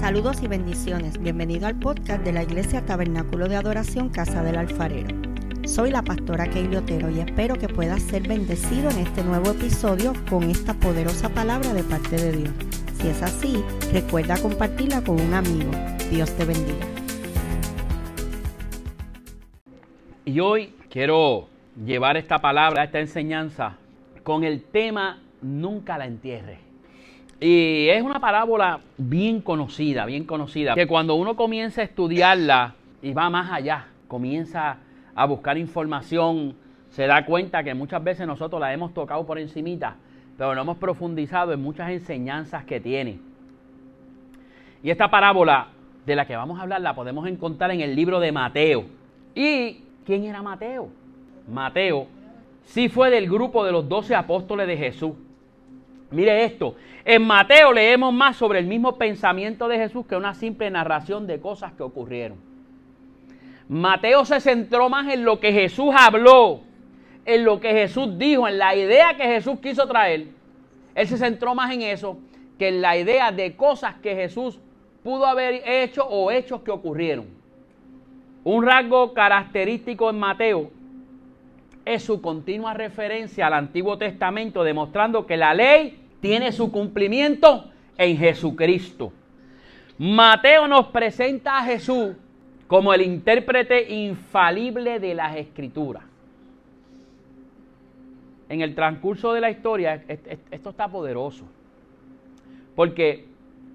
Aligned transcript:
Saludos 0.00 0.42
y 0.42 0.46
bendiciones. 0.46 1.18
Bienvenido 1.18 1.66
al 1.66 1.78
podcast 1.78 2.22
de 2.22 2.32
la 2.32 2.42
Iglesia 2.42 2.84
Tabernáculo 2.84 3.48
de 3.48 3.56
Adoración 3.56 4.10
Casa 4.10 4.42
del 4.42 4.56
Alfarero. 4.56 5.08
Soy 5.64 5.90
la 5.90 6.02
pastora 6.02 6.48
Keili 6.48 6.76
Otero 6.76 7.10
y 7.10 7.20
espero 7.20 7.56
que 7.56 7.68
puedas 7.68 8.02
ser 8.02 8.28
bendecido 8.28 8.90
en 8.90 8.98
este 8.98 9.24
nuevo 9.24 9.50
episodio 9.50 10.12
con 10.28 10.44
esta 10.44 10.74
poderosa 10.74 11.30
palabra 11.30 11.72
de 11.72 11.82
parte 11.82 12.16
de 12.16 12.32
Dios. 12.32 12.50
Si 13.00 13.08
es 13.08 13.22
así, 13.22 13.64
recuerda 13.92 14.36
compartirla 14.36 15.02
con 15.02 15.18
un 15.18 15.32
amigo. 15.32 15.70
Dios 16.10 16.30
te 16.36 16.44
bendiga. 16.44 16.86
Y 20.26 20.38
hoy 20.40 20.74
quiero 20.90 21.48
llevar 21.84 22.16
esta 22.16 22.38
palabra, 22.38 22.84
esta 22.84 23.00
enseñanza, 23.00 23.78
con 24.22 24.44
el 24.44 24.62
tema 24.62 25.22
Nunca 25.40 25.98
la 25.98 26.06
entierre. 26.06 26.65
Y 27.40 27.88
es 27.88 28.02
una 28.02 28.18
parábola 28.18 28.80
bien 28.96 29.40
conocida, 29.42 30.06
bien 30.06 30.24
conocida, 30.24 30.74
que 30.74 30.86
cuando 30.86 31.14
uno 31.16 31.36
comienza 31.36 31.82
a 31.82 31.84
estudiarla 31.84 32.74
y 33.02 33.12
va 33.12 33.28
más 33.28 33.52
allá, 33.52 33.88
comienza 34.08 34.78
a 35.14 35.26
buscar 35.26 35.58
información, 35.58 36.54
se 36.90 37.06
da 37.06 37.26
cuenta 37.26 37.62
que 37.62 37.74
muchas 37.74 38.02
veces 38.02 38.26
nosotros 38.26 38.60
la 38.60 38.72
hemos 38.72 38.94
tocado 38.94 39.26
por 39.26 39.38
encimita, 39.38 39.96
pero 40.38 40.54
no 40.54 40.62
hemos 40.62 40.78
profundizado 40.78 41.52
en 41.52 41.60
muchas 41.62 41.90
enseñanzas 41.90 42.64
que 42.64 42.80
tiene. 42.80 43.18
Y 44.82 44.90
esta 44.90 45.10
parábola 45.10 45.68
de 46.06 46.16
la 46.16 46.26
que 46.26 46.36
vamos 46.36 46.58
a 46.58 46.62
hablar 46.62 46.80
la 46.80 46.94
podemos 46.94 47.26
encontrar 47.26 47.70
en 47.70 47.80
el 47.80 47.94
libro 47.94 48.20
de 48.20 48.32
Mateo. 48.32 48.84
¿Y 49.34 49.82
quién 50.06 50.24
era 50.24 50.40
Mateo? 50.40 50.88
Mateo 51.52 52.06
sí 52.64 52.88
fue 52.88 53.10
del 53.10 53.28
grupo 53.28 53.64
de 53.64 53.72
los 53.72 53.88
doce 53.88 54.14
apóstoles 54.14 54.66
de 54.66 54.76
Jesús. 54.76 55.12
Mire 56.10 56.44
esto, 56.44 56.76
en 57.04 57.22
Mateo 57.26 57.72
leemos 57.72 58.12
más 58.12 58.36
sobre 58.36 58.58
el 58.58 58.66
mismo 58.66 58.96
pensamiento 58.96 59.66
de 59.68 59.78
Jesús 59.78 60.06
que 60.06 60.16
una 60.16 60.34
simple 60.34 60.70
narración 60.70 61.26
de 61.26 61.40
cosas 61.40 61.72
que 61.72 61.82
ocurrieron. 61.82 62.38
Mateo 63.68 64.24
se 64.24 64.40
centró 64.40 64.88
más 64.88 65.12
en 65.12 65.24
lo 65.24 65.40
que 65.40 65.52
Jesús 65.52 65.92
habló, 65.96 66.60
en 67.24 67.44
lo 67.44 67.58
que 67.58 67.72
Jesús 67.72 68.16
dijo, 68.16 68.46
en 68.46 68.58
la 68.58 68.76
idea 68.76 69.16
que 69.16 69.24
Jesús 69.24 69.58
quiso 69.60 69.86
traer. 69.88 70.28
Él 70.94 71.06
se 71.08 71.18
centró 71.18 71.54
más 71.54 71.72
en 71.72 71.82
eso 71.82 72.18
que 72.58 72.68
en 72.68 72.80
la 72.80 72.96
idea 72.96 73.32
de 73.32 73.56
cosas 73.56 73.96
que 73.96 74.14
Jesús 74.14 74.60
pudo 75.02 75.26
haber 75.26 75.62
hecho 75.68 76.06
o 76.06 76.30
hechos 76.30 76.62
que 76.62 76.70
ocurrieron. 76.70 77.26
Un 78.44 78.64
rasgo 78.64 79.12
característico 79.12 80.08
en 80.08 80.18
Mateo 80.20 80.70
es 81.86 82.02
su 82.02 82.20
continua 82.20 82.74
referencia 82.74 83.46
al 83.46 83.54
Antiguo 83.54 83.96
Testamento, 83.96 84.64
demostrando 84.64 85.24
que 85.24 85.36
la 85.36 85.54
ley 85.54 86.00
tiene 86.20 86.50
su 86.50 86.72
cumplimiento 86.72 87.70
en 87.96 88.18
Jesucristo. 88.18 89.12
Mateo 89.96 90.66
nos 90.66 90.88
presenta 90.88 91.58
a 91.58 91.64
Jesús 91.64 92.16
como 92.66 92.92
el 92.92 93.02
intérprete 93.02 93.94
infalible 93.94 94.98
de 94.98 95.14
las 95.14 95.36
escrituras. 95.36 96.02
En 98.48 98.60
el 98.60 98.74
transcurso 98.74 99.32
de 99.32 99.40
la 99.40 99.50
historia, 99.50 100.02
esto 100.50 100.70
está 100.70 100.88
poderoso, 100.88 101.44
porque 102.74 103.26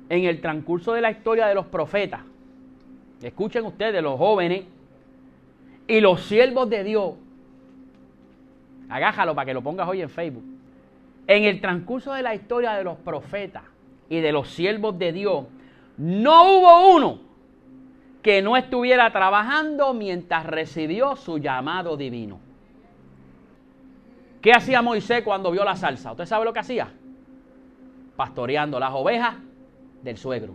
en 0.10 0.26
el 0.26 0.42
transcurso 0.42 0.92
de 0.94 1.02
la 1.02 1.12
historia 1.12 1.48
de 1.48 1.56
los 1.56 1.66
profetas, 1.66 2.22
escuchen 3.24 3.66
ustedes, 3.66 4.04
los 4.04 4.18
jóvenes 4.18 4.66
y 5.88 6.02
los 6.02 6.22
siervos 6.24 6.70
de 6.70 6.84
Dios, 6.84 7.14
Agájalo 8.92 9.34
para 9.34 9.46
que 9.46 9.54
lo 9.54 9.62
pongas 9.62 9.88
hoy 9.88 10.02
en 10.02 10.10
Facebook. 10.10 10.44
En 11.26 11.46
el 11.46 11.62
transcurso 11.62 12.12
de 12.12 12.22
la 12.22 12.36
historia 12.36 12.74
de 12.74 12.84
los 12.84 12.98
profetas 12.98 13.64
y 14.10 14.20
de 14.20 14.34
los 14.34 14.50
siervos 14.50 15.00
de 15.00 15.14
Dios, 15.14 15.46
no 15.96 16.58
hubo 16.58 16.96
uno 16.96 17.20
que 18.22 18.42
no 18.42 18.58
estuviera 18.58 19.10
trabajando 19.14 19.94
mientras 19.94 20.46
recibió 20.46 21.16
su 21.16 21.38
llamado 21.38 21.96
divino. 21.96 22.40
¿Qué 24.42 24.52
hacía 24.52 24.82
Moisés 24.82 25.24
cuando 25.24 25.52
vio 25.52 25.64
la 25.64 25.78
salsa? 25.78 26.12
¿Usted 26.12 26.26
sabe 26.26 26.44
lo 26.44 26.52
que 26.52 26.60
hacía? 26.60 26.92
Pastoreando 28.18 28.78
las 28.78 28.92
ovejas 28.92 29.36
del 30.04 30.18
suegro. 30.18 30.54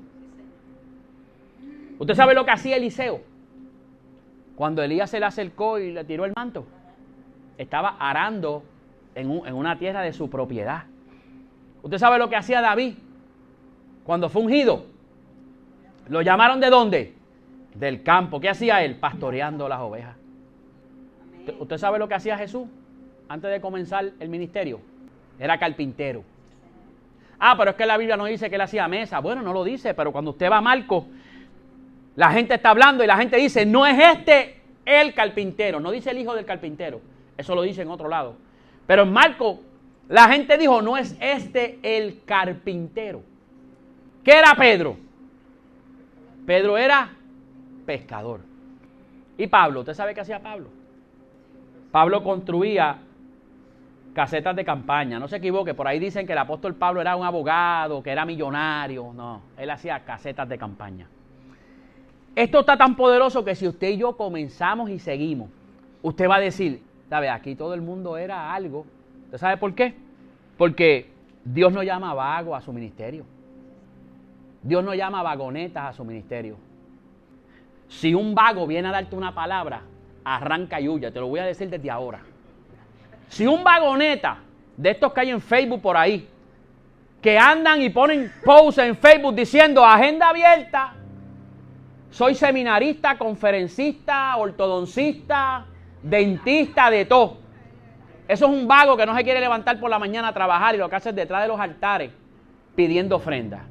¿Usted 1.98 2.14
sabe 2.14 2.34
lo 2.34 2.44
que 2.44 2.50
hacía 2.50 2.76
Eliseo? 2.76 3.22
Cuando 4.56 4.82
Elías 4.82 5.08
se 5.08 5.20
le 5.20 5.26
acercó 5.26 5.78
y 5.78 5.90
le 5.92 6.04
tiró 6.04 6.26
el 6.26 6.34
manto 6.36 6.66
estaba 7.58 7.96
arando 7.98 8.62
en, 9.14 9.30
una 9.30 9.78
tierra 9.78 10.02
de 10.02 10.12
su 10.12 10.28
propiedad. 10.28 10.84
¿Usted 11.82 11.98
sabe 11.98 12.18
lo 12.18 12.28
que 12.28 12.36
hacía 12.36 12.60
David 12.60 12.94
cuando 14.04 14.28
fue 14.28 14.42
ungido? 14.42 14.86
¿Lo 16.08 16.22
llamaron 16.22 16.60
de 16.60 16.70
dónde? 16.70 17.14
Del 17.74 18.02
campo. 18.02 18.40
¿Qué 18.40 18.48
hacía 18.48 18.84
él? 18.84 18.96
Pastoreando 18.96 19.68
las 19.68 19.80
ovejas. 19.80 20.16
¿Usted 21.58 21.78
sabe 21.78 21.98
lo 21.98 22.08
que 22.08 22.14
hacía 22.14 22.36
Jesús 22.36 22.66
antes 23.28 23.50
de 23.50 23.60
comenzar 23.60 24.12
el 24.18 24.28
ministerio? 24.28 24.80
Era 25.38 25.58
carpintero. 25.58 26.22
Ah, 27.38 27.54
pero 27.56 27.72
es 27.72 27.76
que 27.76 27.86
la 27.86 27.96
Biblia 27.98 28.16
no 28.16 28.24
dice 28.24 28.48
que 28.48 28.56
él 28.56 28.62
hacía 28.62 28.88
mesa. 28.88 29.20
Bueno, 29.20 29.42
no 29.42 29.52
lo 29.52 29.62
dice, 29.62 29.94
pero 29.94 30.12
cuando 30.12 30.30
usted 30.30 30.50
va 30.50 30.58
a 30.58 30.62
Marcos, 30.62 31.04
la 32.16 32.30
gente 32.32 32.54
está 32.54 32.70
hablando 32.70 33.04
y 33.04 33.06
la 33.06 33.16
gente 33.16 33.36
dice, 33.36 33.66
no 33.66 33.86
es 33.86 33.98
este 33.98 34.60
el 34.84 35.14
carpintero, 35.14 35.80
no 35.80 35.90
dice 35.90 36.10
el 36.10 36.18
hijo 36.18 36.34
del 36.34 36.46
carpintero. 36.46 37.00
Eso 37.36 37.54
lo 37.54 37.62
dice 37.62 37.82
en 37.82 37.90
otro 37.90 38.08
lado. 38.08 38.36
Pero 38.86 39.02
en 39.02 39.12
Marco, 39.12 39.60
la 40.08 40.28
gente 40.28 40.56
dijo, 40.56 40.80
no 40.82 40.96
es 40.96 41.16
este 41.20 41.78
el 41.82 42.22
carpintero. 42.24 43.22
¿Qué 44.22 44.32
era 44.32 44.54
Pedro? 44.54 44.96
Pedro 46.46 46.78
era 46.78 47.10
pescador. 47.84 48.40
¿Y 49.36 49.46
Pablo? 49.48 49.80
¿Usted 49.80 49.94
sabe 49.94 50.14
qué 50.14 50.20
hacía 50.20 50.40
Pablo? 50.40 50.68
Pablo 51.90 52.22
construía 52.22 52.98
casetas 54.14 54.56
de 54.56 54.64
campaña. 54.64 55.18
No 55.18 55.28
se 55.28 55.36
equivoque, 55.36 55.74
por 55.74 55.86
ahí 55.86 55.98
dicen 55.98 56.26
que 56.26 56.32
el 56.32 56.38
apóstol 56.38 56.74
Pablo 56.74 57.00
era 57.00 57.16
un 57.16 57.24
abogado, 57.24 58.02
que 58.02 58.10
era 58.10 58.24
millonario. 58.24 59.12
No, 59.12 59.42
él 59.58 59.70
hacía 59.70 60.04
casetas 60.04 60.48
de 60.48 60.56
campaña. 60.56 61.08
Esto 62.34 62.60
está 62.60 62.76
tan 62.76 62.96
poderoso 62.96 63.44
que 63.44 63.54
si 63.54 63.66
usted 63.66 63.88
y 63.90 63.98
yo 63.98 64.16
comenzamos 64.16 64.90
y 64.90 64.98
seguimos, 64.98 65.50
usted 66.02 66.28
va 66.28 66.36
a 66.36 66.40
decir, 66.40 66.82
¿Sabe? 67.08 67.28
Aquí 67.28 67.54
todo 67.54 67.74
el 67.74 67.82
mundo 67.82 68.16
era 68.16 68.52
algo. 68.52 68.84
¿Usted 69.26 69.38
sabe 69.38 69.56
por 69.56 69.74
qué? 69.74 69.94
Porque 70.56 71.10
Dios 71.44 71.72
no 71.72 71.82
llama 71.82 72.14
vago 72.14 72.54
a 72.56 72.60
su 72.60 72.72
ministerio. 72.72 73.24
Dios 74.62 74.82
no 74.82 74.94
llama 74.94 75.22
vagonetas 75.22 75.90
a 75.90 75.92
su 75.92 76.04
ministerio. 76.04 76.56
Si 77.88 78.14
un 78.14 78.34
vago 78.34 78.66
viene 78.66 78.88
a 78.88 78.92
darte 78.92 79.14
una 79.14 79.34
palabra, 79.34 79.82
arranca 80.24 80.80
y 80.80 80.88
huya. 80.88 81.12
Te 81.12 81.20
lo 81.20 81.28
voy 81.28 81.38
a 81.38 81.44
decir 81.44 81.70
desde 81.70 81.90
ahora. 81.90 82.20
Si 83.28 83.46
un 83.46 83.62
vagoneta 83.62 84.38
de 84.76 84.90
estos 84.90 85.12
que 85.12 85.20
hay 85.20 85.30
en 85.30 85.40
Facebook 85.40 85.80
por 85.80 85.96
ahí, 85.96 86.28
que 87.22 87.38
andan 87.38 87.80
y 87.80 87.90
ponen 87.90 88.32
posts 88.44 88.78
en 88.78 88.96
Facebook 88.96 89.34
diciendo 89.34 89.84
agenda 89.84 90.28
abierta, 90.28 90.94
soy 92.10 92.34
seminarista, 92.34 93.18
conferencista, 93.18 94.36
ortodoncista, 94.36 95.66
dentista 96.08 96.90
de 96.90 97.04
todo. 97.04 97.38
Eso 98.28 98.46
es 98.46 98.52
un 98.52 98.66
vago 98.66 98.96
que 98.96 99.06
no 99.06 99.16
se 99.16 99.24
quiere 99.24 99.40
levantar 99.40 99.78
por 99.78 99.90
la 99.90 99.98
mañana 99.98 100.28
a 100.28 100.32
trabajar 100.34 100.74
y 100.74 100.78
lo 100.78 100.88
que 100.88 100.96
hace 100.96 101.10
es 101.10 101.16
detrás 101.16 101.42
de 101.42 101.48
los 101.48 101.60
altares 101.60 102.10
pidiendo 102.74 103.16
ofrenda. 103.16 103.64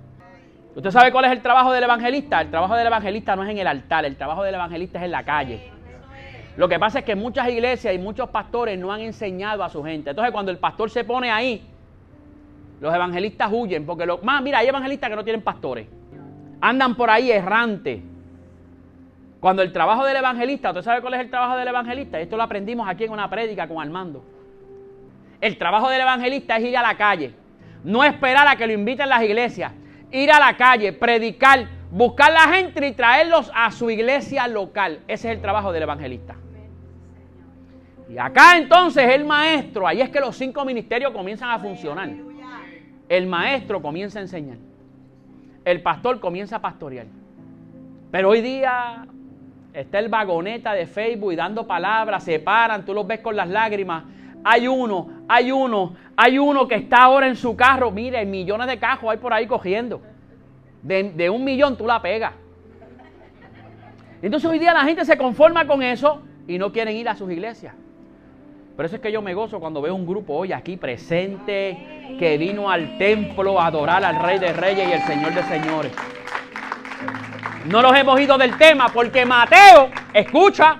¿Usted 0.75 0.91
sabe 0.91 1.11
cuál 1.11 1.25
es 1.25 1.31
el 1.31 1.41
trabajo 1.41 1.71
del 1.71 1.83
evangelista? 1.83 2.41
El 2.41 2.49
trabajo 2.49 2.75
del 2.75 2.87
evangelista 2.87 3.35
no 3.35 3.43
es 3.43 3.49
en 3.49 3.57
el 3.57 3.67
altar, 3.67 4.05
el 4.05 4.17
trabajo 4.17 4.43
del 4.43 4.55
evangelista 4.55 4.99
es 4.99 5.05
en 5.05 5.11
la 5.11 5.23
calle. 5.23 5.71
Lo 6.57 6.69
que 6.69 6.79
pasa 6.79 6.99
es 6.99 7.05
que 7.05 7.15
muchas 7.15 7.49
iglesias 7.49 7.93
y 7.93 7.97
muchos 7.97 8.29
pastores 8.29 8.79
no 8.79 8.91
han 8.91 9.01
enseñado 9.01 9.63
a 9.63 9.69
su 9.69 9.83
gente. 9.83 10.09
Entonces 10.09 10.31
cuando 10.31 10.51
el 10.51 10.57
pastor 10.57 10.89
se 10.89 11.03
pone 11.03 11.31
ahí, 11.31 11.65
los 12.79 12.93
evangelistas 12.93 13.49
huyen 13.51 13.85
porque 13.85 14.05
lo, 14.05 14.19
más, 14.19 14.41
mira, 14.41 14.59
hay 14.59 14.67
evangelistas 14.67 15.09
que 15.09 15.15
no 15.15 15.23
tienen 15.23 15.41
pastores. 15.41 15.87
Andan 16.61 16.95
por 16.95 17.09
ahí 17.09 17.31
errantes 17.31 18.01
cuando 19.39 19.61
el 19.61 19.71
trabajo 19.71 20.05
del 20.05 20.17
evangelista, 20.17 20.69
¿usted 20.69 20.81
sabe 20.81 21.01
cuál 21.01 21.15
es 21.15 21.19
el 21.19 21.29
trabajo 21.29 21.55
del 21.57 21.67
evangelista? 21.67 22.19
Esto 22.19 22.37
lo 22.37 22.43
aprendimos 22.43 22.87
aquí 22.87 23.03
en 23.03 23.11
una 23.11 23.29
prédica 23.29 23.67
con 23.67 23.81
Armando. 23.81 24.23
El 25.41 25.57
trabajo 25.57 25.89
del 25.89 26.01
evangelista 26.01 26.57
es 26.57 26.65
ir 26.65 26.77
a 26.77 26.81
la 26.81 26.97
calle, 26.97 27.33
no 27.83 28.03
esperar 28.03 28.47
a 28.47 28.55
que 28.55 28.65
lo 28.65 28.73
inviten 28.73 29.09
las 29.09 29.21
iglesias, 29.21 29.71
ir 30.11 30.31
a 30.31 30.39
la 30.39 30.57
calle, 30.57 30.93
predicar, 30.93 31.67
buscar 31.91 32.31
la 32.31 32.47
gente 32.53 32.87
y 32.87 32.93
traerlos 32.93 33.51
a 33.53 33.69
su 33.71 33.89
iglesia 33.89 34.47
local. 34.47 35.01
Ese 35.07 35.29
es 35.29 35.35
el 35.35 35.41
trabajo 35.41 35.71
del 35.71 35.83
evangelista. 35.83 36.35
Y 38.09 38.17
acá 38.17 38.57
entonces 38.57 39.07
el 39.13 39.25
maestro, 39.25 39.87
ahí 39.87 40.01
es 40.01 40.09
que 40.09 40.19
los 40.19 40.35
cinco 40.35 40.63
ministerios 40.63 41.11
comienzan 41.11 41.49
a 41.51 41.59
funcionar. 41.59 42.09
El 43.09 43.27
maestro 43.27 43.81
comienza 43.81 44.19
a 44.19 44.21
enseñar. 44.23 44.57
El 45.63 45.81
pastor 45.81 46.19
comienza 46.19 46.57
a 46.57 46.61
pastorear. 46.61 47.07
Pero 48.11 48.29
hoy 48.29 48.41
día 48.41 49.07
Está 49.75 49.99
el 49.99 50.07
vagoneta 50.07 50.73
de 50.73 50.87
Facebook 50.87 51.33
y 51.33 51.35
dando 51.35 51.67
palabras, 51.67 52.23
se 52.23 52.39
paran, 52.39 52.85
tú 52.85 52.93
los 52.93 53.05
ves 53.05 53.19
con 53.19 53.35
las 53.35 53.49
lágrimas. 53.49 54.05
Hay 54.43 54.67
uno, 54.69 55.09
hay 55.27 55.51
uno, 55.51 55.95
hay 56.15 56.39
uno 56.39 56.65
que 56.67 56.75
está 56.75 57.03
ahora 57.03 57.27
en 57.27 57.35
su 57.35 57.57
carro. 57.57 57.91
Mire, 57.91 58.25
millones 58.25 58.67
de 58.67 58.79
cajos 58.79 59.09
hay 59.09 59.17
por 59.17 59.33
ahí 59.33 59.47
cogiendo. 59.47 60.01
de, 60.81 61.11
de 61.11 61.29
un 61.29 61.43
millón 61.43 61.75
tú 61.77 61.85
la 61.85 62.01
pegas. 62.01 62.31
Entonces 64.21 64.49
hoy 64.49 64.59
día 64.59 64.73
la 64.73 64.85
gente 64.85 65.03
se 65.03 65.17
conforma 65.17 65.67
con 65.67 65.83
eso 65.83 66.21
y 66.47 66.57
no 66.57 66.71
quieren 66.71 66.95
ir 66.95 67.09
a 67.09 67.15
sus 67.15 67.29
iglesias. 67.29 67.73
Por 68.75 68.85
eso 68.85 68.95
es 68.95 69.01
que 69.01 69.11
yo 69.11 69.21
me 69.21 69.33
gozo 69.33 69.59
cuando 69.59 69.81
veo 69.81 69.95
un 69.95 70.05
grupo 70.05 70.33
hoy 70.33 70.53
aquí 70.53 70.77
presente 70.77 72.15
que 72.17 72.37
vino 72.37 72.69
al 72.69 72.97
templo 72.97 73.59
a 73.59 73.67
adorar 73.67 74.03
al 74.03 74.21
Rey 74.21 74.39
de 74.39 74.53
Reyes 74.53 74.87
y 74.87 74.91
el 74.93 75.01
Señor 75.01 75.33
de 75.33 75.43
Señores. 75.43 75.91
No 77.65 77.81
los 77.81 77.95
hemos 77.95 78.19
ido 78.19 78.37
del 78.37 78.57
tema 78.57 78.89
porque 78.89 79.25
Mateo, 79.25 79.89
escucha, 80.13 80.79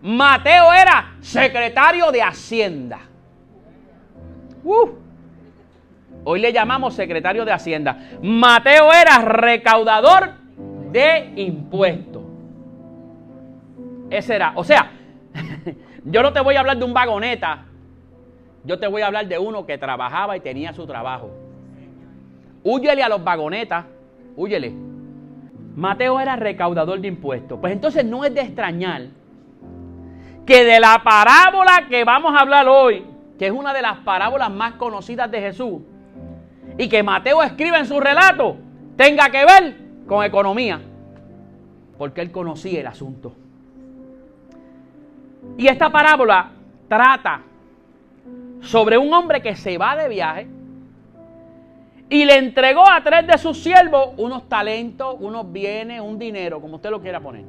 Mateo 0.00 0.72
era 0.72 1.16
secretario 1.20 2.10
de 2.10 2.22
Hacienda. 2.22 3.00
Uh, 4.62 4.88
hoy 6.24 6.40
le 6.40 6.52
llamamos 6.52 6.94
secretario 6.94 7.44
de 7.44 7.52
Hacienda. 7.52 8.10
Mateo 8.22 8.90
era 8.92 9.18
recaudador 9.18 10.32
de 10.92 11.32
impuestos. 11.36 12.22
Ese 14.08 14.36
era, 14.36 14.52
o 14.56 14.64
sea, 14.64 14.92
yo 16.04 16.22
no 16.22 16.32
te 16.32 16.40
voy 16.40 16.56
a 16.56 16.60
hablar 16.60 16.78
de 16.78 16.84
un 16.84 16.94
vagoneta, 16.94 17.64
yo 18.64 18.78
te 18.78 18.86
voy 18.86 19.02
a 19.02 19.08
hablar 19.08 19.26
de 19.26 19.38
uno 19.38 19.66
que 19.66 19.76
trabajaba 19.76 20.36
y 20.38 20.40
tenía 20.40 20.72
su 20.72 20.86
trabajo. 20.86 21.30
Húyele 22.62 23.02
a 23.02 23.10
los 23.10 23.22
vagonetas, 23.22 23.84
húyele. 24.36 24.93
Mateo 25.76 26.20
era 26.20 26.36
recaudador 26.36 27.00
de 27.00 27.08
impuestos. 27.08 27.58
Pues 27.60 27.72
entonces 27.72 28.04
no 28.04 28.24
es 28.24 28.34
de 28.34 28.42
extrañar 28.42 29.02
que 30.46 30.64
de 30.64 30.78
la 30.78 31.02
parábola 31.02 31.86
que 31.88 32.04
vamos 32.04 32.34
a 32.34 32.40
hablar 32.40 32.68
hoy, 32.68 33.04
que 33.38 33.46
es 33.46 33.52
una 33.52 33.72
de 33.72 33.82
las 33.82 33.98
parábolas 33.98 34.50
más 34.50 34.74
conocidas 34.74 35.30
de 35.30 35.40
Jesús, 35.40 35.82
y 36.76 36.88
que 36.88 37.02
Mateo 37.02 37.42
escribe 37.42 37.78
en 37.78 37.86
su 37.86 37.98
relato, 37.98 38.56
tenga 38.96 39.30
que 39.30 39.44
ver 39.44 39.76
con 40.06 40.24
economía, 40.24 40.80
porque 41.98 42.20
él 42.20 42.30
conocía 42.30 42.80
el 42.80 42.86
asunto. 42.86 43.34
Y 45.56 45.66
esta 45.68 45.90
parábola 45.90 46.50
trata 46.88 47.42
sobre 48.60 48.98
un 48.98 49.12
hombre 49.12 49.42
que 49.42 49.56
se 49.56 49.78
va 49.78 49.96
de 49.96 50.08
viaje 50.08 50.46
y 52.14 52.24
le 52.24 52.36
entregó 52.36 52.88
a 52.88 53.02
tres 53.02 53.26
de 53.26 53.36
sus 53.38 53.60
siervos 53.60 54.10
unos 54.18 54.48
talentos, 54.48 55.16
unos 55.18 55.50
bienes, 55.50 56.00
un 56.00 56.16
dinero, 56.16 56.60
como 56.60 56.76
usted 56.76 56.90
lo 56.90 57.00
quiera 57.00 57.18
poner. 57.18 57.44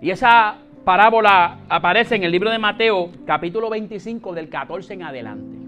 Y 0.00 0.10
esa 0.10 0.54
parábola 0.84 1.58
aparece 1.68 2.14
en 2.14 2.22
el 2.22 2.30
libro 2.30 2.52
de 2.52 2.58
Mateo, 2.60 3.10
capítulo 3.26 3.68
25, 3.68 4.32
del 4.32 4.48
14 4.48 4.94
en 4.94 5.02
adelante. 5.02 5.58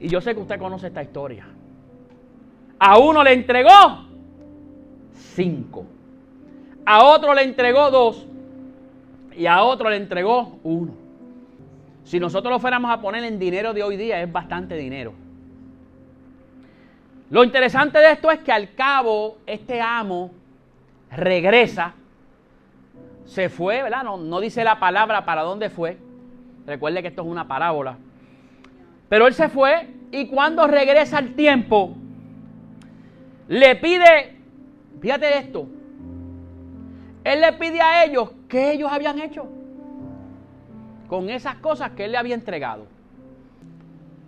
Y 0.00 0.08
yo 0.08 0.20
sé 0.20 0.34
que 0.34 0.40
usted 0.40 0.58
conoce 0.58 0.88
esta 0.88 1.00
historia. 1.00 1.46
A 2.80 2.98
uno 2.98 3.22
le 3.22 3.34
entregó 3.34 4.06
cinco. 5.14 5.84
A 6.84 7.04
otro 7.04 7.34
le 7.34 7.44
entregó 7.44 7.88
dos 7.92 8.26
y 9.36 9.46
a 9.46 9.62
otro 9.62 9.90
le 9.90 9.96
entregó 9.96 10.58
uno. 10.64 10.92
Si 12.02 12.18
nosotros 12.18 12.50
lo 12.50 12.58
fuéramos 12.58 12.90
a 12.90 13.00
poner 13.00 13.22
en 13.22 13.38
dinero 13.38 13.74
de 13.74 13.84
hoy 13.84 13.96
día, 13.96 14.20
es 14.20 14.32
bastante 14.32 14.74
dinero. 14.74 15.19
Lo 17.30 17.44
interesante 17.44 17.98
de 17.98 18.10
esto 18.12 18.30
es 18.30 18.40
que 18.40 18.50
al 18.50 18.74
cabo 18.74 19.38
este 19.46 19.80
amo 19.80 20.32
regresa, 21.12 21.94
se 23.24 23.48
fue, 23.48 23.84
¿verdad? 23.84 24.02
No, 24.02 24.16
no 24.16 24.40
dice 24.40 24.64
la 24.64 24.80
palabra 24.80 25.24
para 25.24 25.42
dónde 25.42 25.70
fue. 25.70 25.96
Recuerde 26.66 27.02
que 27.02 27.08
esto 27.08 27.22
es 27.22 27.28
una 27.28 27.46
parábola. 27.46 27.96
Pero 29.08 29.28
él 29.28 29.34
se 29.34 29.48
fue 29.48 29.88
y 30.10 30.26
cuando 30.26 30.66
regresa 30.66 31.18
al 31.18 31.34
tiempo, 31.34 31.94
le 33.46 33.76
pide, 33.76 34.36
fíjate 35.00 35.38
esto, 35.38 35.68
él 37.22 37.40
le 37.40 37.52
pide 37.52 37.80
a 37.80 38.04
ellos 38.04 38.30
qué 38.48 38.72
ellos 38.72 38.90
habían 38.90 39.20
hecho 39.20 39.46
con 41.08 41.28
esas 41.28 41.56
cosas 41.56 41.90
que 41.92 42.06
él 42.06 42.12
le 42.12 42.18
había 42.18 42.34
entregado. 42.34 42.86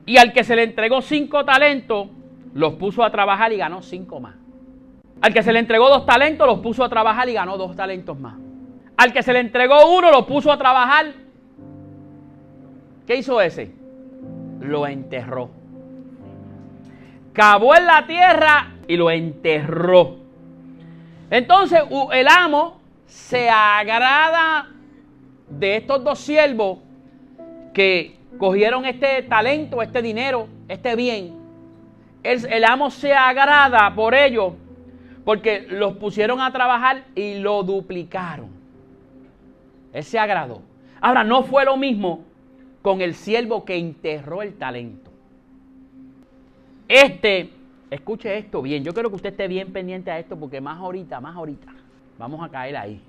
Y 0.06 0.19
al 0.19 0.32
que 0.32 0.44
se 0.44 0.55
le 0.55 0.64
entregó 0.64 1.00
cinco 1.00 1.44
talentos, 1.44 2.08
los 2.54 2.75
puso 2.75 3.02
a 3.02 3.10
trabajar 3.10 3.52
y 3.52 3.56
ganó 3.56 3.82
cinco 3.82 4.20
más. 4.20 4.34
Al 5.20 5.32
que 5.32 5.43
se 5.43 5.52
le 5.52 5.60
entregó 5.60 5.88
dos 5.88 6.04
talentos, 6.04 6.46
los 6.46 6.58
puso 6.58 6.82
a 6.84 6.88
trabajar 6.88 7.28
y 7.28 7.32
ganó 7.32 7.56
dos 7.56 7.76
talentos 7.76 8.19
más. 8.19 8.34
Al 8.96 9.12
que 9.12 9.22
se 9.22 9.32
le 9.32 9.40
entregó 9.40 9.96
uno, 9.96 10.10
lo 10.10 10.26
puso 10.26 10.50
a 10.50 10.58
trabajar. 10.58 11.06
¿Qué 13.06 13.16
hizo 13.16 13.40
ese? 13.40 13.72
Lo 14.60 14.87
enterró. 14.87 15.50
Cavó 17.32 17.75
en 17.75 17.87
la 17.87 18.06
tierra 18.06 18.75
y 18.87 18.96
lo 18.96 19.10
enterró. 19.10 20.16
Entonces 21.31 21.82
el 22.12 22.28
amo 22.28 22.81
se 23.06 23.48
agrada 23.48 24.69
de 25.48 25.76
estos 25.76 26.05
dos 26.05 26.19
siervos 26.19 26.78
que 27.72 28.16
cogieron 28.38 28.84
este 28.84 29.22
talento, 29.22 29.82
este 29.82 30.02
dinero, 30.02 30.48
este 30.69 30.94
bien. 30.96 31.41
El, 32.22 32.64
amo 32.64 32.90
se 32.90 33.12
agrada 33.12 33.92
por 33.94 34.14
ello 34.14 34.54
porque 35.24 35.66
los 35.69 35.96
pusieron 35.96 36.40
a 36.40 36.52
trabajar 36.52 37.04
y 37.14 37.38
lo 37.38 37.62
duplicaron. 37.62 38.50
Él 39.92 40.04
se 40.04 40.19
agradó. 40.19 40.62
Ahora, 41.00 41.24
no 41.24 41.42
fue 41.42 41.64
lo 41.64 41.76
mismo 41.76 42.24
con 42.80 43.00
el 43.00 43.14
siervo 43.14 43.64
que 43.64 43.76
enterró 43.76 44.42
el 44.42 44.54
talento. 44.54 45.10
Este, 46.88 47.50
escuche 47.90 48.38
esto 48.38 48.62
bien, 48.62 48.84
yo 48.84 48.92
quiero 48.92 49.08
que 49.08 49.16
usted 49.16 49.30
esté 49.30 49.48
bien 49.48 49.72
pendiente 49.72 50.10
a 50.10 50.19
esto 50.19 50.38
porque 50.38 50.60
más 50.60 50.78
ahorita, 50.78 51.20
más 51.20 51.36
ahorita, 51.36 51.72
Vamos 52.19 52.40
a 52.44 52.48
caer 52.48 52.76
ahí. 52.76 53.00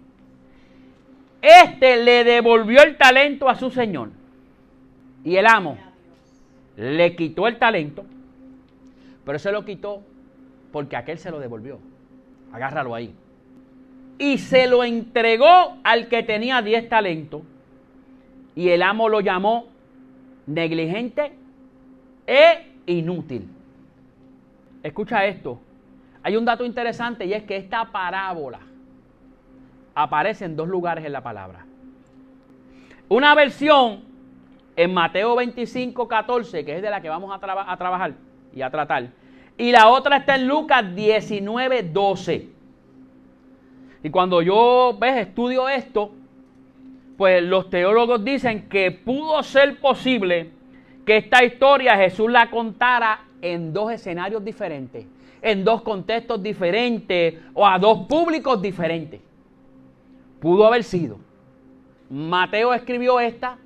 Este 1.39 1.97
le 2.03 2.23
devolvió 2.23 2.81
el 2.81 2.97
talento 2.97 3.49
a 3.49 3.55
su 3.55 3.69
señor. 3.69 4.09
Y 5.23 5.35
el 5.35 5.45
amo 5.45 5.77
le 6.75 7.15
quitó 7.15 7.47
el 7.47 7.59
talento, 7.59 8.05
pero 9.25 9.39
se 9.39 9.51
lo 9.51 9.63
quitó 9.65 10.01
porque 10.71 10.95
aquel 10.95 11.17
se 11.17 11.31
lo 11.31 11.39
devolvió. 11.39 11.79
Agárralo 12.51 12.95
ahí. 12.95 13.15
Y 14.17 14.37
se 14.37 14.67
lo 14.67 14.83
entregó 14.83 15.77
al 15.83 16.07
que 16.07 16.23
tenía 16.23 16.61
10 16.61 16.89
talentos. 16.89 17.41
Y 18.55 18.69
el 18.69 18.81
amo 18.83 19.09
lo 19.09 19.21
llamó 19.21 19.67
negligente 20.45 21.33
e 22.27 22.73
inútil. 22.85 23.49
Escucha 24.83 25.25
esto. 25.25 25.59
Hay 26.21 26.35
un 26.35 26.45
dato 26.45 26.65
interesante 26.65 27.25
y 27.25 27.33
es 27.33 27.43
que 27.43 27.57
esta 27.57 27.91
parábola 27.91 28.59
aparece 29.95 30.45
en 30.45 30.55
dos 30.55 30.67
lugares 30.67 31.05
en 31.05 31.13
la 31.13 31.21
palabra. 31.21 31.65
Una 33.09 33.35
versión 33.35 34.03
en 34.75 34.93
Mateo 34.93 35.35
25, 35.35 36.07
14, 36.07 36.65
que 36.65 36.77
es 36.77 36.81
de 36.81 36.89
la 36.89 37.01
que 37.01 37.09
vamos 37.09 37.31
a, 37.31 37.35
a 37.71 37.77
trabajar 37.77 38.13
y 38.55 38.61
a 38.61 38.69
tratar. 38.69 39.09
Y 39.57 39.71
la 39.71 39.89
otra 39.89 40.17
está 40.17 40.35
en 40.35 40.47
Lucas 40.47 40.95
19, 40.95 41.83
12. 41.83 42.47
Y 44.03 44.09
cuando 44.09 44.41
yo 44.41 44.97
ves, 44.99 45.27
estudio 45.27 45.69
esto, 45.69 46.11
pues 47.17 47.43
los 47.43 47.69
teólogos 47.69 48.23
dicen 48.23 48.67
que 48.67 48.91
pudo 48.91 49.41
ser 49.43 49.79
posible 49.79 50.49
que 51.05 51.17
esta 51.17 51.43
historia 51.43 51.95
Jesús 51.97 52.29
la 52.31 52.49
contara 52.49 53.25
en 53.41 53.73
dos 53.73 53.91
escenarios 53.91 54.43
diferentes, 54.43 55.05
en 55.41 55.63
dos 55.63 55.81
contextos 55.81 56.41
diferentes 56.41 57.35
o 57.53 57.67
a 57.67 57.77
dos 57.77 58.07
públicos 58.07 58.61
diferentes. 58.61 59.21
Pudo 60.39 60.65
haber 60.65 60.83
sido. 60.83 61.17
Mateo 62.09 62.73
escribió 62.73 63.19
esta 63.19 63.57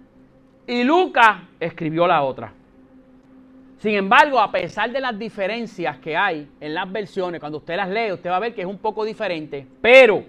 y 0.68 0.84
Lucas 0.84 1.38
escribió 1.60 2.06
la 2.08 2.24
otra. 2.24 2.54
Sin 3.80 3.94
embargo, 3.94 4.40
a 4.40 4.52
pesar 4.52 4.92
de 4.92 5.00
las 5.00 5.18
diferencias 5.18 5.98
que 6.00 6.18
hay 6.18 6.50
en 6.60 6.74
las 6.74 6.92
versiones, 6.92 7.40
cuando 7.40 7.60
usted 7.60 7.76
las 7.76 7.90
lee, 7.90 8.12
usted 8.12 8.30
va 8.30 8.38
a 8.38 8.40
ver 8.40 8.56
que 8.56 8.62
es 8.62 8.68
un 8.68 8.80
poco 8.80 9.06
diferente. 9.06 9.68
Pero 9.82 10.24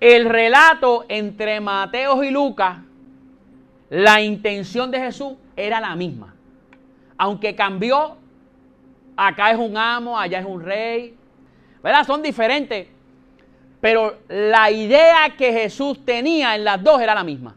el 0.00 0.24
relato 0.24 1.04
entre 1.08 1.60
Mateo 1.60 2.24
y 2.24 2.30
Lucas, 2.30 2.78
la 3.90 4.22
intención 4.22 4.90
de 4.90 4.98
Jesús 4.98 5.34
era 5.54 5.78
la 5.78 5.94
misma. 5.94 6.34
Aunque 7.18 7.54
cambió, 7.54 8.16
acá 9.14 9.50
es 9.50 9.58
un 9.58 9.76
amo, 9.76 10.18
allá 10.18 10.38
es 10.38 10.46
un 10.46 10.62
rey. 10.62 11.14
¿Verdad? 11.82 12.06
Son 12.06 12.22
diferentes. 12.22 12.88
Pero 13.82 14.16
la 14.28 14.70
idea 14.70 15.34
que 15.36 15.52
Jesús 15.52 16.02
tenía 16.04 16.54
en 16.54 16.64
las 16.64 16.82
dos 16.82 16.98
era 17.02 17.14
la 17.14 17.24
misma. 17.24 17.56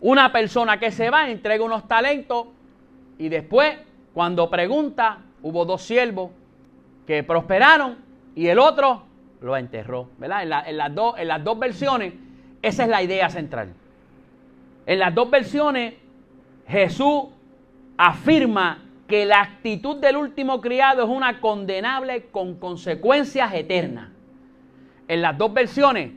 Una 0.00 0.30
persona 0.30 0.78
que 0.78 0.92
se 0.92 1.10
va, 1.10 1.28
entrega 1.28 1.64
unos 1.64 1.88
talentos 1.88 2.46
y 3.18 3.28
después, 3.28 3.76
cuando 4.12 4.50
pregunta, 4.50 5.18
hubo 5.42 5.64
dos 5.64 5.82
siervos 5.82 6.30
que 7.06 7.22
prosperaron 7.22 7.96
y 8.34 8.46
el 8.48 8.58
otro 8.58 9.02
lo 9.40 9.56
enterró. 9.56 10.08
¿verdad? 10.18 10.42
En, 10.42 10.48
las 10.48 10.66
en 10.66 11.28
las 11.28 11.44
dos 11.44 11.58
versiones, 11.58 12.14
esa 12.62 12.84
es 12.84 12.88
la 12.88 13.02
idea 13.02 13.28
central. 13.28 13.74
En 14.86 14.98
las 14.98 15.14
dos 15.14 15.30
versiones, 15.30 15.94
Jesús 16.66 17.24
afirma 17.96 18.82
que 19.06 19.26
la 19.26 19.42
actitud 19.42 19.96
del 19.96 20.16
último 20.16 20.60
criado 20.60 21.04
es 21.04 21.08
una 21.08 21.40
condenable 21.40 22.26
con 22.26 22.58
consecuencias 22.58 23.52
eternas. 23.54 24.08
En 25.08 25.20
las 25.20 25.36
dos 25.36 25.52
versiones, 25.52 26.12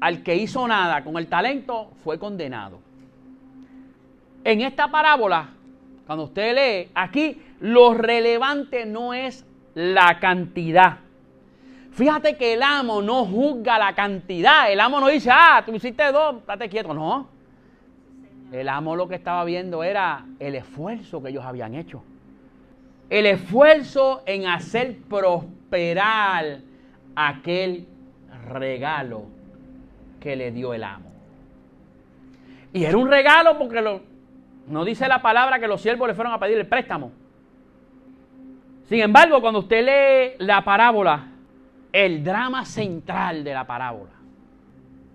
al 0.00 0.22
que 0.22 0.34
hizo 0.34 0.66
nada 0.66 1.02
con 1.04 1.16
el 1.16 1.28
talento 1.28 1.92
fue 2.02 2.18
condenado. 2.18 2.80
En 4.44 4.60
esta 4.60 4.88
parábola, 4.88 5.50
cuando 6.06 6.24
usted 6.24 6.54
lee, 6.54 6.90
aquí 6.94 7.42
lo 7.60 7.94
relevante 7.94 8.86
no 8.86 9.12
es 9.12 9.44
la 9.74 10.18
cantidad. 10.20 10.98
Fíjate 11.90 12.36
que 12.36 12.52
el 12.52 12.62
amo 12.62 13.02
no 13.02 13.24
juzga 13.24 13.78
la 13.78 13.94
cantidad. 13.94 14.70
El 14.70 14.80
amo 14.80 15.00
no 15.00 15.08
dice, 15.08 15.30
ah, 15.32 15.62
tú 15.64 15.74
hiciste 15.74 16.12
dos, 16.12 16.36
estate 16.36 16.68
quieto. 16.68 16.94
No. 16.94 17.28
El 18.52 18.68
amo 18.68 18.94
lo 18.94 19.08
que 19.08 19.16
estaba 19.16 19.44
viendo 19.44 19.82
era 19.82 20.24
el 20.38 20.54
esfuerzo 20.54 21.22
que 21.22 21.30
ellos 21.30 21.44
habían 21.44 21.74
hecho. 21.74 22.02
El 23.10 23.26
esfuerzo 23.26 24.22
en 24.26 24.46
hacer 24.46 24.98
prosperar 25.08 26.60
aquel 27.14 27.86
regalo 28.48 29.24
que 30.20 30.36
le 30.36 30.52
dio 30.52 30.74
el 30.74 30.84
amo. 30.84 31.10
Y 32.72 32.84
era 32.84 32.96
un 32.96 33.08
regalo 33.08 33.58
porque 33.58 33.80
lo, 33.80 34.02
no 34.66 34.84
dice 34.84 35.06
la 35.08 35.22
palabra 35.22 35.58
que 35.58 35.68
los 35.68 35.80
siervos 35.80 36.08
le 36.08 36.14
fueron 36.14 36.32
a 36.32 36.40
pedir 36.40 36.58
el 36.58 36.66
préstamo. 36.66 37.12
Sin 38.88 39.00
embargo, 39.00 39.40
cuando 39.40 39.60
usted 39.60 39.84
lee 39.84 40.44
la 40.44 40.64
parábola, 40.64 41.28
el 41.92 42.22
drama 42.22 42.64
central 42.64 43.42
de 43.42 43.54
la 43.54 43.66
parábola, 43.66 44.12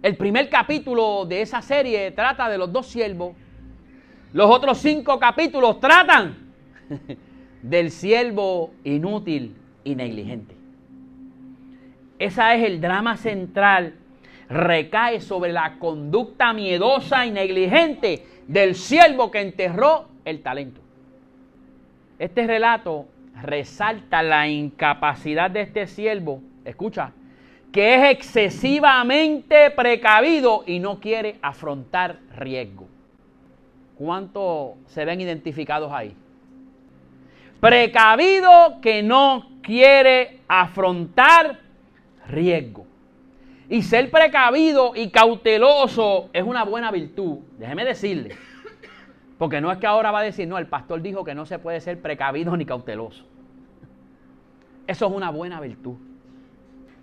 el 0.01 0.17
primer 0.17 0.49
capítulo 0.49 1.25
de 1.25 1.41
esa 1.41 1.61
serie 1.61 2.11
trata 2.11 2.49
de 2.49 2.57
los 2.57 2.71
dos 2.71 2.87
siervos. 2.87 3.35
Los 4.33 4.49
otros 4.49 4.77
cinco 4.79 5.19
capítulos 5.19 5.79
tratan 5.79 6.53
del 7.61 7.91
siervo 7.91 8.73
inútil 8.83 9.55
y 9.83 9.95
negligente. 9.95 10.55
Ese 12.17 12.55
es 12.55 12.63
el 12.63 12.81
drama 12.81 13.17
central. 13.17 13.95
Recae 14.49 15.21
sobre 15.21 15.53
la 15.53 15.77
conducta 15.79 16.51
miedosa 16.51 17.25
y 17.25 17.31
negligente 17.31 18.25
del 18.47 18.75
siervo 18.75 19.31
que 19.31 19.41
enterró 19.41 20.07
el 20.25 20.41
talento. 20.41 20.81
Este 22.19 22.45
relato 22.45 23.07
resalta 23.41 24.21
la 24.21 24.47
incapacidad 24.47 25.49
de 25.49 25.61
este 25.61 25.87
siervo, 25.87 26.41
escucha, 26.65 27.13
que 27.71 27.95
es 27.95 28.11
excesivamente 28.11 29.71
precavido 29.71 30.63
y 30.67 30.79
no 30.79 30.99
quiere 30.99 31.37
afrontar 31.41 32.19
riesgo. 32.35 32.87
¿Cuántos 33.95 34.73
se 34.87 35.05
ven 35.05 35.21
identificados 35.21 35.91
ahí? 35.91 36.15
Precavido 37.59 38.81
que 38.81 39.03
no 39.03 39.47
quiere 39.61 40.39
afrontar 40.47 41.59
riesgo. 42.27 42.90
Y 43.71 43.83
ser 43.83 44.11
precavido 44.11 44.91
y 44.97 45.11
cauteloso 45.11 46.29
es 46.33 46.43
una 46.43 46.65
buena 46.65 46.91
virtud. 46.91 47.37
Déjeme 47.57 47.85
decirle. 47.85 48.35
Porque 49.37 49.61
no 49.61 49.71
es 49.71 49.77
que 49.77 49.87
ahora 49.87 50.11
va 50.11 50.19
a 50.19 50.23
decir, 50.23 50.45
no, 50.45 50.57
el 50.57 50.67
pastor 50.67 51.01
dijo 51.01 51.23
que 51.23 51.33
no 51.33 51.45
se 51.45 51.57
puede 51.57 51.79
ser 51.79 52.01
precavido 52.01 52.57
ni 52.57 52.65
cauteloso. 52.65 53.25
Eso 54.85 55.07
es 55.07 55.13
una 55.13 55.31
buena 55.31 55.61
virtud. 55.61 55.95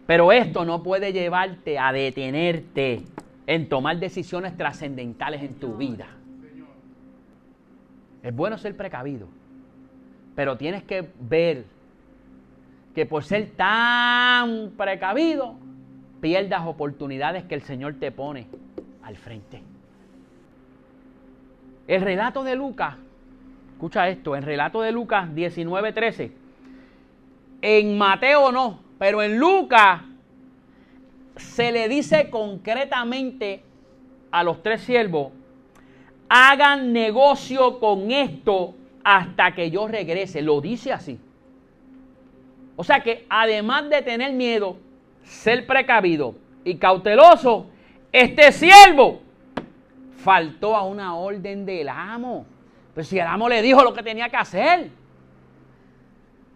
Pero 0.07 0.31
esto 0.31 0.67
no 0.67 0.83
puede 0.83 1.15
llevarte 1.15 1.79
a 1.79 1.91
detenerte 1.91 3.03
en 3.47 3.71
tomar 3.71 3.99
decisiones 3.99 4.55
trascendentales 4.55 5.43
en 5.43 5.55
tu 5.55 5.75
vida. 5.79 6.09
Es 8.23 8.37
bueno 8.37 8.59
ser 8.59 8.77
precavido, 8.77 9.27
pero 10.35 10.59
tienes 10.59 10.83
que 10.83 11.09
ver 11.19 11.65
que 12.95 13.07
por 13.07 13.25
ser 13.25 13.53
tan 13.57 14.73
precavido 14.77 15.67
pierdas 16.21 16.67
oportunidades 16.67 17.45
que 17.45 17.55
el 17.55 17.63
Señor 17.63 17.95
te 17.95 18.11
pone 18.11 18.47
al 19.03 19.17
frente. 19.17 19.63
El 21.87 22.03
relato 22.03 22.45
de 22.45 22.55
Lucas, 22.55 22.97
escucha 23.73 24.09
esto, 24.09 24.37
el 24.37 24.43
relato 24.43 24.83
de 24.83 24.93
Lucas 24.93 25.29
19:13, 25.35 26.31
en 27.63 27.99
Mateo 27.99 28.53
no, 28.53 28.81
pero 28.99 29.23
en 29.23 29.39
Lucas 29.39 30.03
se 31.37 31.73
le 31.73 31.89
dice 31.89 32.31
concretamente 32.31 33.63
a 34.31 34.43
los 34.43 34.63
tres 34.63 34.83
siervos, 34.83 35.33
hagan 36.29 36.93
negocio 36.93 37.79
con 37.79 38.11
esto 38.11 38.75
hasta 39.03 39.55
que 39.55 39.71
yo 39.71 39.89
regrese. 39.89 40.43
Lo 40.43 40.61
dice 40.61 40.93
así. 40.93 41.19
O 42.77 42.85
sea 42.85 43.03
que 43.03 43.27
además 43.29 43.89
de 43.89 44.03
tener 44.03 44.33
miedo, 44.35 44.77
ser 45.29 45.67
precavido 45.67 46.35
y 46.65 46.77
cauteloso, 46.77 47.67
este 48.11 48.51
siervo 48.53 49.21
faltó 50.17 50.75
a 50.75 50.85
una 50.85 51.15
orden 51.15 51.65
del 51.65 51.89
amo. 51.89 52.47
Pues 52.95 53.07
si 53.09 53.19
el 53.19 53.27
amo 53.27 53.49
le 53.49 53.63
dijo 53.63 53.83
lo 53.85 53.95
que 53.95 54.03
tenía 54.03 54.29
que 54.29 54.37
hacer. 54.37 54.91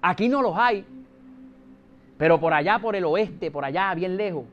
Aquí 0.00 0.28
no 0.28 0.42
los 0.42 0.56
hay. 0.56 0.84
Pero 2.18 2.40
por 2.40 2.52
allá, 2.52 2.78
por 2.78 2.96
el 2.96 3.04
oeste, 3.04 3.50
por 3.50 3.64
allá, 3.64 3.94
bien 3.94 4.16
lejos, 4.16 4.44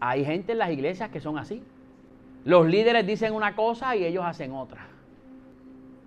hay 0.00 0.24
gente 0.24 0.52
en 0.52 0.58
las 0.58 0.70
iglesias 0.70 1.10
que 1.10 1.20
son 1.20 1.38
así. 1.38 1.62
Los 2.44 2.66
líderes 2.66 3.06
dicen 3.06 3.34
una 3.34 3.54
cosa 3.54 3.96
y 3.96 4.04
ellos 4.04 4.24
hacen 4.24 4.52
otra. 4.52 4.86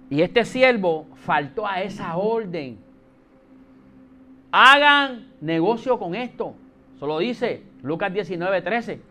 Y 0.10 0.22
este 0.22 0.44
siervo 0.44 1.08
faltó 1.16 1.66
a 1.66 1.82
esa 1.82 2.18
orden. 2.18 2.80
Hagan 4.52 5.28
negocio 5.40 5.98
con 5.98 6.16
esto. 6.16 6.56
Solo 7.02 7.18
dice 7.18 7.64
Lucas 7.82 8.14
19, 8.14 8.62
13. 8.62 9.02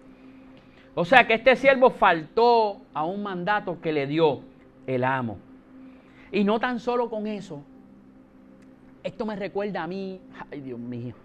O 0.95 1.05
sea 1.05 1.27
que 1.27 1.35
este 1.35 1.57
siervo 1.57 1.91
faltó 1.91 2.83
a 2.95 3.05
un 3.05 3.21
mandato 3.21 3.81
que 3.81 3.93
le 3.93 4.07
dio 4.07 4.43
el 4.87 5.03
amo. 5.03 5.39
Y 6.31 6.45
no 6.45 6.61
tan 6.61 6.79
solo 6.79 7.11
con 7.11 7.27
eso. 7.27 7.65
Esto 9.03 9.27
me 9.27 9.35
recuerda 9.35 9.83
a 9.83 9.89
mí, 9.89 10.21
ay 10.53 10.61
Dios 10.61 10.79
mío. 10.79 11.17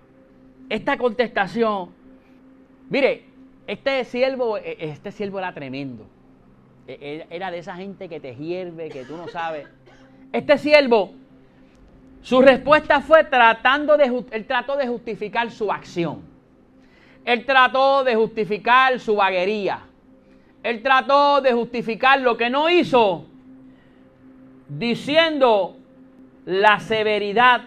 Esta 0.68 0.98
contestación, 0.98 1.92
mire, 2.90 3.26
este 3.68 4.04
siervo, 4.04 4.58
e, 4.58 4.76
este 4.80 5.12
siervo 5.12 5.38
era 5.38 5.54
tremendo. 5.54 6.08
E, 6.88 7.28
e, 7.30 7.36
era 7.36 7.52
de 7.52 7.60
esa 7.60 7.76
gente 7.76 8.10
que 8.10 8.20
te 8.20 8.36
hierve, 8.36 8.90
que 8.90 9.04
tú 9.04 9.16
no 9.18 9.28
sabes. 9.28 9.68
Este 10.34 10.58
siervo, 10.58 11.14
su 12.24 12.42
respuesta 12.42 13.02
fue 13.02 13.24
tratando 13.24 13.98
de, 13.98 14.24
él 14.32 14.48
trató 14.48 14.76
de 14.78 14.88
justificar 14.88 15.52
su 15.52 15.72
acción. 15.72 16.34
Él 17.26 17.44
trató 17.44 18.04
de 18.04 18.16
justificar 18.16 19.00
su 19.00 19.16
vaguería. 19.16 19.80
Él 20.62 20.82
trató 20.82 21.42
de 21.42 21.54
justificar 21.54 22.22
lo 22.22 22.38
que 22.38 22.50
no 22.50 22.70
hizo 22.70 23.26
diciendo 24.68 25.76
la 26.46 26.80
severidad 26.80 27.62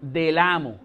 del 0.00 0.38
amo. 0.38 0.78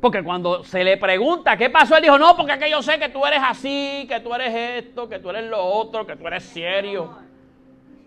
Porque 0.00 0.22
cuando 0.22 0.64
se 0.64 0.82
le 0.82 0.96
pregunta 0.96 1.56
qué 1.56 1.70
pasó, 1.70 1.96
él 1.96 2.02
dijo, 2.02 2.18
no, 2.18 2.36
porque 2.36 2.52
es 2.52 2.58
que 2.58 2.70
yo 2.70 2.82
sé 2.82 2.98
que 2.98 3.10
tú 3.10 3.24
eres 3.24 3.40
así, 3.42 4.06
que 4.08 4.20
tú 4.20 4.34
eres 4.34 4.84
esto, 4.84 5.08
que 5.08 5.18
tú 5.18 5.30
eres 5.30 5.48
lo 5.48 5.62
otro, 5.62 6.06
que 6.06 6.16
tú 6.16 6.26
eres 6.26 6.42
serio, 6.42 7.10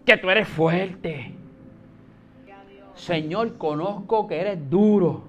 que 0.05 0.17
tú 0.17 0.29
eres 0.29 0.47
fuerte. 0.47 1.33
Señor, 2.95 3.57
conozco 3.57 4.27
que 4.27 4.41
eres 4.41 4.69
duro, 4.69 5.23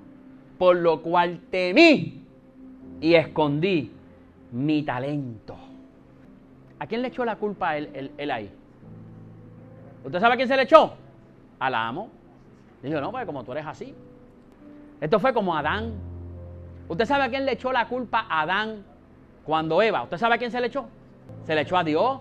por 0.58 0.76
lo 0.76 1.02
cual 1.02 1.40
temí 1.50 2.22
y 3.00 3.14
escondí 3.14 3.92
mi 4.56 4.82
talento. 4.82 5.54
¿A 6.78 6.86
quién 6.86 7.02
le 7.02 7.08
echó 7.08 7.24
la 7.24 7.36
culpa 7.36 7.70
a 7.70 7.76
él, 7.76 8.30
ahí? 8.30 8.50
¿Usted 10.02 10.18
sabe 10.18 10.34
a 10.34 10.36
quién 10.36 10.48
se 10.48 10.56
le 10.56 10.62
echó? 10.62 10.94
Al 11.58 11.74
amo. 11.74 12.08
Dijo, 12.82 13.00
no, 13.00 13.10
pues 13.10 13.26
como 13.26 13.44
tú 13.44 13.52
eres 13.52 13.66
así. 13.66 13.94
Esto 15.00 15.20
fue 15.20 15.34
como 15.34 15.54
Adán. 15.54 15.92
¿Usted 16.88 17.04
sabe 17.04 17.24
a 17.24 17.28
quién 17.28 17.44
le 17.44 17.52
echó 17.52 17.70
la 17.70 17.86
culpa 17.86 18.26
a 18.28 18.42
Adán 18.42 18.82
cuando 19.44 19.82
Eva? 19.82 20.02
¿Usted 20.04 20.16
sabe 20.16 20.36
a 20.36 20.38
quién 20.38 20.50
se 20.50 20.60
le 20.60 20.68
echó? 20.68 20.86
Se 21.44 21.54
le 21.54 21.62
echó 21.62 21.76
a 21.76 21.84
Dios. 21.84 22.20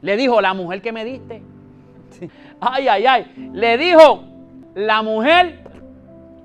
Le 0.00 0.16
dijo, 0.16 0.40
la 0.40 0.54
mujer 0.54 0.80
que 0.80 0.92
me 0.92 1.04
diste. 1.04 1.42
Ay, 2.60 2.86
ay, 2.86 3.06
ay. 3.06 3.50
Le 3.52 3.78
dijo, 3.78 4.22
la 4.74 5.02
mujer 5.02 5.64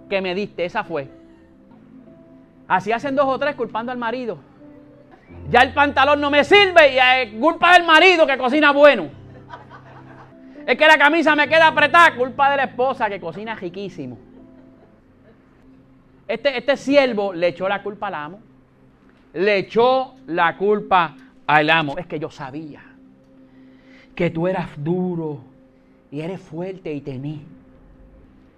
que 0.10 0.22
me 0.22 0.34
diste, 0.34 0.66
esa 0.66 0.84
fue. 0.84 1.08
Así 2.68 2.92
hacen 2.92 3.16
dos 3.16 3.28
o 3.28 3.38
tres 3.38 3.56
culpando 3.56 3.92
al 3.92 3.98
marido. 3.98 4.40
Ya 5.50 5.62
el 5.62 5.74
pantalón 5.74 6.20
no 6.20 6.30
me 6.30 6.44
sirve 6.44 6.94
y 6.94 6.98
es 6.98 7.40
culpa 7.40 7.74
del 7.74 7.84
marido 7.84 8.28
que 8.28 8.38
cocina 8.38 8.72
bueno. 8.72 9.10
Es 10.66 10.78
que 10.78 10.86
la 10.86 10.98
camisa 10.98 11.36
me 11.36 11.48
queda 11.48 11.68
apretada, 11.68 12.16
culpa 12.16 12.52
de 12.52 12.58
la 12.58 12.64
esposa 12.66 13.08
que 13.10 13.20
cocina 13.20 13.56
riquísimo. 13.56 14.18
Este, 16.28 16.58
este 16.58 16.76
siervo 16.76 17.32
le 17.32 17.48
echó 17.48 17.70
la 17.70 17.82
culpa 17.82 18.08
al 18.08 18.16
amo. 18.16 18.40
Le 19.34 19.60
echó 19.60 20.16
la 20.28 20.58
culpa 20.58 21.16
al 21.46 21.70
amo. 21.70 21.98
Es 21.98 22.06
que 22.06 22.20
yo 22.20 22.30
sabía 22.30 22.82
que 24.14 24.30
tú 24.30 24.48
eras 24.48 24.70
duro 24.76 25.40
y 26.12 26.20
eres 26.20 26.42
fuerte 26.42 26.94
y 26.94 27.00
temí. 27.00 27.46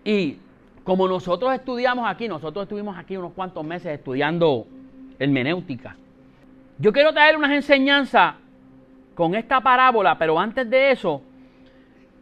Y 0.03 0.37
como 0.83 1.07
nosotros 1.07 1.53
estudiamos 1.53 2.09
aquí, 2.09 2.27
nosotros 2.27 2.63
estuvimos 2.63 2.97
aquí 2.97 3.17
unos 3.17 3.33
cuantos 3.33 3.63
meses 3.63 3.93
estudiando 3.93 4.65
hermenéutica. 5.19 5.95
Yo 6.79 6.93
quiero 6.93 7.13
traer 7.13 7.35
unas 7.35 7.51
enseñanzas 7.51 8.35
con 9.13 9.35
esta 9.35 9.59
parábola, 9.59 10.17
pero 10.17 10.39
antes 10.39 10.67
de 10.69 10.91
eso, 10.91 11.21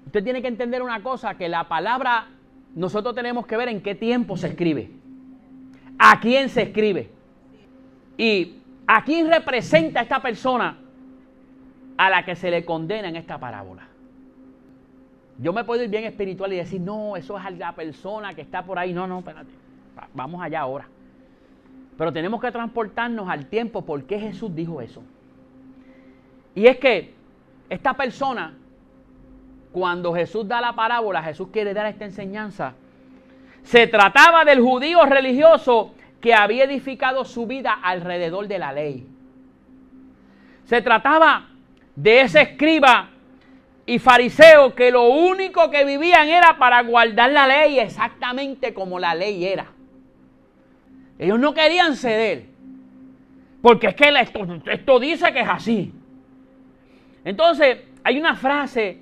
usted 0.08 0.24
tiene 0.24 0.42
que 0.42 0.48
entender 0.48 0.82
una 0.82 1.02
cosa, 1.04 1.36
que 1.36 1.48
la 1.48 1.68
palabra 1.68 2.26
nosotros 2.74 3.14
tenemos 3.14 3.46
que 3.46 3.56
ver 3.56 3.70
en 3.70 3.82
qué 3.82 3.94
tiempo 3.94 4.36
se 4.36 4.48
escribe, 4.48 4.90
a 6.00 6.20
quién 6.20 6.50
se 6.50 6.64
escribe 6.64 7.12
y 8.18 8.56
a 8.88 9.04
quién 9.04 9.30
representa 9.30 10.02
esta 10.02 10.22
persona 10.24 10.78
a 11.98 12.10
la 12.10 12.26
que 12.26 12.36
se 12.36 12.50
le 12.50 12.66
condena 12.66 13.10
en 13.10 13.16
esta 13.16 13.38
parábola. 13.38 13.88
Yo 15.38 15.54
me 15.54 15.64
puedo 15.66 15.84
ir 15.84 15.90
bien 15.90 16.06
espiritual 16.06 16.52
y 16.54 16.56
decir, 16.56 16.82
no, 16.82 17.16
eso 17.16 17.38
es 17.38 17.58
la 17.58 17.74
persona 17.74 18.34
que 18.34 18.42
está 18.42 18.64
por 18.64 18.80
ahí. 18.80 18.92
No, 18.92 19.06
no, 19.06 19.20
espérate. 19.20 19.52
Vamos 20.16 20.42
allá 20.42 20.62
ahora. 20.62 20.88
Pero 21.98 22.14
tenemos 22.14 22.40
que 22.40 22.52
transportarnos 22.52 23.28
al 23.28 23.48
tiempo 23.48 23.84
por 23.84 24.04
qué 24.04 24.20
Jesús 24.20 24.54
dijo 24.56 24.82
eso. 24.82 25.02
Y 26.54 26.68
es 26.68 26.78
que 26.78 27.14
esta 27.70 27.96
persona, 27.96 28.54
cuando 29.72 30.14
Jesús 30.14 30.48
da 30.48 30.62
la 30.62 30.74
parábola, 30.74 31.24
Jesús 31.24 31.50
quiere 31.52 31.74
dar 31.74 31.88
esta 31.88 32.06
enseñanza. 32.06 32.74
Se 33.64 33.88
trataba 33.88 34.46
del 34.46 34.62
judío 34.62 35.06
religioso 35.06 35.94
que 36.22 36.34
había 36.34 36.64
edificado 36.64 37.26
su 37.26 37.48
vida 37.48 37.74
alrededor 37.74 38.48
de 38.48 38.60
la 38.60 38.72
ley. 38.72 39.08
Se 40.66 40.82
trataba 40.82 41.48
de 41.96 42.22
ese 42.22 42.42
escriba 42.42 43.10
y 43.86 44.00
fariseo 44.00 44.76
que 44.76 44.92
lo 44.92 45.10
único 45.10 45.72
que 45.72 45.86
vivían 45.86 46.28
era 46.28 46.58
para 46.58 46.82
guardar 46.84 47.32
la 47.32 47.48
ley 47.48 47.80
exactamente 47.80 48.74
como 48.74 49.00
la 49.00 49.16
ley 49.16 49.46
era. 49.46 49.77
Ellos 51.20 51.40
no 51.40 51.54
querían 51.54 51.96
ceder, 51.96 52.46
porque 53.62 53.88
es 53.88 53.96
que 53.96 54.14
esto, 54.72 55.00
dice 55.00 55.34
que 55.34 55.42
es 55.42 55.50
así. 55.50 55.94
Entonces, 57.24 57.80
hay 58.04 58.20
una 58.20 58.36
frase 58.36 59.02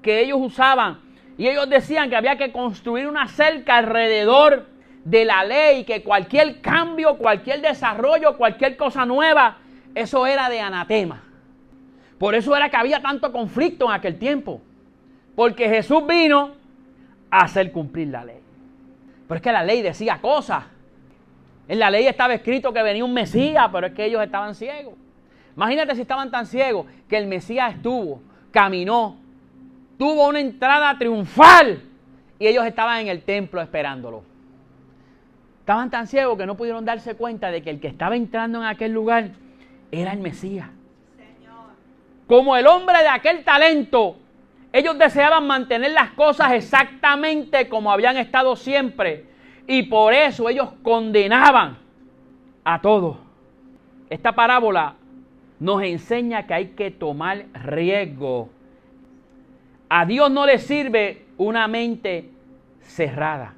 que 0.00 0.20
ellos 0.20 0.38
usaban 0.40 1.00
y 1.38 1.48
ellos 1.48 1.68
decían 1.68 2.10
que 2.10 2.16
había 2.16 2.36
que 2.36 2.52
construir 2.52 3.06
una 3.06 3.28
cerca 3.28 3.76
alrededor 3.76 4.66
de 5.04 5.24
la 5.24 5.44
ley, 5.44 5.84
que 5.84 6.02
cualquier 6.02 6.60
cambio, 6.60 7.16
cualquier 7.18 7.60
desarrollo, 7.60 8.36
cualquier 8.36 8.76
cosa 8.76 9.04
nueva, 9.04 9.58
eso 9.94 10.26
era 10.26 10.48
de 10.48 10.60
anatema. 10.60 11.22
Por 12.18 12.34
eso 12.34 12.54
era 12.54 12.70
que 12.70 12.76
había 12.76 13.02
tanto 13.02 13.32
conflicto 13.32 13.86
en 13.86 13.92
aquel 13.92 14.18
tiempo. 14.18 14.62
Porque 15.34 15.68
Jesús 15.68 16.06
vino 16.06 16.52
a 17.30 17.38
hacer 17.40 17.72
cumplir 17.72 18.08
la 18.08 18.24
ley. 18.24 18.40
Pero 19.26 19.36
es 19.36 19.42
que 19.42 19.52
la 19.52 19.64
ley 19.64 19.82
decía 19.82 20.20
cosas. 20.20 20.64
En 21.72 21.78
la 21.78 21.90
ley 21.90 22.06
estaba 22.06 22.34
escrito 22.34 22.70
que 22.70 22.82
venía 22.82 23.02
un 23.02 23.14
Mesías, 23.14 23.66
pero 23.72 23.86
es 23.86 23.94
que 23.94 24.04
ellos 24.04 24.22
estaban 24.22 24.54
ciegos. 24.54 24.92
Imagínate 25.56 25.94
si 25.94 26.02
estaban 26.02 26.30
tan 26.30 26.44
ciegos 26.44 26.84
que 27.08 27.16
el 27.16 27.26
Mesías 27.26 27.74
estuvo, 27.74 28.20
caminó, 28.50 29.16
tuvo 29.98 30.28
una 30.28 30.40
entrada 30.40 30.98
triunfal 30.98 31.82
y 32.38 32.46
ellos 32.46 32.66
estaban 32.66 33.00
en 33.00 33.08
el 33.08 33.22
templo 33.22 33.62
esperándolo. 33.62 34.22
Estaban 35.60 35.88
tan 35.88 36.06
ciegos 36.06 36.36
que 36.36 36.44
no 36.44 36.58
pudieron 36.58 36.84
darse 36.84 37.14
cuenta 37.14 37.50
de 37.50 37.62
que 37.62 37.70
el 37.70 37.80
que 37.80 37.88
estaba 37.88 38.16
entrando 38.16 38.58
en 38.58 38.66
aquel 38.66 38.92
lugar 38.92 39.30
era 39.90 40.12
el 40.12 40.18
Mesías 40.20 40.68
como 42.26 42.56
el 42.56 42.66
hombre 42.66 42.98
de 42.98 43.08
aquel 43.08 43.44
talento, 43.44 44.16
ellos 44.72 44.96
deseaban 44.98 45.46
mantener 45.46 45.92
las 45.92 46.12
cosas 46.12 46.52
exactamente 46.52 47.68
como 47.68 47.92
habían 47.92 48.16
estado 48.16 48.56
siempre. 48.56 49.26
Y 49.66 49.84
por 49.84 50.12
eso 50.12 50.48
ellos 50.48 50.70
condenaban 50.82 51.78
a 52.64 52.80
todos. 52.80 53.16
Esta 54.10 54.32
parábola 54.32 54.94
nos 55.60 55.82
enseña 55.82 56.46
que 56.46 56.54
hay 56.54 56.66
que 56.68 56.90
tomar 56.90 57.46
riesgo. 57.54 58.50
A 59.88 60.04
Dios 60.04 60.30
no 60.30 60.46
le 60.46 60.58
sirve 60.58 61.26
una 61.36 61.68
mente 61.68 62.30
cerrada. 62.80 63.54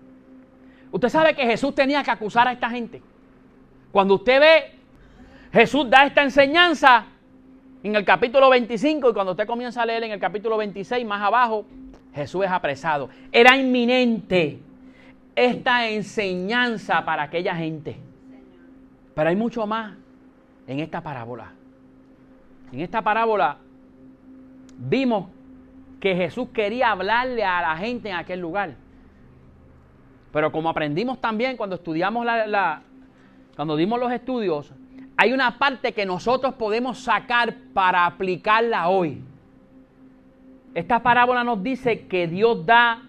Usted 0.91 1.09
sabe 1.09 1.35
que 1.35 1.45
Jesús 1.45 1.75
tenía 1.75 2.03
que 2.03 2.11
acusar 2.11 2.47
a 2.47 2.53
esta 2.53 2.71
gente. 2.71 3.03
Cuando 3.91 4.15
usted 4.15 4.41
ve, 4.41 4.79
Jesús 5.53 5.89
da 5.89 6.05
esta 6.05 6.23
enseñanza 6.23 7.07
en 7.83 7.97
el 7.97 8.05
capítulo 8.05 8.51
25 8.51 9.11
y 9.11 9.13
cuando 9.13 9.33
usted 9.33 9.47
comienza 9.47 9.83
a 9.83 9.87
leer 9.87 10.05
en 10.05 10.13
el 10.13 10.21
capítulo 10.21 10.57
26 10.57 11.05
más 11.07 11.23
abajo, 11.23 11.65
Jesús 12.15 12.45
es 12.45 12.51
apresado. 12.51 13.09
Era 13.33 13.57
inminente 13.57 14.59
esta 15.37 15.89
enseñanza 15.89 17.05
para 17.05 17.25
aquella 17.25 17.55
gente. 17.55 17.97
Pero 19.15 19.29
hay 19.29 19.37
mucho 19.37 19.67
más 19.67 19.95
en 20.67 20.81
esta 20.81 21.01
parábola. 21.01 21.53
En 22.73 22.81
esta 22.81 23.03
parábola 23.03 23.59
vimos 24.77 25.29
que 26.01 26.15
Jesús 26.15 26.49
quería 26.53 26.91
hablarle 26.91 27.45
a 27.45 27.63
la 27.63 27.77
gente 27.77 28.09
en 28.11 28.17
aquel 28.17 28.41
lugar. 28.41 28.75
Pero 30.33 30.51
como 30.51 30.69
aprendimos 30.69 31.21
también 31.21 31.57
cuando 31.57 31.77
estudiamos 31.77 32.27
la, 32.27 32.83
cuando 33.55 33.77
dimos 33.77 34.01
los 34.01 34.11
estudios, 34.11 34.73
hay 35.17 35.33
una 35.33 35.59
parte 35.59 35.93
que 35.93 36.05
nosotros 36.05 36.55
podemos 36.55 36.99
sacar 36.99 37.55
para 37.73 38.05
aplicarla 38.05 38.89
hoy. 38.89 39.23
Esta 40.75 41.03
parábola 41.05 41.45
nos 41.45 41.63
dice 41.63 42.07
que 42.09 42.27
Dios 42.27 42.67
da 42.67 43.03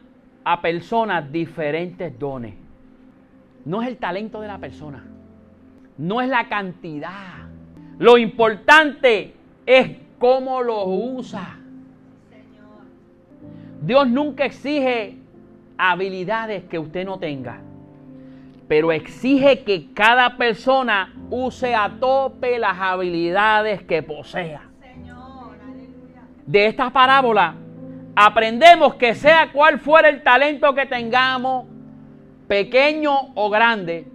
a 0.45 0.61
personas 0.61 1.29
diferentes 1.31 2.17
dones. 2.17 2.53
No 3.65 3.81
es 3.81 3.89
el 3.89 3.97
talento 3.97 4.39
de 4.39 4.47
la 4.47 4.59
persona, 4.59 5.03
no 5.97 6.21
es 6.21 6.29
la 6.29 6.47
cantidad. 6.47 7.49
Lo 7.99 8.17
importante 8.17 9.33
es 9.65 9.97
cómo 10.19 10.61
lo 10.61 10.85
usa. 10.85 11.59
Dios 13.81 14.07
nunca 14.07 14.45
exige 14.45 15.17
habilidades 15.77 16.63
que 16.63 16.79
usted 16.79 17.05
no 17.05 17.19
tenga 17.19 17.59
pero 18.67 18.91
exige 18.91 19.63
que 19.63 19.91
cada 19.93 20.37
persona 20.37 21.13
use 21.29 21.75
a 21.75 21.89
tope 21.99 22.57
las 22.57 22.77
habilidades 22.79 23.83
que 23.83 24.01
posea. 24.01 24.61
De 26.45 26.67
esta 26.67 26.89
parábola 26.89 27.55
aprendemos 28.15 28.95
que 28.95 29.13
sea 29.13 29.51
cual 29.51 29.79
fuera 29.79 30.09
el 30.09 30.23
talento 30.23 30.73
que 30.73 30.85
tengamos, 30.85 31.65
pequeño 32.47 33.33
o 33.35 33.49
grande, 33.49 34.07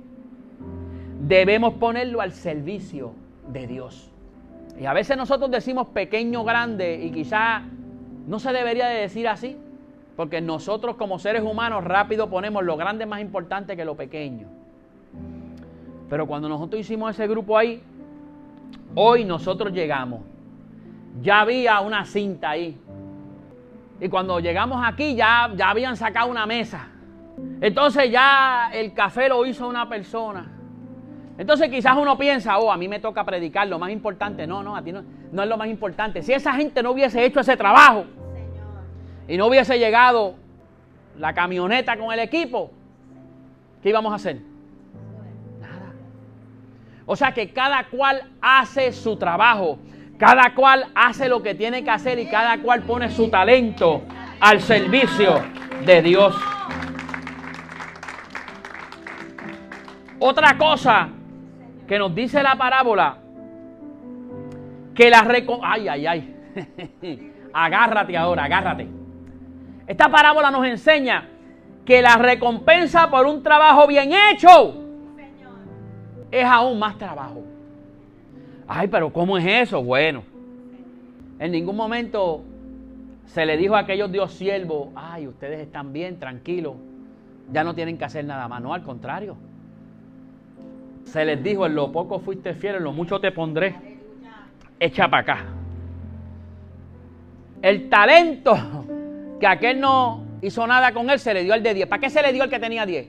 debemos 1.20 1.74
ponerlo 1.74 2.20
al 2.20 2.32
servicio 2.32 3.12
de 3.48 3.66
Dios. 3.66 4.10
Y 4.78 4.86
a 4.86 4.92
veces 4.92 5.16
nosotros 5.16 5.50
decimos 5.50 5.88
pequeño, 5.88 6.44
grande, 6.44 7.02
y 7.02 7.10
quizá 7.10 7.62
no 8.26 8.38
se 8.38 8.52
debería 8.52 8.86
de 8.86 9.00
decir 9.00 9.28
así, 9.28 9.56
porque 10.16 10.40
nosotros 10.40 10.96
como 10.96 11.18
seres 11.18 11.42
humanos 11.42 11.84
rápido 11.84 12.30
ponemos 12.30 12.64
lo 12.64 12.76
grande 12.76 13.04
más 13.06 13.20
importante 13.20 13.76
que 13.76 13.84
lo 13.84 13.96
pequeño. 13.96 14.48
Pero 16.08 16.26
cuando 16.26 16.48
nosotros 16.48 16.80
hicimos 16.80 17.12
ese 17.12 17.26
grupo 17.28 17.56
ahí, 17.56 17.82
hoy 18.94 19.24
nosotros 19.24 19.72
llegamos. 19.72 20.20
Ya 21.22 21.40
había 21.40 21.80
una 21.80 22.04
cinta 22.04 22.50
ahí. 22.50 22.76
Y 24.00 24.08
cuando 24.08 24.40
llegamos 24.40 24.82
aquí 24.84 25.14
ya, 25.14 25.50
ya 25.54 25.70
habían 25.70 25.96
sacado 25.96 26.30
una 26.30 26.46
mesa. 26.46 26.88
Entonces 27.60 28.10
ya 28.10 28.70
el 28.72 28.94
café 28.94 29.28
lo 29.28 29.44
hizo 29.44 29.68
una 29.68 29.88
persona. 29.88 30.50
Entonces 31.36 31.68
quizás 31.68 31.96
uno 31.96 32.18
piensa, 32.18 32.58
oh, 32.58 32.72
a 32.72 32.76
mí 32.76 32.88
me 32.88 32.98
toca 32.98 33.24
predicar, 33.24 33.68
lo 33.68 33.78
más 33.78 33.90
importante. 33.90 34.46
No, 34.46 34.62
no, 34.62 34.76
a 34.76 34.82
ti 34.82 34.92
no, 34.92 35.02
no 35.32 35.42
es 35.42 35.48
lo 35.48 35.56
más 35.56 35.68
importante. 35.68 36.22
Si 36.22 36.32
esa 36.32 36.52
gente 36.54 36.82
no 36.82 36.92
hubiese 36.92 37.24
hecho 37.24 37.40
ese 37.40 37.56
trabajo, 37.56 38.04
y 39.30 39.36
no 39.36 39.46
hubiese 39.46 39.78
llegado 39.78 40.34
la 41.16 41.32
camioneta 41.32 41.96
con 41.96 42.12
el 42.12 42.18
equipo, 42.18 42.72
¿qué 43.80 43.90
íbamos 43.90 44.10
a 44.12 44.16
hacer? 44.16 44.40
Nada. 45.60 45.92
O 47.06 47.14
sea 47.14 47.32
que 47.32 47.52
cada 47.52 47.88
cual 47.88 48.24
hace 48.42 48.90
su 48.90 49.14
trabajo, 49.14 49.78
cada 50.20 50.54
cual 50.54 50.86
hace 50.94 51.30
lo 51.30 51.42
que 51.42 51.54
tiene 51.54 51.82
que 51.82 51.88
hacer 51.88 52.18
y 52.18 52.26
cada 52.26 52.58
cual 52.58 52.82
pone 52.82 53.08
su 53.08 53.30
talento 53.30 54.02
al 54.38 54.60
servicio 54.60 55.42
de 55.86 56.02
Dios. 56.02 56.36
Otra 60.18 60.58
cosa 60.58 61.08
que 61.88 61.98
nos 61.98 62.14
dice 62.14 62.42
la 62.42 62.54
parábola, 62.56 63.16
que 64.94 65.08
la 65.08 65.22
reco... 65.22 65.58
Ay, 65.62 65.88
ay, 65.88 66.06
ay. 66.06 67.32
agárrate 67.54 68.14
ahora, 68.14 68.44
agárrate. 68.44 68.88
Esta 69.86 70.10
parábola 70.10 70.50
nos 70.50 70.66
enseña 70.66 71.30
que 71.86 72.02
la 72.02 72.16
recompensa 72.16 73.10
por 73.10 73.24
un 73.24 73.42
trabajo 73.42 73.86
bien 73.86 74.10
hecho 74.12 74.74
es 76.30 76.44
aún 76.44 76.78
más 76.78 76.98
trabajo. 76.98 77.49
Ay, 78.72 78.86
pero 78.86 79.12
¿cómo 79.12 79.36
es 79.36 79.44
eso? 79.44 79.82
Bueno, 79.82 80.22
en 81.40 81.50
ningún 81.50 81.74
momento 81.74 82.44
se 83.26 83.44
le 83.44 83.56
dijo 83.56 83.74
a 83.74 83.80
aquellos 83.80 84.12
Dios 84.12 84.32
siervos, 84.32 84.90
ay, 84.94 85.26
ustedes 85.26 85.58
están 85.58 85.92
bien, 85.92 86.20
tranquilos, 86.20 86.74
ya 87.52 87.64
no 87.64 87.74
tienen 87.74 87.98
que 87.98 88.04
hacer 88.04 88.24
nada 88.24 88.46
más. 88.46 88.62
No, 88.62 88.72
al 88.72 88.84
contrario. 88.84 89.36
Se 91.02 91.24
les 91.24 91.42
dijo, 91.42 91.66
en 91.66 91.74
lo 91.74 91.90
poco 91.90 92.20
fuiste 92.20 92.54
fiel, 92.54 92.76
en 92.76 92.84
lo 92.84 92.92
mucho 92.92 93.20
te 93.20 93.32
pondré. 93.32 93.74
Echa 94.78 95.08
para 95.08 95.22
acá. 95.22 95.44
El 97.62 97.88
talento 97.88 98.56
que 99.40 99.48
aquel 99.48 99.80
no 99.80 100.22
hizo 100.42 100.64
nada 100.64 100.92
con 100.92 101.10
él, 101.10 101.18
se 101.18 101.34
le 101.34 101.42
dio 101.42 101.54
el 101.54 101.62
de 101.64 101.74
10. 101.74 101.88
¿Para 101.88 102.00
qué 102.00 102.08
se 102.08 102.22
le 102.22 102.32
dio 102.32 102.44
el 102.44 102.50
que 102.50 102.60
tenía 102.60 102.86
10? 102.86 103.08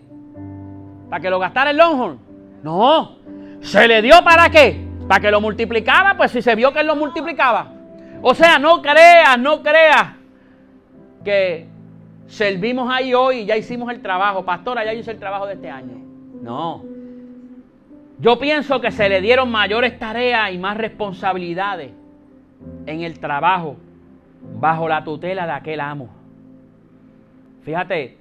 ¿Para 1.07 1.21
que 1.21 1.29
lo 1.29 1.37
gastara 1.37 1.69
el 1.69 1.77
Longhorn? 1.77 2.17
No. 2.63 3.17
¿Se 3.61 3.87
le 3.87 4.01
dio 4.01 4.15
para 4.23 4.49
qué? 4.49 4.90
¿Para 5.11 5.19
que 5.19 5.29
lo 5.29 5.41
multiplicara? 5.41 6.15
Pues 6.15 6.31
si 6.31 6.41
se 6.41 6.55
vio 6.55 6.71
que 6.71 6.79
él 6.79 6.87
lo 6.87 6.95
multiplicaba. 6.95 7.67
O 8.21 8.33
sea, 8.33 8.57
no 8.59 8.81
creas, 8.81 9.37
no 9.37 9.61
creas 9.61 10.13
que 11.21 11.67
servimos 12.27 12.89
ahí 12.89 13.13
hoy 13.13 13.39
y 13.39 13.45
ya 13.45 13.57
hicimos 13.57 13.91
el 13.91 14.01
trabajo. 14.01 14.45
Pastora, 14.45 14.85
ya 14.85 14.93
hice 14.93 15.11
el 15.11 15.19
trabajo 15.19 15.47
de 15.47 15.55
este 15.55 15.69
año. 15.69 15.97
No. 16.41 16.85
Yo 18.19 18.39
pienso 18.39 18.79
que 18.79 18.89
se 18.89 19.09
le 19.09 19.19
dieron 19.19 19.51
mayores 19.51 19.99
tareas 19.99 20.53
y 20.53 20.57
más 20.57 20.77
responsabilidades 20.77 21.91
en 22.85 23.01
el 23.01 23.19
trabajo 23.19 23.75
bajo 24.61 24.87
la 24.87 25.03
tutela 25.03 25.45
de 25.45 25.51
aquel 25.51 25.81
amo. 25.81 26.07
Fíjate 27.63 28.17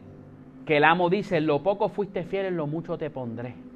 que 0.66 0.78
el 0.78 0.82
amo 0.82 1.08
dice, 1.08 1.40
lo 1.40 1.62
poco 1.62 1.88
fuiste 1.88 2.24
fiel, 2.24 2.46
en 2.46 2.56
lo 2.56 2.66
mucho 2.66 2.98
te 2.98 3.10
pondré. 3.10 3.69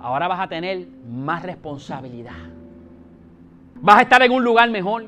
Ahora 0.00 0.28
vas 0.28 0.40
a 0.40 0.48
tener 0.48 0.86
más 1.08 1.42
responsabilidad. 1.42 2.32
Vas 3.76 3.98
a 3.98 4.02
estar 4.02 4.22
en 4.22 4.30
un 4.30 4.44
lugar 4.44 4.70
mejor. 4.70 5.06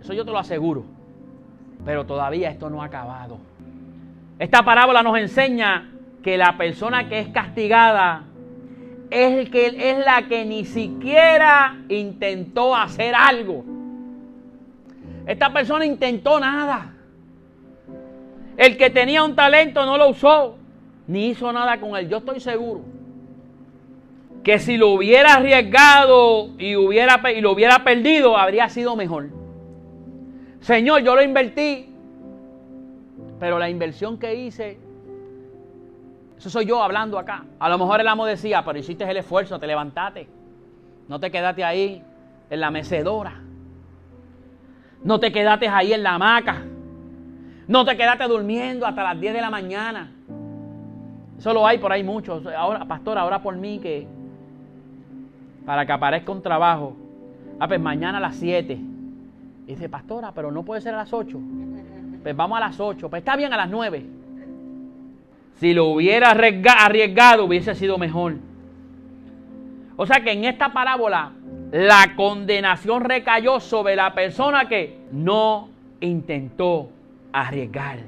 Eso 0.00 0.12
yo 0.12 0.24
te 0.24 0.32
lo 0.32 0.38
aseguro. 0.38 0.84
Pero 1.84 2.04
todavía 2.06 2.50
esto 2.50 2.68
no 2.68 2.82
ha 2.82 2.86
acabado. 2.86 3.38
Esta 4.38 4.64
parábola 4.64 5.02
nos 5.02 5.16
enseña 5.18 5.90
que 6.22 6.36
la 6.36 6.56
persona 6.56 7.08
que 7.08 7.20
es 7.20 7.28
castigada 7.28 8.24
es, 9.10 9.32
el 9.32 9.50
que, 9.50 9.66
es 9.66 10.04
la 10.04 10.26
que 10.26 10.44
ni 10.44 10.64
siquiera 10.64 11.78
intentó 11.88 12.74
hacer 12.74 13.14
algo. 13.14 13.64
Esta 15.26 15.52
persona 15.52 15.86
intentó 15.86 16.40
nada. 16.40 16.94
El 18.56 18.76
que 18.76 18.90
tenía 18.90 19.22
un 19.22 19.36
talento 19.36 19.86
no 19.86 19.96
lo 19.96 20.08
usó, 20.08 20.56
ni 21.06 21.28
hizo 21.28 21.52
nada 21.52 21.78
con 21.78 21.94
él. 21.96 22.08
Yo 22.08 22.18
estoy 22.18 22.40
seguro 22.40 22.95
que 24.46 24.60
si 24.60 24.76
lo 24.76 24.90
hubiera 24.90 25.34
arriesgado 25.34 26.50
y, 26.56 26.76
hubiera, 26.76 27.20
y 27.32 27.40
lo 27.40 27.50
hubiera 27.50 27.82
perdido, 27.82 28.38
habría 28.38 28.68
sido 28.68 28.94
mejor. 28.94 29.30
Señor, 30.60 31.02
yo 31.02 31.16
lo 31.16 31.22
invertí, 31.22 31.92
pero 33.40 33.58
la 33.58 33.68
inversión 33.68 34.20
que 34.20 34.36
hice, 34.36 34.78
eso 36.38 36.48
soy 36.48 36.64
yo 36.64 36.80
hablando 36.80 37.18
acá. 37.18 37.44
A 37.58 37.68
lo 37.68 37.76
mejor 37.76 38.00
el 38.00 38.06
amo 38.06 38.24
decía, 38.24 38.64
pero 38.64 38.78
hiciste 38.78 39.02
el 39.02 39.16
esfuerzo, 39.16 39.58
te 39.58 39.66
levantaste. 39.66 40.28
No 41.08 41.18
te 41.18 41.32
quedaste 41.32 41.64
ahí 41.64 42.04
en 42.48 42.60
la 42.60 42.70
mecedora. 42.70 43.42
No 45.02 45.18
te 45.18 45.32
quedaste 45.32 45.66
ahí 45.66 45.92
en 45.92 46.04
la 46.04 46.14
hamaca. 46.14 46.62
No 47.66 47.84
te 47.84 47.96
quedaste 47.96 48.28
durmiendo 48.28 48.86
hasta 48.86 49.02
las 49.02 49.20
10 49.20 49.34
de 49.34 49.40
la 49.40 49.50
mañana. 49.50 50.12
Eso 51.36 51.52
lo 51.52 51.66
hay 51.66 51.78
por 51.78 51.90
ahí 51.90 52.04
muchos. 52.04 52.46
Ahora, 52.46 52.84
pastor, 52.84 53.18
ahora 53.18 53.42
por 53.42 53.56
mí 53.56 53.80
que 53.80 54.14
para 55.66 55.84
que 55.84 55.92
aparezca 55.92 56.32
un 56.32 56.40
trabajo. 56.40 56.96
Ah, 57.58 57.68
pues 57.68 57.80
mañana 57.80 58.18
a 58.18 58.20
las 58.20 58.36
7. 58.36 58.72
Y 59.66 59.66
dice, 59.66 59.88
pastora, 59.88 60.32
pero 60.32 60.50
no 60.52 60.62
puede 60.62 60.80
ser 60.80 60.94
a 60.94 60.98
las 60.98 61.12
8. 61.12 61.38
Pues 62.22 62.36
vamos 62.36 62.56
a 62.56 62.60
las 62.60 62.78
8. 62.78 63.10
Pues 63.10 63.20
está 63.20 63.36
bien 63.36 63.52
a 63.52 63.56
las 63.56 63.68
9. 63.68 64.06
Si 65.56 65.74
lo 65.74 65.86
hubiera 65.86 66.30
arriesgado, 66.30 67.44
hubiese 67.44 67.74
sido 67.74 67.98
mejor. 67.98 68.36
O 69.96 70.06
sea 70.06 70.20
que 70.20 70.30
en 70.30 70.44
esta 70.44 70.72
parábola, 70.72 71.32
la 71.72 72.14
condenación 72.14 73.02
recayó 73.02 73.58
sobre 73.58 73.96
la 73.96 74.14
persona 74.14 74.68
que 74.68 74.98
no 75.10 75.68
intentó 76.00 76.90
arriesgar, 77.32 78.00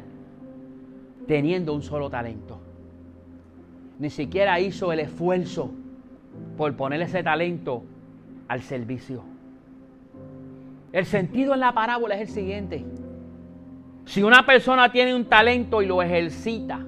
teniendo 1.27 1.75
un 1.75 1.83
solo 1.83 2.09
talento. 2.09 2.61
Ni 3.99 4.11
siquiera 4.11 4.61
hizo 4.61 4.93
el 4.93 5.01
esfuerzo 5.01 5.73
por 6.59 6.75
poner 6.75 7.01
ese 7.01 7.23
talento 7.23 7.85
al 8.49 8.61
servicio. 8.63 9.23
El 10.93 11.07
sentido 11.07 11.55
en 11.55 11.61
la 11.61 11.73
parábola 11.73 12.17
es 12.17 12.23
el 12.23 12.35
siguiente. 12.35 12.85
Si 14.05 14.25
una 14.25 14.45
persona 14.45 14.91
tiene 14.91 15.15
un 15.15 15.27
talento 15.27 15.81
y 15.81 15.87
lo 15.87 16.03
ejercita, 16.03 16.81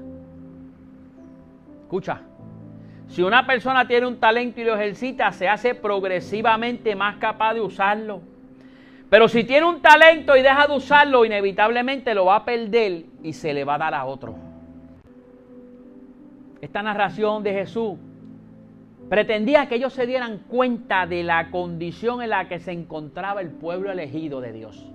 escucha, 1.83 2.21
si 3.07 3.23
una 3.23 3.47
persona 3.47 3.87
tiene 3.87 4.07
un 4.07 4.19
talento 4.19 4.61
y 4.61 4.65
lo 4.65 4.75
ejercita, 4.75 5.31
se 5.31 5.49
hace 5.49 5.77
progresivamente 5.77 6.97
más 6.97 7.19
capaz 7.19 7.55
de 7.55 7.61
usarlo. 7.61 8.23
Pero 9.09 9.29
si 9.29 9.45
tiene 9.45 9.67
un 9.67 9.81
talento 9.81 10.37
y 10.37 10.43
deja 10.43 10.67
de 10.67 10.77
usarlo, 10.77 11.25
inevitablemente 11.25 12.13
lo 12.15 12.25
va 12.25 12.37
a 12.37 12.45
perder 12.45 13.05
y 13.23 13.33
se 13.33 13.53
le 13.53 13.65
va 13.65 13.75
a 13.77 13.79
dar 13.79 13.95
a 13.95 14.05
otro. 14.05 14.35
Esta 16.61 16.83
narración 16.83 17.43
de 17.43 17.53
Jesús 17.53 17.99
Pretendía 19.11 19.67
que 19.67 19.75
ellos 19.75 19.93
se 19.93 20.07
dieran 20.07 20.39
cuenta 20.47 21.05
de 21.05 21.25
la 21.25 21.51
condición 21.51 22.23
en 22.23 22.31
la 22.31 22.47
que 22.47 22.61
se 22.61 22.71
encontraba 22.71 23.41
el 23.41 23.51
pueblo 23.51 23.91
elegido 23.91 24.41
de 24.41 24.53
Dios. 24.53 24.87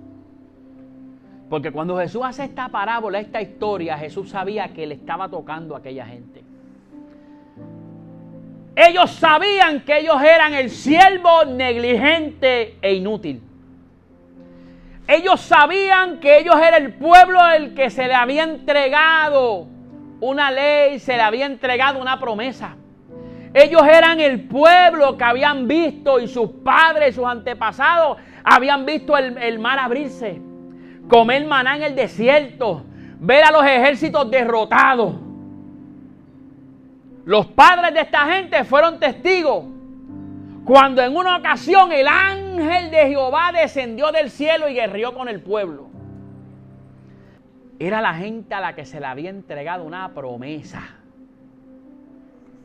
Porque 1.50 1.70
cuando 1.70 1.98
Jesús 1.98 2.22
hace 2.24 2.44
esta 2.44 2.70
parábola, 2.70 3.20
esta 3.20 3.42
historia, 3.42 3.98
Jesús 3.98 4.30
sabía 4.30 4.68
que 4.68 4.86
le 4.86 4.94
estaba 4.94 5.28
tocando 5.28 5.74
a 5.74 5.80
aquella 5.80 6.06
gente. 6.06 6.42
Ellos 8.74 9.10
sabían 9.10 9.82
que 9.82 9.98
ellos 9.98 10.22
eran 10.22 10.54
el 10.54 10.70
siervo 10.70 11.44
negligente 11.44 12.78
e 12.80 12.94
inútil. 12.94 13.42
Ellos 15.06 15.42
sabían 15.42 16.20
que 16.20 16.38
ellos 16.38 16.56
eran 16.56 16.84
el 16.84 16.94
pueblo 16.94 17.38
al 17.38 17.74
que 17.74 17.90
se 17.90 18.08
le 18.08 18.14
había 18.14 18.44
entregado 18.44 19.66
una 20.22 20.50
ley, 20.50 21.00
se 21.00 21.16
le 21.16 21.22
había 21.22 21.44
entregado 21.44 22.00
una 22.00 22.18
promesa. 22.18 22.76
Ellos 23.56 23.80
eran 23.84 24.20
el 24.20 24.42
pueblo 24.42 25.16
que 25.16 25.24
habían 25.24 25.66
visto 25.66 26.20
y 26.20 26.28
sus 26.28 26.50
padres, 26.62 27.14
sus 27.14 27.24
antepasados, 27.24 28.18
habían 28.44 28.84
visto 28.84 29.16
el, 29.16 29.58
mar 29.58 29.78
abrirse, 29.78 30.42
comer 31.08 31.46
maná 31.46 31.76
en 31.76 31.84
el 31.84 31.96
desierto, 31.96 32.84
ver 33.18 33.44
a 33.44 33.50
los 33.50 33.64
ejércitos 33.64 34.30
derrotados. 34.30 35.14
Los 37.24 37.46
padres 37.46 37.94
de 37.94 38.00
esta 38.00 38.26
gente 38.26 38.62
fueron 38.64 39.00
testigos 39.00 39.64
cuando 40.66 41.00
en 41.00 41.16
una 41.16 41.38
ocasión 41.38 41.92
el 41.92 42.08
ángel 42.08 42.90
de 42.90 43.08
Jehová 43.08 43.52
descendió 43.52 44.12
del 44.12 44.28
cielo 44.30 44.68
y 44.68 44.74
guerrió 44.74 45.14
con 45.14 45.30
el 45.30 45.40
pueblo. 45.40 45.86
Era 47.78 48.02
la 48.02 48.12
gente 48.12 48.54
a 48.54 48.60
la 48.60 48.74
que 48.74 48.84
se 48.84 49.00
le 49.00 49.06
había 49.06 49.30
entregado 49.30 49.82
una 49.82 50.12
promesa 50.12 50.82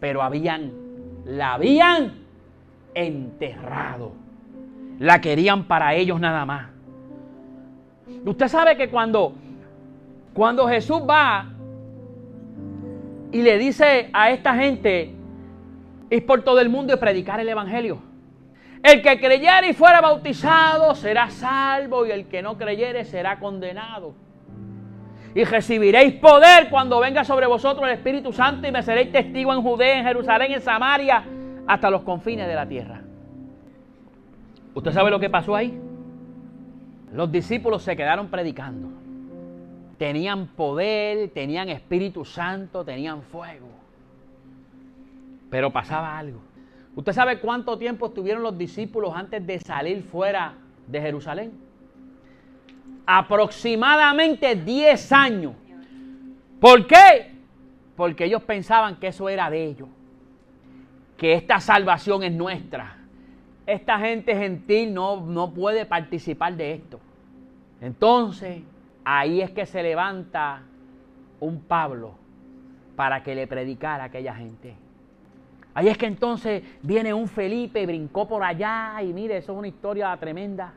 pero 0.01 0.23
habían, 0.23 0.71
la 1.25 1.53
habían 1.53 2.13
enterrado. 2.93 4.13
La 4.99 5.21
querían 5.21 5.65
para 5.65 5.93
ellos 5.95 6.19
nada 6.19 6.45
más. 6.45 6.67
Usted 8.25 8.47
sabe 8.47 8.77
que 8.77 8.89
cuando, 8.89 9.33
cuando 10.33 10.67
Jesús 10.67 11.01
va 11.09 11.47
y 13.31 13.41
le 13.41 13.57
dice 13.57 14.09
a 14.13 14.29
esta 14.31 14.55
gente, 14.55 15.13
ir 16.09 16.25
por 16.25 16.43
todo 16.43 16.59
el 16.59 16.69
mundo 16.69 16.93
y 16.93 16.97
predicar 16.97 17.39
el 17.39 17.49
Evangelio. 17.49 17.99
El 18.83 19.01
que 19.01 19.19
creyere 19.19 19.69
y 19.69 19.73
fuera 19.73 20.01
bautizado 20.01 20.95
será 20.95 21.29
salvo 21.29 22.05
y 22.05 22.11
el 22.11 22.27
que 22.27 22.41
no 22.41 22.57
creyere 22.57 23.05
será 23.05 23.39
condenado 23.39 24.13
y 25.33 25.43
recibiréis 25.43 26.15
poder 26.15 26.69
cuando 26.69 26.99
venga 26.99 27.23
sobre 27.23 27.47
vosotros 27.47 27.85
el 27.87 27.93
Espíritu 27.93 28.33
Santo 28.33 28.67
y 28.67 28.71
me 28.71 28.83
seréis 28.83 29.11
testigo 29.11 29.53
en 29.53 29.61
Judea, 29.61 29.99
en 29.99 30.05
Jerusalén, 30.05 30.51
en 30.51 30.61
Samaria, 30.61 31.23
hasta 31.67 31.89
los 31.89 32.01
confines 32.01 32.47
de 32.47 32.55
la 32.55 32.67
tierra. 32.67 33.01
¿Usted 34.73 34.91
sabe 34.91 35.09
lo 35.09 35.19
que 35.19 35.29
pasó 35.29 35.55
ahí? 35.55 35.79
Los 37.13 37.31
discípulos 37.31 37.83
se 37.83 37.95
quedaron 37.95 38.27
predicando. 38.27 38.89
Tenían 39.97 40.47
poder, 40.47 41.29
tenían 41.29 41.69
Espíritu 41.69 42.25
Santo, 42.25 42.83
tenían 42.83 43.21
fuego. 43.21 43.67
Pero 45.49 45.71
pasaba 45.71 46.17
algo. 46.17 46.39
¿Usted 46.95 47.13
sabe 47.13 47.39
cuánto 47.39 47.77
tiempo 47.77 48.07
estuvieron 48.07 48.43
los 48.43 48.57
discípulos 48.57 49.13
antes 49.15 49.45
de 49.45 49.59
salir 49.59 50.03
fuera 50.03 50.55
de 50.87 51.01
Jerusalén? 51.01 51.70
Aproximadamente 53.05 54.55
10 54.55 55.11
años. 55.11 55.53
¿Por 56.59 56.87
qué? 56.87 57.31
Porque 57.95 58.25
ellos 58.25 58.43
pensaban 58.43 58.97
que 58.97 59.07
eso 59.07 59.29
era 59.29 59.49
de 59.49 59.65
ellos, 59.65 59.89
que 61.17 61.33
esta 61.33 61.59
salvación 61.59 62.23
es 62.23 62.31
nuestra. 62.31 62.97
Esta 63.65 63.99
gente 63.99 64.35
gentil 64.35 64.93
no, 64.93 65.21
no 65.21 65.53
puede 65.53 65.85
participar 65.85 66.55
de 66.55 66.73
esto. 66.73 66.99
Entonces, 67.79 68.61
ahí 69.03 69.41
es 69.41 69.51
que 69.51 69.65
se 69.65 69.81
levanta 69.81 70.61
un 71.39 71.61
Pablo 71.61 72.15
para 72.95 73.23
que 73.23 73.33
le 73.33 73.47
predicara 73.47 74.03
a 74.03 74.07
aquella 74.07 74.35
gente. 74.35 74.75
Ahí 75.73 75.87
es 75.87 75.97
que 75.97 76.05
entonces 76.05 76.63
viene 76.81 77.13
un 77.13 77.27
Felipe, 77.27 77.85
brincó 77.85 78.27
por 78.27 78.43
allá 78.43 79.01
y 79.01 79.13
mire, 79.13 79.37
eso 79.37 79.53
es 79.53 79.57
una 79.57 79.67
historia 79.67 80.15
tremenda. 80.17 80.73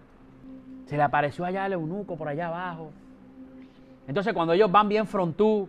Se 0.87 0.97
le 0.97 1.03
apareció 1.03 1.45
allá 1.45 1.67
el 1.67 1.75
eunuco 1.75 2.17
por 2.17 2.29
allá 2.29 2.49
abajo. 2.49 2.91
Entonces 4.07 4.33
cuando 4.35 4.53
ellos 4.53 4.71
van 4.71 4.89
bien 4.89 5.07
frontú, 5.07 5.69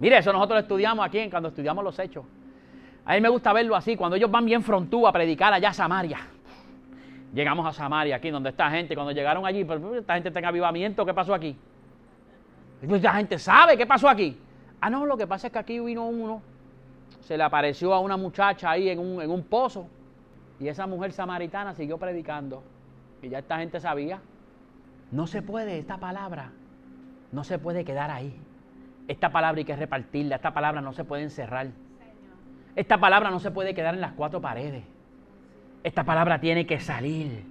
mire, 0.00 0.18
eso 0.18 0.32
nosotros 0.32 0.56
lo 0.56 0.60
estudiamos 0.62 1.06
aquí 1.06 1.28
cuando 1.30 1.48
estudiamos 1.50 1.84
los 1.84 1.98
hechos. 1.98 2.24
A 3.04 3.14
mí 3.14 3.20
me 3.20 3.28
gusta 3.28 3.52
verlo 3.52 3.74
así, 3.74 3.96
cuando 3.96 4.16
ellos 4.16 4.30
van 4.30 4.44
bien 4.44 4.62
frontú 4.62 5.06
a 5.06 5.12
predicar 5.12 5.52
allá 5.52 5.70
a 5.70 5.72
Samaria. 5.72 6.18
Llegamos 7.32 7.66
a 7.66 7.72
Samaria, 7.72 8.16
aquí 8.16 8.30
donde 8.30 8.50
está 8.50 8.70
gente, 8.70 8.94
cuando 8.94 9.12
llegaron 9.12 9.46
allí, 9.46 9.66
esta 9.96 10.14
gente 10.14 10.28
está 10.28 10.40
en 10.40 10.44
avivamiento, 10.44 11.06
¿qué 11.06 11.14
pasó 11.14 11.34
aquí? 11.34 11.56
Esta 12.82 13.14
gente 13.14 13.38
sabe 13.38 13.76
qué 13.76 13.86
pasó 13.86 14.08
aquí. 14.08 14.38
Ah, 14.80 14.90
no, 14.90 15.06
lo 15.06 15.16
que 15.16 15.26
pasa 15.26 15.46
es 15.48 15.52
que 15.52 15.58
aquí 15.58 15.78
vino 15.80 16.06
uno, 16.06 16.42
se 17.20 17.36
le 17.36 17.42
apareció 17.42 17.92
a 17.92 18.00
una 18.00 18.16
muchacha 18.16 18.70
ahí 18.70 18.88
en 18.88 18.98
un, 18.98 19.20
en 19.20 19.30
un 19.30 19.42
pozo, 19.42 19.86
y 20.60 20.68
esa 20.68 20.86
mujer 20.86 21.12
samaritana 21.12 21.74
siguió 21.74 21.98
predicando. 21.98 22.62
Y 23.22 23.28
ya 23.28 23.38
esta 23.38 23.58
gente 23.58 23.80
sabía. 23.80 24.20
No 25.10 25.26
se 25.26 25.42
puede, 25.42 25.78
esta 25.78 25.98
palabra, 25.98 26.50
no 27.32 27.44
se 27.44 27.58
puede 27.58 27.84
quedar 27.84 28.10
ahí. 28.10 28.38
Esta 29.08 29.30
palabra 29.30 29.58
hay 29.58 29.64
que 29.64 29.76
repartirla, 29.76 30.36
esta 30.36 30.52
palabra 30.52 30.80
no 30.80 30.92
se 30.92 31.04
puede 31.04 31.22
encerrar. 31.22 31.68
Esta 32.76 32.98
palabra 32.98 33.30
no 33.30 33.40
se 33.40 33.50
puede 33.50 33.74
quedar 33.74 33.94
en 33.94 34.02
las 34.02 34.12
cuatro 34.12 34.40
paredes. 34.40 34.84
Esta 35.82 36.04
palabra 36.04 36.40
tiene 36.40 36.66
que 36.66 36.78
salir, 36.78 37.42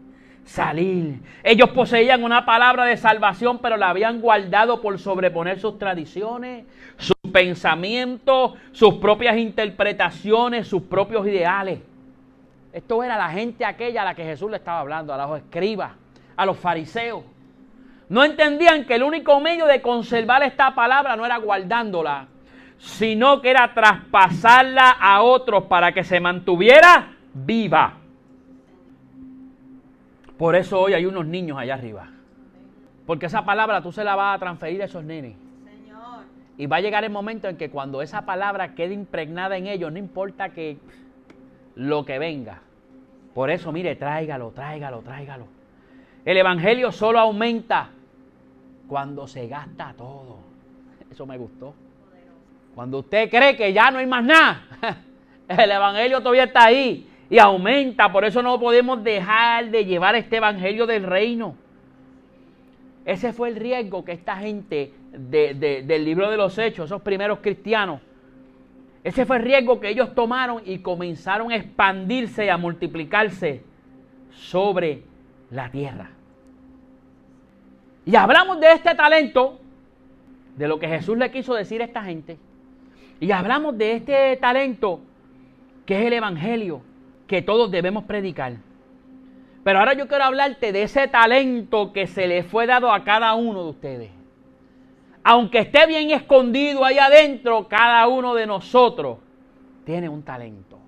salir. 0.46 1.20
Ellos 1.44 1.70
poseían 1.72 2.24
una 2.24 2.46
palabra 2.46 2.86
de 2.86 2.96
salvación, 2.96 3.58
pero 3.60 3.76
la 3.76 3.90
habían 3.90 4.22
guardado 4.22 4.82
por 4.82 5.00
sobreponer 5.00 5.60
sus 5.60 5.80
tradiciones, 5.80 6.66
sus 6.98 7.18
pensamientos, 7.34 8.54
sus 8.72 8.96
propias 8.96 9.38
interpretaciones, 9.38 10.68
sus 10.68 10.84
propios 10.84 11.26
ideales. 11.26 11.80
Esto 12.72 13.04
era 13.04 13.18
la 13.18 13.30
gente 13.30 13.66
aquella 13.66 14.04
a 14.04 14.06
la 14.06 14.16
que 14.16 14.24
Jesús 14.24 14.52
le 14.52 14.58
estaba 14.58 14.82
hablando, 14.82 15.12
a 15.12 15.18
los 15.18 15.40
escribas, 15.40 15.94
a 16.36 16.46
los 16.46 16.58
fariseos. 16.58 17.24
No 18.10 18.24
entendían 18.24 18.86
que 18.86 18.96
el 18.96 19.04
único 19.04 19.40
medio 19.40 19.66
de 19.66 19.82
conservar 19.82 20.44
esta 20.44 20.74
palabra 20.74 21.16
no 21.16 21.26
era 21.26 21.38
guardándola, 21.38 22.28
sino 22.78 23.42
que 23.42 23.50
era 23.50 23.74
traspasarla 23.74 24.92
a 24.92 25.22
otros 25.22 25.64
para 25.64 25.92
que 25.92 26.04
se 26.04 26.20
mantuviera 26.20 27.16
viva. 27.34 27.96
Por 30.38 30.56
eso 30.56 30.80
hoy 30.80 30.94
hay 30.94 31.06
unos 31.06 31.26
niños 31.26 31.58
allá 31.58 31.74
arriba. 31.74 32.08
Porque 33.06 33.26
esa 33.26 33.44
palabra 33.44 33.82
tú 33.82 33.92
se 33.92 34.04
la 34.04 34.16
vas 34.16 34.36
a 34.36 34.40
transferir 34.40 34.82
a 34.82 34.86
esos 34.86 35.04
nenes. 35.04 35.36
Y 36.58 36.66
va 36.66 36.78
a 36.78 36.82
llegar 36.82 37.04
el 37.04 37.12
momento 37.12 37.48
en 37.48 37.58
que 37.58 37.70
cuando 37.70 38.02
esa 38.02 38.26
palabra 38.26 38.74
quede 38.74 38.94
impregnada 38.94 39.58
en 39.58 39.68
ellos, 39.68 39.92
no 39.92 40.00
importa 40.00 40.50
que 40.50 40.78
lo 41.76 42.06
que 42.06 42.18
venga. 42.20 42.62
Por 43.34 43.52
eso, 43.52 43.72
mire, 43.72 43.96
tráigalo, 43.96 44.52
tráigalo, 44.52 45.02
tráigalo. 45.02 45.46
El 46.26 46.38
Evangelio 46.38 46.92
solo 46.92 47.20
aumenta 47.20 47.92
cuando 48.88 49.28
se 49.28 49.48
gasta 49.48 49.94
todo. 49.98 50.38
Eso 51.12 51.26
me 51.26 51.38
gustó. 51.38 51.74
Cuando 52.76 53.00
usted 53.00 53.30
cree 53.30 53.56
que 53.56 53.74
ya 53.74 53.90
no 53.90 53.98
hay 53.98 54.06
más 54.06 54.24
nada, 54.24 54.62
el 55.48 55.72
Evangelio 55.72 56.20
todavía 56.20 56.44
está 56.44 56.66
ahí 56.66 57.10
y 57.30 57.40
aumenta. 57.40 58.12
Por 58.12 58.24
eso 58.24 58.44
no 58.44 58.60
podemos 58.60 59.04
dejar 59.04 59.72
de 59.72 59.84
llevar 59.84 60.16
este 60.16 60.38
Evangelio 60.38 60.86
del 60.86 61.04
reino. 61.04 61.56
Ese 63.04 63.34
fue 63.34 63.50
el 63.50 63.56
riesgo 63.56 64.06
que 64.06 64.12
esta 64.12 64.36
gente 64.38 64.94
del 65.12 66.06
libro 66.06 66.30
de 66.30 66.38
los 66.38 66.56
Hechos, 66.60 66.86
esos 66.86 67.02
primeros 67.02 67.40
cristianos, 67.40 68.02
ese 69.04 69.26
fue 69.26 69.38
el 69.38 69.44
riesgo 69.44 69.80
que 69.80 69.90
ellos 69.90 70.14
tomaron 70.14 70.62
y 70.66 70.80
comenzaron 70.80 71.52
a 71.52 71.56
expandirse 71.56 72.46
y 72.46 72.50
a 72.50 72.58
multiplicarse 72.58 73.64
sobre 74.32 75.04
la 75.50 75.72
tierra. 75.72 76.12
Y 78.08 78.16
hablamos 78.16 78.62
de 78.62 78.72
este 78.72 78.96
talento, 78.96 79.60
de 80.56 80.66
lo 80.70 80.80
que 80.80 80.88
Jesús 80.88 81.18
le 81.18 81.30
quiso 81.30 81.54
decir 81.54 81.82
a 81.82 81.86
esta 81.86 82.04
gente. 82.04 82.38
Y 83.20 83.32
hablamos 83.32 83.78
de 83.78 83.98
este 83.98 84.38
talento 84.38 85.02
que 85.86 86.00
es 86.00 86.08
el 86.08 86.14
Evangelio 86.14 86.82
que 87.28 87.42
todos 87.42 87.70
debemos 87.70 88.06
predicar. 88.06 88.54
Pero 89.62 89.80
ahora 89.80 89.94
yo 89.94 90.08
quiero 90.08 90.24
hablarte 90.24 90.72
de 90.72 90.84
ese 90.84 91.10
talento 91.10 91.92
que 91.92 92.08
se 92.08 92.28
le 92.28 92.44
fue 92.44 92.66
dado 92.66 92.94
a 92.94 93.04
cada 93.04 93.34
uno 93.34 93.66
de 93.66 93.70
ustedes. 93.72 94.12
Aunque 95.26 95.60
esté 95.60 95.86
bien 95.86 96.10
escondido 96.12 96.86
ahí 96.86 97.00
adentro, 97.00 97.68
cada 97.68 98.08
uno 98.08 98.36
de 98.36 98.48
nosotros 98.48 99.18
tiene 99.84 100.08
un 100.08 100.24
talento. 100.24 100.80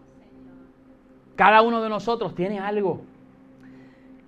Cada 1.35 1.63
uno 1.63 1.81
de 1.81 1.89
nosotros 1.89 2.33
tiene 2.33 2.59
algo. 2.59 3.01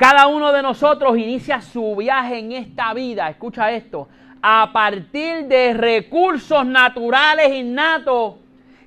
Cada 0.01 0.25
uno 0.25 0.51
de 0.51 0.63
nosotros 0.63 1.15
inicia 1.15 1.61
su 1.61 1.95
viaje 1.95 2.39
en 2.39 2.53
esta 2.53 2.91
vida, 2.91 3.29
escucha 3.29 3.71
esto, 3.71 4.07
a 4.41 4.71
partir 4.73 5.45
de 5.45 5.75
recursos 5.75 6.65
naturales 6.65 7.53
innatos 7.53 8.37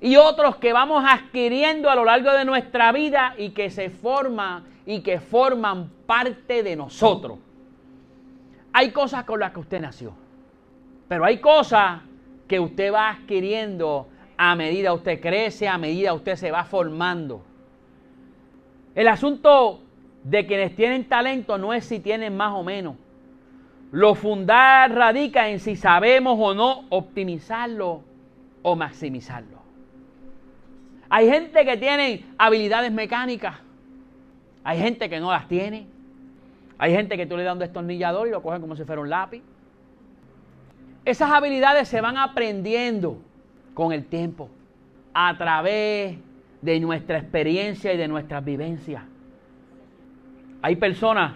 y 0.01 0.17
otros 0.17 0.57
que 0.57 0.73
vamos 0.73 1.05
adquiriendo 1.07 1.89
a 1.89 1.95
lo 1.95 2.05
largo 2.05 2.33
de 2.33 2.45
nuestra 2.45 2.91
vida 2.91 3.37
y 3.39 3.51
que 3.51 3.71
se 3.71 3.91
forman 3.91 4.65
y 4.87 5.03
que 5.03 5.21
forman 5.21 5.89
parte 6.05 6.65
de 6.65 6.75
nosotros. 6.75 7.39
Hay 8.73 8.91
cosas 8.91 9.23
con 9.23 9.39
las 9.39 9.53
que 9.53 9.61
usted 9.61 9.81
nació, 9.81 10.15
pero 11.07 11.25
hay 11.25 11.39
cosas 11.39 12.01
que 12.49 12.59
usted 12.59 12.93
va 12.93 13.11
adquiriendo 13.11 14.09
a 14.37 14.57
medida 14.57 14.93
usted 14.93 15.21
crece, 15.21 15.69
a 15.69 15.79
medida 15.79 16.13
usted 16.13 16.35
se 16.35 16.51
va 16.51 16.65
formando. 16.65 17.41
El 18.97 19.07
asunto 19.07 19.84
de 20.25 20.47
quienes 20.47 20.75
tienen 20.75 21.05
talento 21.05 21.59
no 21.59 21.73
es 21.73 21.85
si 21.85 22.01
tienen 22.01 22.37
más 22.37 22.53
o 22.53 22.65
menos. 22.65 22.97
Lo 23.93 24.15
fundar 24.15 24.93
radica 24.93 25.49
en 25.49 25.61
si 25.61 25.77
sabemos 25.77 26.37
o 26.41 26.55
no 26.55 26.87
optimizarlo 26.89 28.03
o 28.63 28.75
maximizarlo. 28.75 29.63
Hay 31.09 31.29
gente 31.29 31.65
que 31.65 31.77
tiene 31.77 32.25
habilidades 32.39 32.91
mecánicas. 32.91 33.57
Hay 34.65 34.81
gente 34.81 35.09
que 35.09 35.21
no 35.21 35.31
las 35.31 35.47
tiene. 35.47 35.87
Hay 36.79 36.93
gente 36.93 37.17
que 37.17 37.27
tú 37.27 37.37
le 37.37 37.45
das 37.45 37.53
un 37.53 37.61
destornillador 37.61 38.27
y 38.27 38.31
lo 38.31 38.43
cogen 38.43 38.61
como 38.61 38.75
si 38.75 38.85
fuera 38.85 39.01
un 39.01 39.11
lápiz. 39.11 39.43
Esas 41.05 41.31
habilidades 41.31 41.87
se 41.87 42.01
van 42.01 42.17
aprendiendo 42.17 43.19
con 43.75 43.93
el 43.93 44.07
tiempo, 44.07 44.49
a 45.13 45.37
través 45.37 46.17
de 46.63 46.81
nuestra 46.81 47.19
experiencia 47.19 47.93
y 47.93 47.97
de 47.97 48.09
nuestras 48.09 48.43
vivencias. 48.45 49.03
Hay 50.65 50.77
personas 50.77 51.35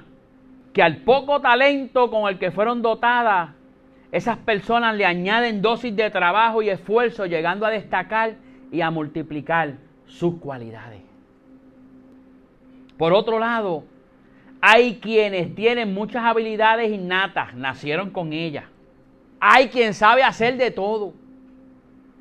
que 0.72 0.82
al 0.82 1.02
poco 1.02 1.42
talento 1.42 2.10
con 2.10 2.30
el 2.30 2.38
que 2.38 2.50
fueron 2.50 2.80
dotadas, 2.80 3.50
esas 4.10 4.38
personas 4.38 4.96
le 4.96 5.04
añaden 5.04 5.60
dosis 5.60 5.94
de 5.94 6.08
trabajo 6.08 6.62
y 6.62 6.70
esfuerzo, 6.70 7.26
llegando 7.26 7.66
a 7.66 7.70
destacar 7.70 8.36
y 8.72 8.80
a 8.80 8.90
multiplicar 8.90 9.74
sus 10.06 10.36
cualidades. 10.36 11.02
Por 12.96 13.12
otro 13.12 13.38
lado, 13.38 13.84
hay 14.62 14.94
quienes 14.98 15.54
tienen 15.54 15.92
muchas 15.92 16.24
habilidades 16.24 16.90
innatas, 16.90 17.54
nacieron 17.54 18.08
con 18.08 18.32
ellas. 18.32 18.64
Hay 19.40 19.68
quien 19.68 19.92
sabe 19.92 20.22
hacer 20.22 20.56
de 20.56 20.70
todo. 20.70 21.12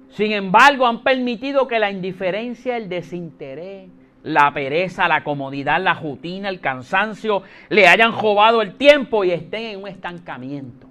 Sin 0.10 0.34
embargo, 0.34 0.86
han 0.86 1.04
permitido 1.04 1.70
que 1.70 1.80
la 1.80 1.90
indiferencia, 1.90 2.76
el 2.76 2.90
desinterés, 2.90 3.90
la 4.28 4.54
pereza, 4.54 5.08
la 5.08 5.24
comodidad, 5.24 5.82
la 5.82 5.94
rutina, 5.94 6.50
el 6.50 6.60
cansancio, 6.60 7.44
le 7.70 7.88
hayan 7.88 8.12
robado 8.12 8.62
el 8.62 8.76
tiempo 8.76 9.24
y 9.24 9.32
estén 9.32 9.68
en 9.68 9.82
un 9.82 9.88
estancamiento. 9.88 10.88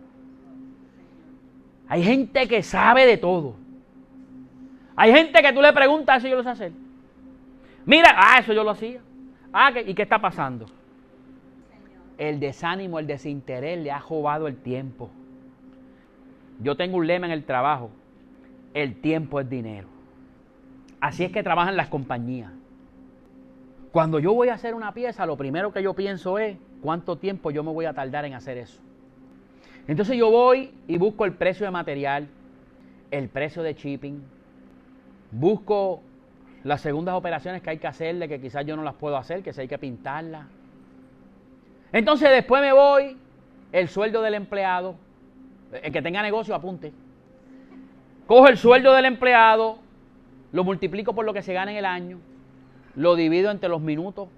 Hay 1.87 2.03
gente 2.03 2.49
que 2.49 2.63
sabe 2.63 3.07
de 3.07 3.19
todo. 3.19 3.55
Hay 4.97 5.13
gente 5.13 5.43
que 5.43 5.53
tú 5.53 5.61
le 5.61 5.73
preguntas, 5.73 6.19
eso 6.19 6.29
yo 6.29 6.37
lo 6.37 6.43
sé 6.43 6.49
hacer. 6.49 6.73
Mira, 7.85 8.15
ah, 8.17 8.39
eso 8.41 8.55
yo 8.55 8.65
lo 8.65 8.71
hacía. 8.71 9.01
Ah, 9.53 9.71
¿y 9.87 9.95
qué 9.95 10.03
está 10.03 10.19
pasando? 10.19 10.67
El 12.17 12.41
desánimo, 12.41 12.99
el 12.99 13.07
desinterés 13.07 13.79
le 13.79 13.91
ha 13.91 13.99
robado 13.99 14.49
el 14.49 14.57
tiempo. 14.57 15.11
Yo 16.61 16.75
tengo 16.75 16.97
un 16.97 17.07
lema 17.07 17.27
en 17.27 17.33
el 17.33 17.45
trabajo. 17.45 17.91
El 18.73 18.99
tiempo 19.03 19.41
es 19.41 19.49
dinero. 19.49 19.89
Así 21.01 21.23
es 21.23 21.31
que 21.31 21.43
trabajan 21.43 21.77
las 21.77 21.89
compañías. 21.89 22.56
Cuando 23.97 24.19
yo 24.19 24.35
voy 24.35 24.51
a 24.51 24.53
hacer 24.53 24.75
una 24.75 24.93
pieza, 24.93 25.25
lo 25.25 25.39
primero 25.39 25.73
que 25.73 25.83
yo 25.83 25.95
pienso 25.95 26.39
es 26.39 26.59
cuánto 26.83 27.17
tiempo 27.17 27.51
yo 27.51 27.65
me 27.65 27.73
voy 27.73 27.87
a 27.87 27.95
tardar 27.95 28.27
en 28.27 28.35
hacer 28.35 28.59
eso. 28.59 28.79
Entonces 29.89 30.19
yo 30.19 30.31
voy 30.31 30.71
y 30.87 30.99
busco 30.99 31.25
el 31.25 31.33
precio 31.33 31.65
de 31.65 31.73
material, 31.73 32.29
el 33.11 33.31
precio 33.31 33.63
de 33.63 33.73
shipping, 33.73 34.21
Busco 35.31 36.03
las 36.63 36.83
segundas 36.83 37.15
operaciones 37.15 37.63
que 37.63 37.71
hay 37.71 37.79
que 37.79 37.87
hacerle, 37.87 38.29
que 38.29 38.39
quizás 38.39 38.67
yo 38.67 38.77
no 38.77 38.83
las 38.83 38.97
puedo 38.97 39.17
hacer, 39.17 39.43
que 39.43 39.55
si 39.55 39.63
hay 39.63 39.69
que 39.69 39.79
pintarlas. 39.79 40.45
Entonces 41.91 42.29
después 42.29 42.61
me 42.61 42.75
voy, 42.75 43.17
el 43.73 43.89
sueldo 43.89 44.21
del 44.21 44.35
empleado, 44.35 44.97
el 45.73 45.91
que 45.91 46.03
tenga 46.03 46.21
negocio 46.21 46.55
apunte. 46.55 46.93
cojo 48.27 48.47
el 48.47 48.59
sueldo 48.59 48.93
del 48.93 49.07
empleado, 49.07 49.79
lo 50.53 50.65
multiplico 50.65 51.15
por 51.15 51.25
lo 51.25 51.33
que 51.33 51.41
se 51.41 51.55
gana 51.55 51.71
en 51.71 51.79
el 51.79 51.87
año, 51.87 52.19
lo 52.97 53.15
divido 53.15 53.51
entre 53.51 53.69
los 53.69 53.81
minutos. 53.81 54.29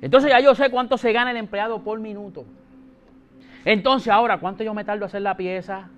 Entonces 0.00 0.30
ya 0.30 0.40
yo 0.40 0.54
sé 0.54 0.70
cuánto 0.70 0.96
se 0.96 1.12
gana 1.12 1.32
el 1.32 1.36
empleado 1.36 1.82
por 1.82 1.98
minuto. 1.98 2.44
Entonces 3.64 4.12
ahora, 4.12 4.38
¿cuánto 4.38 4.62
yo 4.62 4.72
me 4.74 4.84
tardo 4.84 5.04
hacer 5.04 5.22
la 5.22 5.36
pieza? 5.36 5.88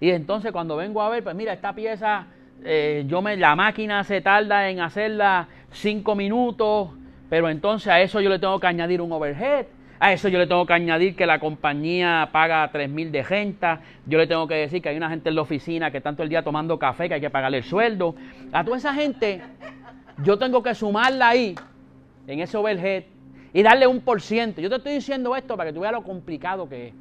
Y 0.00 0.10
entonces 0.10 0.52
cuando 0.52 0.76
vengo 0.76 1.02
a 1.02 1.08
ver, 1.08 1.24
pues 1.24 1.34
mira, 1.34 1.52
esta 1.52 1.74
pieza, 1.74 2.26
eh, 2.64 3.04
yo 3.06 3.22
me, 3.22 3.36
la 3.36 3.56
máquina 3.56 4.04
se 4.04 4.20
tarda 4.20 4.68
en 4.68 4.80
hacerla 4.80 5.48
cinco 5.70 6.14
minutos, 6.14 6.90
pero 7.28 7.48
entonces 7.48 7.88
a 7.88 8.00
eso 8.00 8.20
yo 8.20 8.28
le 8.30 8.38
tengo 8.38 8.60
que 8.60 8.66
añadir 8.66 9.00
un 9.00 9.12
overhead. 9.12 9.66
A 9.98 10.12
eso 10.12 10.28
yo 10.28 10.38
le 10.38 10.48
tengo 10.48 10.66
que 10.66 10.72
añadir 10.72 11.14
que 11.14 11.26
la 11.26 11.38
compañía 11.38 12.28
paga 12.32 12.68
3 12.72 12.90
mil 12.90 13.12
de 13.12 13.22
renta. 13.22 13.82
Yo 14.04 14.18
le 14.18 14.26
tengo 14.26 14.48
que 14.48 14.54
decir 14.54 14.82
que 14.82 14.88
hay 14.88 14.96
una 14.96 15.08
gente 15.08 15.28
en 15.28 15.36
la 15.36 15.42
oficina 15.42 15.92
que 15.92 16.00
tanto 16.00 16.24
el 16.24 16.28
día 16.28 16.42
tomando 16.42 16.76
café 16.76 17.06
que 17.06 17.14
hay 17.14 17.20
que 17.20 17.30
pagarle 17.30 17.58
el 17.58 17.64
sueldo. 17.64 18.16
A 18.52 18.64
toda 18.64 18.78
esa 18.78 18.92
gente 18.94 19.40
yo 20.18 20.38
tengo 20.38 20.62
que 20.62 20.74
sumarla 20.74 21.28
ahí, 21.28 21.54
en 22.26 22.40
ese 22.40 22.56
overhead, 22.56 23.04
y 23.52 23.62
darle 23.62 23.86
un 23.86 24.00
por 24.00 24.20
ciento. 24.20 24.60
Yo 24.60 24.68
te 24.68 24.76
estoy 24.76 24.94
diciendo 24.94 25.34
esto 25.36 25.56
para 25.56 25.70
que 25.70 25.74
tú 25.74 25.80
veas 25.80 25.92
lo 25.92 26.02
complicado 26.02 26.68
que 26.68 26.88
es. 26.88 26.94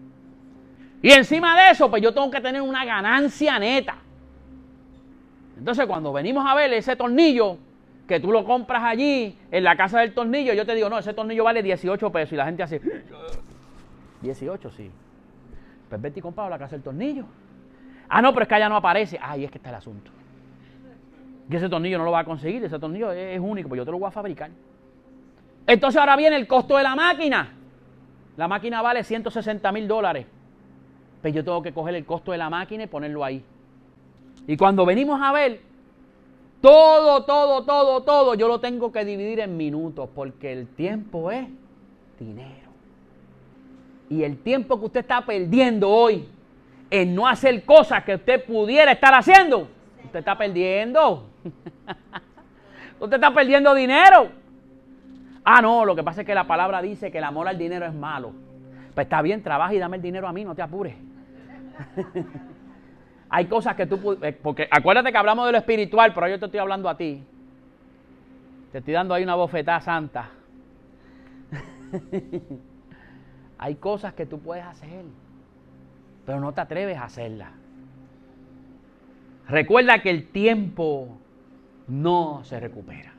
Y 1.02 1.12
encima 1.12 1.60
de 1.60 1.72
eso, 1.72 1.90
pues 1.90 2.02
yo 2.02 2.14
tengo 2.14 2.30
que 2.30 2.42
tener 2.42 2.62
una 2.62 2.86
ganancia 2.86 3.58
neta. 3.58 3.96
Entonces, 5.58 5.86
cuando 5.86 6.14
venimos 6.14 6.46
a 6.48 6.54
ver 6.56 6.72
ese 6.74 6.96
tornillo, 6.96 7.58
que 8.08 8.20
tú 8.20 8.32
lo 8.32 8.44
compras 8.44 8.84
allí, 8.84 9.38
en 9.52 9.64
la 9.64 9.76
casa 9.76 10.00
del 10.00 10.14
tornillo, 10.14 10.54
yo 10.54 10.66
te 10.66 10.76
digo, 10.76 10.90
no, 10.90 11.00
ese 11.00 11.14
tornillo 11.14 11.44
vale 11.44 11.64
18 11.64 12.12
pesos. 12.12 12.34
Y 12.34 12.36
la 12.36 12.46
gente 12.46 12.64
hace, 12.64 12.82
18, 14.22 14.72
sí. 14.72 14.92
Pues 15.90 16.02
vete 16.02 16.20
y 16.20 16.22
comprado 16.22 16.50
la 16.50 16.60
casa 16.60 16.76
del 16.76 16.84
tornillo. 16.84 17.26
Ah, 18.10 18.22
no, 18.22 18.34
pero 18.34 18.44
es 18.44 18.50
que 18.50 18.56
allá 18.56 18.70
no 18.70 18.76
aparece. 18.76 19.18
Ahí 19.22 19.46
es 19.46 19.52
que 19.52 19.58
está 19.58 19.70
el 19.70 19.76
asunto. 19.76 20.12
Y 21.52 21.56
ese 21.58 21.68
tornillo 21.68 21.98
no 21.98 22.06
lo 22.06 22.12
va 22.12 22.20
a 22.20 22.24
conseguir, 22.24 22.64
ese 22.64 22.80
tornillo 22.80 23.12
es, 23.12 23.38
único, 23.38 23.68
pues 23.68 23.80
yo 23.80 23.84
te 23.84 23.92
lo 23.92 24.00
voy 24.00 24.08
a 24.08 24.12
fabricar. 24.12 24.50
Entonces 25.68 26.00
ahora 26.00 26.16
viene 26.16 26.38
el 26.38 26.48
costo 26.48 26.78
de 26.78 26.84
la 26.84 26.96
máquina. 26.96 27.54
La 28.38 28.48
máquina 28.48 28.82
vale 28.82 29.04
160 29.04 29.70
mil 29.74 29.86
dólares. 29.86 30.26
Pues 31.22 31.34
yo 31.34 31.44
tengo 31.44 31.62
que 31.62 31.74
coger 31.74 31.96
el 31.96 32.06
costo 32.06 32.32
de 32.32 32.38
la 32.38 32.50
máquina 32.50 32.86
y 32.86 32.88
ponerlo 32.88 33.26
ahí. 33.26 33.44
Y 34.48 34.56
cuando 34.56 34.86
venimos 34.86 35.20
a 35.22 35.34
ver, 35.34 35.60
todo, 36.62 37.26
todo, 37.26 37.66
todo, 37.66 38.02
todo, 38.02 38.34
yo 38.36 38.48
lo 38.48 38.62
tengo 38.62 38.90
que 38.94 39.04
dividir 39.04 39.42
en 39.42 39.58
minutos, 39.58 40.08
porque 40.16 40.54
el 40.54 40.68
tiempo 40.68 41.32
es 41.32 41.50
dinero. 42.18 42.72
Y 44.10 44.24
el 44.24 44.38
tiempo 44.38 44.80
que 44.80 44.86
usted 44.86 45.00
está 45.02 45.26
perdiendo 45.26 45.90
hoy 45.90 46.30
en 46.90 47.14
no 47.14 47.28
hacer 47.28 47.66
cosas 47.66 48.06
que 48.06 48.16
usted 48.16 48.46
pudiera 48.46 48.94
estar 48.94 49.14
haciendo, 49.14 49.68
usted 50.06 50.20
está 50.20 50.38
perdiendo. 50.38 51.28
usted 53.00 53.16
está 53.16 53.34
perdiendo 53.34 53.74
dinero. 53.74 54.30
Ah, 55.44 55.62
no, 55.62 55.86
lo 55.86 55.96
que 55.96 56.04
pasa 56.04 56.22
es 56.22 56.28
que 56.28 56.36
la 56.36 56.46
palabra 56.46 56.82
dice 56.82 57.12
que 57.12 57.18
el 57.18 57.24
amor 57.24 57.48
al 57.48 57.58
dinero 57.58 57.86
es 57.86 57.94
malo. 57.94 58.34
Pues 58.94 59.06
está 59.06 59.22
bien, 59.22 59.42
trabaja 59.42 59.74
y 59.74 59.80
dame 59.80 59.98
el 59.98 60.04
dinero 60.04 60.28
a 60.28 60.34
mí, 60.34 60.44
no 60.44 60.54
te 60.54 60.62
apures. 60.62 60.96
Hay 63.30 63.46
cosas 63.46 63.76
que 63.76 63.86
tú... 63.86 64.18
Eh, 64.22 64.34
porque 64.34 64.68
acuérdate 64.70 65.12
que 65.12 65.18
hablamos 65.18 65.46
de 65.46 65.54
lo 65.54 65.58
espiritual, 65.58 66.14
pero 66.14 66.28
yo 66.28 66.38
te 66.38 66.46
estoy 66.46 66.60
hablando 66.60 66.90
a 66.90 66.98
ti. 66.98 67.24
Te 68.72 68.80
estoy 68.80 68.94
dando 68.94 69.14
ahí 69.14 69.24
una 69.24 69.36
bofetada 69.36 69.80
santa. 69.80 70.30
Hay 73.58 73.76
cosas 73.76 74.14
que 74.14 74.26
tú 74.26 74.40
puedes 74.40 74.66
hacer, 74.66 75.06
pero 76.26 76.40
no 76.40 76.52
te 76.52 76.62
atreves 76.62 76.98
a 76.98 77.06
hacerlas. 77.06 77.52
Recuerda 79.48 80.02
que 80.02 80.10
el 80.10 80.28
tiempo 80.28 81.21
no 81.92 82.42
se 82.44 82.60
recupera. 82.60 83.14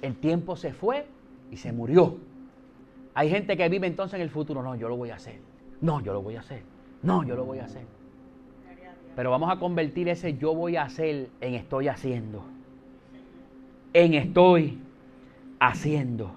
El 0.00 0.16
tiempo 0.16 0.56
se 0.56 0.72
fue 0.72 1.06
y 1.50 1.58
se 1.58 1.72
murió. 1.72 2.16
Hay 3.12 3.28
gente 3.28 3.56
que 3.56 3.68
vive 3.68 3.86
entonces 3.86 4.14
en 4.14 4.22
el 4.22 4.30
futuro. 4.30 4.62
No, 4.62 4.74
yo 4.74 4.88
lo 4.88 4.96
voy 4.96 5.10
a 5.10 5.16
hacer. 5.16 5.38
No, 5.82 6.00
yo 6.00 6.14
lo 6.14 6.22
voy 6.22 6.36
a 6.36 6.40
hacer. 6.40 6.62
No, 7.02 7.22
yo 7.22 7.36
lo 7.36 7.44
voy 7.44 7.58
a 7.58 7.64
hacer. 7.64 7.82
Pero 9.14 9.30
vamos 9.30 9.50
a 9.50 9.58
convertir 9.58 10.08
ese 10.08 10.36
yo 10.36 10.54
voy 10.54 10.76
a 10.76 10.84
hacer 10.84 11.28
en 11.40 11.54
estoy 11.54 11.88
haciendo. 11.88 12.44
En 13.92 14.14
estoy 14.14 14.78
haciendo. 15.60 16.32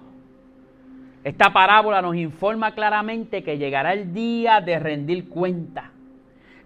Esta 1.24 1.52
parábola 1.52 2.02
nos 2.02 2.16
informa 2.16 2.74
claramente 2.74 3.42
que 3.42 3.58
llegará 3.58 3.94
el 3.94 4.12
día 4.12 4.60
de 4.60 4.78
rendir 4.78 5.28
cuenta. 5.28 5.90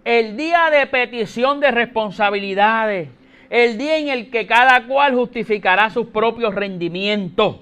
El 0.03 0.35
día 0.35 0.69
de 0.69 0.85
petición 0.85 1.61
de 1.61 1.71
responsabilidades. 1.71 3.09
El 3.53 3.77
día 3.77 3.99
en 3.99 4.07
el 4.09 4.31
que 4.31 4.47
cada 4.47 4.87
cual 4.87 5.13
justificará 5.13 5.91
sus 5.91 6.07
propios 6.07 6.55
rendimientos. 6.55 7.57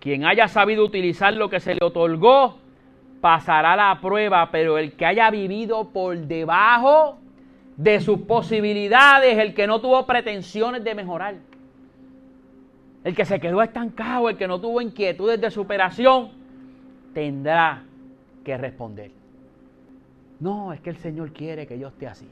Quien 0.00 0.26
haya 0.26 0.48
sabido 0.48 0.84
utilizar 0.84 1.32
lo 1.32 1.48
que 1.48 1.60
se 1.60 1.74
le 1.74 1.80
otorgó 1.82 2.58
pasará 3.22 3.74
la 3.74 3.98
prueba, 4.02 4.50
pero 4.50 4.76
el 4.76 4.92
que 4.92 5.06
haya 5.06 5.30
vivido 5.30 5.88
por 5.88 6.14
debajo 6.18 7.16
de 7.78 8.00
sus 8.00 8.18
posibilidades, 8.18 9.38
el 9.38 9.54
que 9.54 9.66
no 9.66 9.80
tuvo 9.80 10.04
pretensiones 10.04 10.84
de 10.84 10.94
mejorar, 10.94 11.36
el 13.04 13.16
que 13.16 13.24
se 13.24 13.40
quedó 13.40 13.62
estancado, 13.62 14.28
el 14.28 14.36
que 14.36 14.46
no 14.46 14.60
tuvo 14.60 14.82
inquietudes 14.82 15.40
de 15.40 15.50
superación, 15.50 16.32
tendrá 17.14 17.82
que 18.44 18.58
responder. 18.58 19.10
No, 20.38 20.74
es 20.74 20.82
que 20.82 20.90
el 20.90 20.98
Señor 20.98 21.32
quiere 21.32 21.66
que 21.66 21.78
yo 21.78 21.88
esté 21.88 22.08
así. 22.08 22.28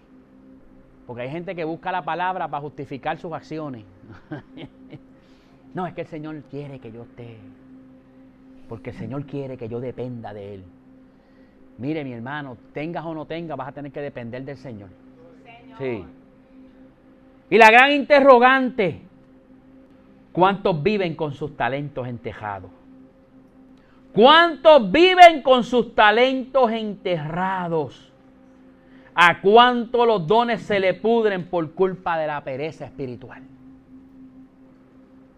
Porque 1.11 1.23
hay 1.25 1.31
gente 1.31 1.57
que 1.57 1.64
busca 1.64 1.90
la 1.90 2.03
palabra 2.03 2.46
para 2.46 2.61
justificar 2.61 3.18
sus 3.18 3.33
acciones. 3.33 3.83
no, 5.75 5.85
es 5.85 5.92
que 5.92 6.03
el 6.03 6.07
Señor 6.07 6.40
quiere 6.49 6.79
que 6.79 6.92
yo 6.92 7.03
esté. 7.03 7.37
Porque 8.68 8.90
el 8.90 8.96
Señor 8.96 9.27
quiere 9.27 9.57
que 9.57 9.68
yo 9.68 9.81
dependa 9.81 10.33
de 10.33 10.55
Él. 10.55 10.64
Mire, 11.79 12.05
mi 12.05 12.12
hermano, 12.12 12.57
tengas 12.73 13.05
o 13.05 13.12
no 13.12 13.27
tengas, 13.27 13.59
vas 13.59 13.66
a 13.66 13.73
tener 13.73 13.90
que 13.90 14.01
depender 14.01 14.44
del 14.44 14.57
Señor. 14.57 14.88
Sí. 15.79 16.05
Y 17.51 17.59
la 17.59 17.73
gran 17.73 17.90
interrogante, 17.90 19.01
¿cuántos 20.31 20.81
viven 20.81 21.16
con 21.16 21.33
sus 21.33 21.57
talentos 21.57 22.07
entejados? 22.07 22.70
¿Cuántos 24.12 24.92
viven 24.92 25.42
con 25.42 25.64
sus 25.64 25.92
talentos 25.92 26.70
enterrados? 26.70 28.10
¿A 29.22 29.42
cuántos 29.42 30.06
los 30.06 30.26
dones 30.26 30.62
se 30.62 30.80
le 30.80 30.94
pudren 30.94 31.44
por 31.44 31.72
culpa 31.72 32.16
de 32.16 32.26
la 32.26 32.42
pereza 32.42 32.87
espiritual? 32.87 33.42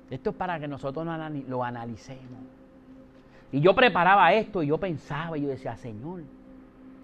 Esto 0.08 0.30
es 0.30 0.36
para 0.36 0.60
que 0.60 0.68
nosotros 0.68 1.04
lo 1.48 1.64
analicemos. 1.64 2.38
Y 3.50 3.60
yo 3.60 3.74
preparaba 3.74 4.32
esto 4.34 4.62
y 4.62 4.68
yo 4.68 4.78
pensaba 4.78 5.36
y 5.36 5.42
yo 5.42 5.48
decía, 5.48 5.76
Señor, 5.76 6.22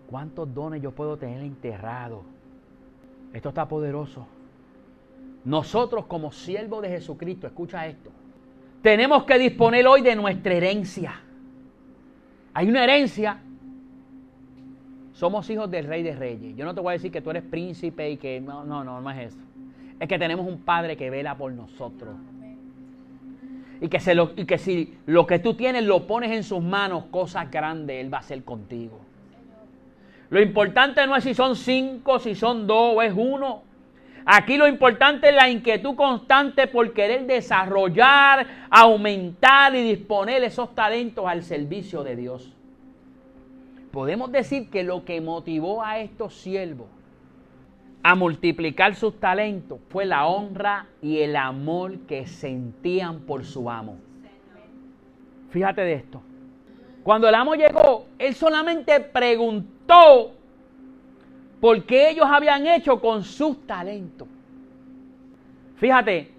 ¿cuántos 0.09 0.55
dones 0.55 0.81
yo 0.81 0.93
puedo 0.93 1.17
tener 1.17 1.43
enterrados? 1.43 2.21
Esto 3.33 3.49
está 3.49 3.67
poderoso. 3.67 4.29
Nosotros 5.45 6.07
como 6.07 6.31
siervos 6.31 6.83
de 6.83 6.91
Jesucristo, 6.91 7.49
escucha 7.49 7.89
esto, 7.89 8.13
tenemos 8.83 9.25
que 9.25 9.37
disponer 9.37 9.85
hoy 9.85 10.03
de 10.03 10.15
nuestra 10.15 10.55
herencia. 10.55 11.23
Hay 12.55 12.69
una 12.69 12.85
herencia. 12.85 13.41
Somos 15.19 15.51
hijos 15.51 15.69
del 15.69 15.85
rey 15.85 16.05
de 16.05 16.15
reyes. 16.15 16.55
Yo 16.55 16.65
no 16.65 16.77
te 16.77 16.81
voy 16.81 16.91
a 16.91 16.93
decir 16.93 17.11
que 17.11 17.21
tú 17.21 17.31
eres 17.31 17.43
príncipe 17.43 18.09
y 18.09 18.19
que 18.19 18.41
no, 18.41 18.63
no, 18.63 18.85
no, 18.85 19.01
no 19.01 19.11
es 19.11 19.33
eso. 19.33 19.39
Es 19.99 20.07
que 20.07 20.17
tenemos 20.17 20.47
un 20.47 20.61
padre 20.61 20.97
que 20.97 21.11
vela 21.11 21.37
por 21.37 21.51
nosotros 21.51 22.15
y 23.81 23.89
que, 23.89 24.15
lo, 24.15 24.31
y 24.37 24.45
que 24.45 24.59
si 24.59 24.95
lo 25.07 25.27
que 25.27 25.41
tú 25.41 25.55
tienes 25.55 25.83
lo 25.83 26.07
pones 26.07 26.31
en 26.31 26.45
sus 26.45 26.63
manos, 26.63 27.07
cosas 27.11 27.51
grandes 27.51 27.97
Él 28.01 28.15
va 28.15 28.19
a 28.19 28.21
hacer 28.21 28.45
contigo. 28.45 29.01
Lo 30.31 30.41
importante 30.41 31.05
no 31.05 31.17
es 31.17 31.25
si 31.25 31.35
son 31.35 31.57
cinco, 31.57 32.21
si 32.21 32.37
son 32.37 32.69
dos 32.69 32.95
o 32.95 33.03
es 33.03 33.13
uno. 33.13 33.65
Aquí 34.25 34.57
lo 34.57 34.69
importante 34.69 35.31
es 35.31 35.35
la 35.35 35.51
inquietud 35.51 35.97
constante 35.97 36.69
por 36.69 36.93
querer 36.93 37.27
desarrollar, 37.27 38.47
aumentar 38.71 39.75
y 39.75 39.83
disponer 39.83 40.45
esos 40.45 40.77
talentos 40.77 41.27
al 41.27 41.43
servicio 41.43 42.05
de 42.05 42.15
Dios. 42.15 42.55
Podemos 43.91 44.31
decir 44.31 44.71
que 44.71 44.83
lo 44.83 45.05
que 45.05 45.21
motivó 45.21 45.83
a 45.83 45.99
estos 45.99 46.35
siervos 46.35 46.87
a 48.03 48.15
multiplicar 48.15 48.95
sus 48.95 49.19
talentos 49.19 49.81
fue 49.89 50.07
la 50.07 50.27
honra 50.27 50.87
y 51.03 51.19
el 51.19 51.37
amor 51.37 51.99
que 52.01 52.27
sentían 52.27 53.21
por 53.21 53.45
su 53.45 53.71
amo. 53.71 53.97
Fíjate 55.51 55.81
de 55.81 55.95
esto. 55.95 56.23
Cuando 57.03 57.29
el 57.29 57.35
amo 57.35 57.55
llegó, 57.55 58.07
él 58.19 58.35
solamente 58.35 59.01
preguntó 59.01 60.33
por 61.61 61.85
qué 61.85 62.11
ellos 62.11 62.27
habían 62.29 62.67
hecho 62.67 63.01
con 63.01 63.25
sus 63.25 63.67
talentos. 63.67 64.29
Fíjate 65.77 66.33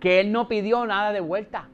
que 0.00 0.20
él 0.20 0.30
no 0.30 0.46
pidió 0.46 0.86
nada 0.86 1.12
de 1.12 1.20
vuelta. 1.20 1.68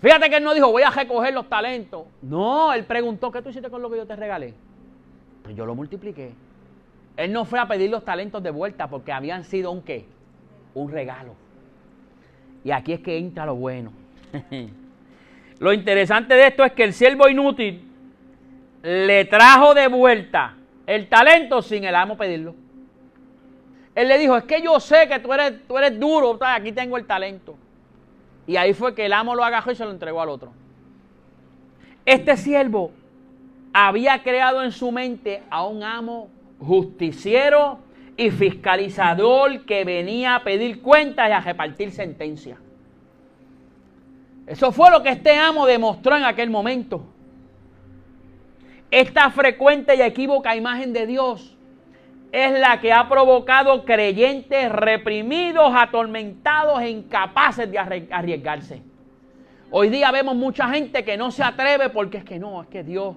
Fíjate 0.00 0.30
que 0.30 0.36
él 0.36 0.44
no 0.44 0.54
dijo, 0.54 0.70
voy 0.70 0.82
a 0.82 0.90
recoger 0.90 1.34
los 1.34 1.48
talentos. 1.48 2.06
No, 2.22 2.72
él 2.72 2.84
preguntó, 2.84 3.32
¿qué 3.32 3.42
tú 3.42 3.48
hiciste 3.48 3.68
con 3.68 3.82
lo 3.82 3.90
que 3.90 3.96
yo 3.96 4.06
te 4.06 4.14
regalé? 4.14 4.54
Pues 5.42 5.56
yo 5.56 5.66
lo 5.66 5.74
multipliqué. 5.74 6.32
Él 7.16 7.32
no 7.32 7.44
fue 7.44 7.58
a 7.58 7.66
pedir 7.66 7.90
los 7.90 8.04
talentos 8.04 8.42
de 8.42 8.50
vuelta 8.50 8.88
porque 8.88 9.12
habían 9.12 9.42
sido 9.42 9.72
un 9.72 9.82
qué? 9.82 10.04
Un 10.74 10.92
regalo. 10.92 11.34
Y 12.62 12.70
aquí 12.70 12.92
es 12.92 13.00
que 13.00 13.18
entra 13.18 13.44
lo 13.44 13.56
bueno. 13.56 13.92
lo 15.58 15.72
interesante 15.72 16.34
de 16.34 16.46
esto 16.46 16.64
es 16.64 16.72
que 16.72 16.84
el 16.84 16.92
siervo 16.92 17.28
inútil 17.28 17.90
le 18.82 19.24
trajo 19.24 19.74
de 19.74 19.88
vuelta 19.88 20.54
el 20.86 21.08
talento 21.08 21.60
sin 21.60 21.84
el 21.84 21.94
amo 21.94 22.16
pedirlo. 22.16 22.54
Él 23.96 24.06
le 24.06 24.16
dijo, 24.16 24.36
es 24.36 24.44
que 24.44 24.62
yo 24.62 24.78
sé 24.78 25.08
que 25.08 25.18
tú 25.18 25.32
eres, 25.32 25.66
tú 25.66 25.76
eres 25.76 25.98
duro, 25.98 26.38
aquí 26.40 26.70
tengo 26.70 26.96
el 26.96 27.04
talento. 27.04 27.56
Y 28.48 28.56
ahí 28.56 28.72
fue 28.72 28.94
que 28.94 29.04
el 29.04 29.12
amo 29.12 29.34
lo 29.34 29.44
agajó 29.44 29.70
y 29.70 29.76
se 29.76 29.84
lo 29.84 29.90
entregó 29.90 30.22
al 30.22 30.30
otro. 30.30 30.52
Este 32.06 32.34
siervo 32.38 32.92
había 33.74 34.22
creado 34.22 34.62
en 34.64 34.72
su 34.72 34.90
mente 34.90 35.42
a 35.50 35.66
un 35.66 35.82
amo 35.82 36.30
justiciero 36.58 37.78
y 38.16 38.30
fiscalizador 38.30 39.66
que 39.66 39.84
venía 39.84 40.34
a 40.34 40.44
pedir 40.44 40.80
cuentas 40.80 41.28
y 41.28 41.32
a 41.32 41.40
repartir 41.40 41.92
sentencias. 41.92 42.58
Eso 44.46 44.72
fue 44.72 44.90
lo 44.90 45.02
que 45.02 45.10
este 45.10 45.36
amo 45.36 45.66
demostró 45.66 46.16
en 46.16 46.24
aquel 46.24 46.48
momento. 46.48 47.04
Esta 48.90 49.28
frecuente 49.30 49.94
y 49.94 50.00
equívoca 50.00 50.56
imagen 50.56 50.94
de 50.94 51.06
Dios 51.06 51.54
es 52.32 52.58
la 52.58 52.80
que 52.80 52.92
ha 52.92 53.08
provocado 53.08 53.84
creyentes 53.84 54.70
reprimidos, 54.70 55.72
atormentados 55.74 56.80
e 56.80 56.90
incapaces 56.90 57.70
de 57.70 57.78
arriesgarse. 57.78 58.82
Hoy 59.70 59.88
día 59.88 60.10
vemos 60.10 60.34
mucha 60.34 60.68
gente 60.68 61.04
que 61.04 61.16
no 61.16 61.30
se 61.30 61.42
atreve 61.42 61.90
porque 61.90 62.18
es 62.18 62.24
que 62.24 62.38
no, 62.38 62.62
es 62.62 62.68
que 62.68 62.82
Dios, 62.82 63.16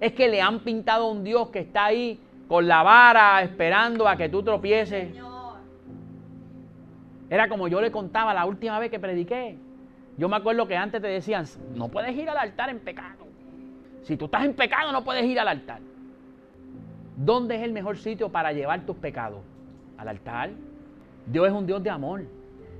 es 0.00 0.12
que 0.12 0.28
le 0.28 0.40
han 0.40 0.60
pintado 0.60 1.06
a 1.06 1.10
un 1.10 1.24
Dios 1.24 1.48
que 1.48 1.60
está 1.60 1.86
ahí 1.86 2.18
con 2.48 2.66
la 2.66 2.82
vara 2.82 3.42
esperando 3.42 4.08
a 4.08 4.16
que 4.16 4.28
tú 4.28 4.42
tropieces. 4.42 5.08
Era 7.28 7.48
como 7.48 7.68
yo 7.68 7.80
le 7.80 7.92
contaba 7.92 8.34
la 8.34 8.44
última 8.44 8.78
vez 8.78 8.90
que 8.90 8.98
prediqué. 8.98 9.56
Yo 10.16 10.28
me 10.28 10.36
acuerdo 10.36 10.66
que 10.66 10.76
antes 10.76 11.00
te 11.00 11.08
decían, 11.08 11.46
no 11.74 11.88
puedes 11.88 12.14
ir 12.16 12.28
al 12.28 12.36
altar 12.36 12.68
en 12.70 12.80
pecado. 12.80 13.26
Si 14.02 14.16
tú 14.16 14.24
estás 14.24 14.44
en 14.44 14.54
pecado, 14.54 14.90
no 14.92 15.04
puedes 15.04 15.24
ir 15.24 15.38
al 15.38 15.48
altar. 15.48 15.80
¿Dónde 17.22 17.56
es 17.56 17.62
el 17.62 17.72
mejor 17.72 17.98
sitio 17.98 18.30
para 18.30 18.50
llevar 18.52 18.86
tus 18.86 18.96
pecados? 18.96 19.40
Al 19.98 20.08
altar. 20.08 20.52
Dios 21.26 21.48
es 21.48 21.52
un 21.52 21.66
Dios 21.66 21.82
de 21.82 21.90
amor. 21.90 22.22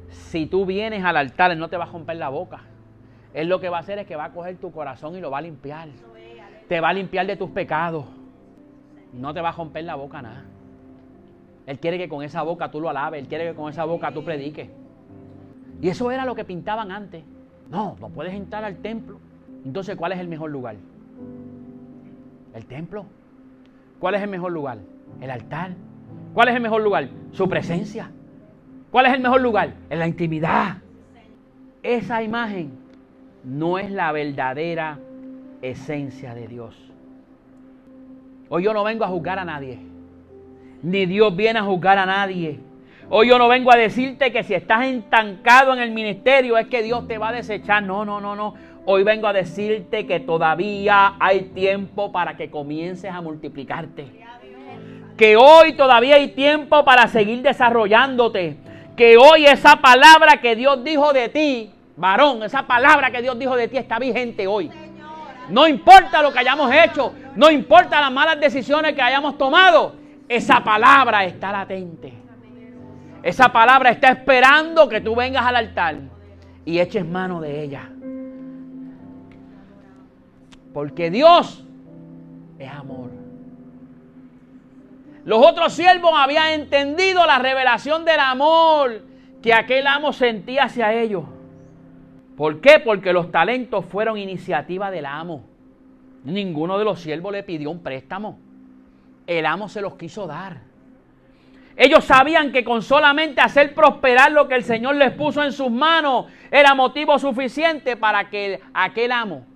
Si 0.09 0.47
tú 0.47 0.65
vienes 0.65 1.05
al 1.05 1.19
altar, 1.19 1.51
Él 1.51 1.59
no 1.59 1.69
te 1.69 1.77
va 1.77 1.85
a 1.85 1.93
romper 1.93 2.17
la 2.17 2.31
boca. 2.31 2.63
Él 3.35 3.51
lo 3.51 3.61
que 3.61 3.69
va 3.69 3.77
a 3.77 3.81
hacer 3.81 3.99
es 3.99 4.07
que 4.07 4.17
va 4.17 4.25
a 4.25 4.33
coger 4.33 4.57
tu 4.57 4.73
corazón 4.73 5.15
y 5.15 5.21
lo 5.21 5.31
va 5.31 5.39
a 5.39 5.43
limpiar. 5.43 5.91
Te 6.69 6.81
va 6.81 6.89
a 6.89 6.93
limpiar 6.95 7.27
de 7.27 7.37
tus 7.37 7.51
pecados. 7.51 8.07
No 9.13 9.35
te 9.35 9.43
va 9.43 9.51
a 9.51 9.53
romper 9.53 9.85
la 9.85 9.95
boca 9.97 10.23
nada. 10.23 10.45
Él 11.67 11.79
quiere 11.79 11.99
que 11.99 12.09
con 12.09 12.23
esa 12.23 12.41
boca 12.41 12.71
tú 12.71 12.81
lo 12.81 12.89
alabes. 12.89 13.21
Él 13.21 13.29
quiere 13.29 13.47
que 13.51 13.55
con 13.55 13.69
esa 13.69 13.85
boca 13.85 14.11
tú 14.11 14.25
prediques. 14.25 14.71
Y 15.83 15.89
eso 15.91 16.11
era 16.11 16.25
lo 16.25 16.35
que 16.35 16.47
pintaban 16.47 16.93
antes. 16.93 17.23
No, 17.69 17.95
no 18.01 18.09
puedes 18.09 18.33
entrar 18.33 18.65
al 18.65 18.79
templo. 18.79 19.21
Entonces, 19.67 19.97
¿cuál 19.97 20.13
es 20.13 20.19
el 20.19 20.29
mejor 20.29 20.51
lugar? 20.51 20.77
El 22.55 22.65
templo. 22.65 23.05
¿Cuál 24.01 24.15
es 24.15 24.23
el 24.23 24.31
mejor 24.31 24.51
lugar? 24.51 24.79
El 25.21 25.31
altar. 25.31 25.73
¿Cuál 26.35 26.49
es 26.49 26.57
el 26.57 26.63
mejor 26.63 26.83
lugar? 26.83 27.09
Su 27.33 27.49
presencia. 27.49 28.11
¿Cuál 28.91 29.07
es 29.07 29.13
el 29.13 29.21
mejor 29.21 29.43
lugar? 29.43 29.75
En 29.91 29.99
la 29.99 30.09
intimidad. 30.09 30.79
Esa 31.83 32.23
imagen 32.23 32.73
no 33.45 33.79
es 33.79 33.91
la 33.91 34.11
verdadera 34.13 34.99
esencia 35.63 36.35
de 36.35 36.49
Dios. 36.49 36.91
Hoy 38.49 38.65
yo 38.65 38.73
no 38.73 38.83
vengo 38.85 39.05
a 39.05 39.09
juzgar 39.09 39.39
a 39.39 39.45
nadie. 39.45 39.79
Ni 40.83 41.07
Dios 41.07 41.37
viene 41.37 41.59
a 41.59 41.63
juzgar 41.63 41.99
a 41.99 42.07
nadie. 42.07 42.59
Hoy 43.11 43.29
yo 43.29 43.39
no 43.39 43.49
vengo 43.49 43.73
a 43.73 43.77
decirte 43.77 44.33
que 44.33 44.45
si 44.45 44.55
estás 44.55 44.87
estancado 44.87 45.73
en 45.73 45.81
el 45.81 45.91
ministerio 45.91 46.57
es 46.57 46.69
que 46.69 46.83
Dios 46.83 47.07
te 47.07 47.19
va 47.19 47.29
a 47.29 47.33
desechar. 47.33 47.83
No, 47.83 48.05
no, 48.05 48.21
no, 48.21 48.35
no. 48.35 48.55
Hoy 48.93 49.05
vengo 49.05 49.29
a 49.29 49.33
decirte 49.33 50.05
que 50.05 50.19
todavía 50.19 51.15
hay 51.21 51.43
tiempo 51.55 52.11
para 52.11 52.37
que 52.37 52.51
comiences 52.51 53.09
a 53.09 53.21
multiplicarte. 53.21 54.11
Que 55.17 55.37
hoy 55.37 55.75
todavía 55.75 56.17
hay 56.17 56.33
tiempo 56.33 56.85
para 56.85 57.07
seguir 57.07 57.41
desarrollándote. 57.41 58.57
Que 58.97 59.17
hoy 59.17 59.47
esa 59.47 59.77
palabra 59.77 60.39
que 60.39 60.57
Dios 60.57 60.83
dijo 60.83 61.13
de 61.13 61.29
ti, 61.29 61.71
varón, 61.97 62.43
esa 62.43 62.67
palabra 62.67 63.13
que 63.13 63.23
Dios 63.23 63.39
dijo 63.39 63.55
de 63.55 63.69
ti 63.69 63.77
está 63.77 64.01
vigente 64.01 64.49
hoy. 64.49 64.69
No 65.51 65.69
importa 65.69 66.21
lo 66.21 66.33
que 66.33 66.41
hayamos 66.41 66.73
hecho, 66.75 67.15
no 67.37 67.49
importa 67.49 68.01
las 68.01 68.11
malas 68.11 68.41
decisiones 68.41 68.95
que 68.95 69.03
hayamos 69.03 69.39
tomado, 69.39 69.95
esa 70.29 70.65
palabra 70.65 71.25
está 71.25 71.53
latente. 71.53 72.13
Esa 73.23 73.53
palabra 73.53 73.91
está 73.91 74.09
esperando 74.09 74.89
que 74.89 75.01
tú 75.01 75.15
vengas 75.15 75.47
al 75.47 75.55
altar 75.55 75.97
y 76.65 76.81
eches 76.81 77.07
mano 77.07 77.41
de 77.41 77.63
ella. 77.63 77.89
Porque 80.73 81.11
Dios 81.11 81.65
es 82.59 82.71
amor. 82.71 83.11
Los 85.25 85.45
otros 85.45 85.73
siervos 85.73 86.13
habían 86.15 86.53
entendido 86.53 87.27
la 87.27 87.39
revelación 87.39 88.05
del 88.05 88.21
amor 88.21 89.03
que 89.43 89.53
aquel 89.53 89.87
amo 89.87 90.13
sentía 90.13 90.65
hacia 90.65 90.93
ellos. 90.93 91.25
¿Por 92.37 92.61
qué? 92.61 92.79
Porque 92.79 93.13
los 93.13 93.31
talentos 93.31 93.85
fueron 93.85 94.17
iniciativa 94.17 94.91
del 94.91 95.07
amo. 95.07 95.45
Ninguno 96.25 96.79
de 96.79 96.85
los 96.85 97.01
siervos 97.01 97.33
le 97.33 97.43
pidió 97.43 97.71
un 97.71 97.83
préstamo. 97.83 98.39
El 99.27 99.47
amo 99.47 99.69
se 99.69 99.81
los 99.81 99.95
quiso 99.95 100.27
dar. 100.27 100.59
Ellos 101.77 102.05
sabían 102.05 102.53
que 102.53 102.65
con 102.65 102.83
solamente 102.83 103.41
hacer 103.41 103.75
prosperar 103.75 104.33
lo 104.33 104.49
que 104.49 104.55
el 104.55 104.65
Señor 104.65 104.97
les 104.97 105.13
puso 105.13 105.43
en 105.43 105.53
sus 105.53 105.71
manos 105.71 106.27
era 106.51 106.75
motivo 106.75 107.19
suficiente 107.19 107.97
para 107.97 108.29
que 108.29 108.61
aquel 108.75 109.13
amo 109.13 109.47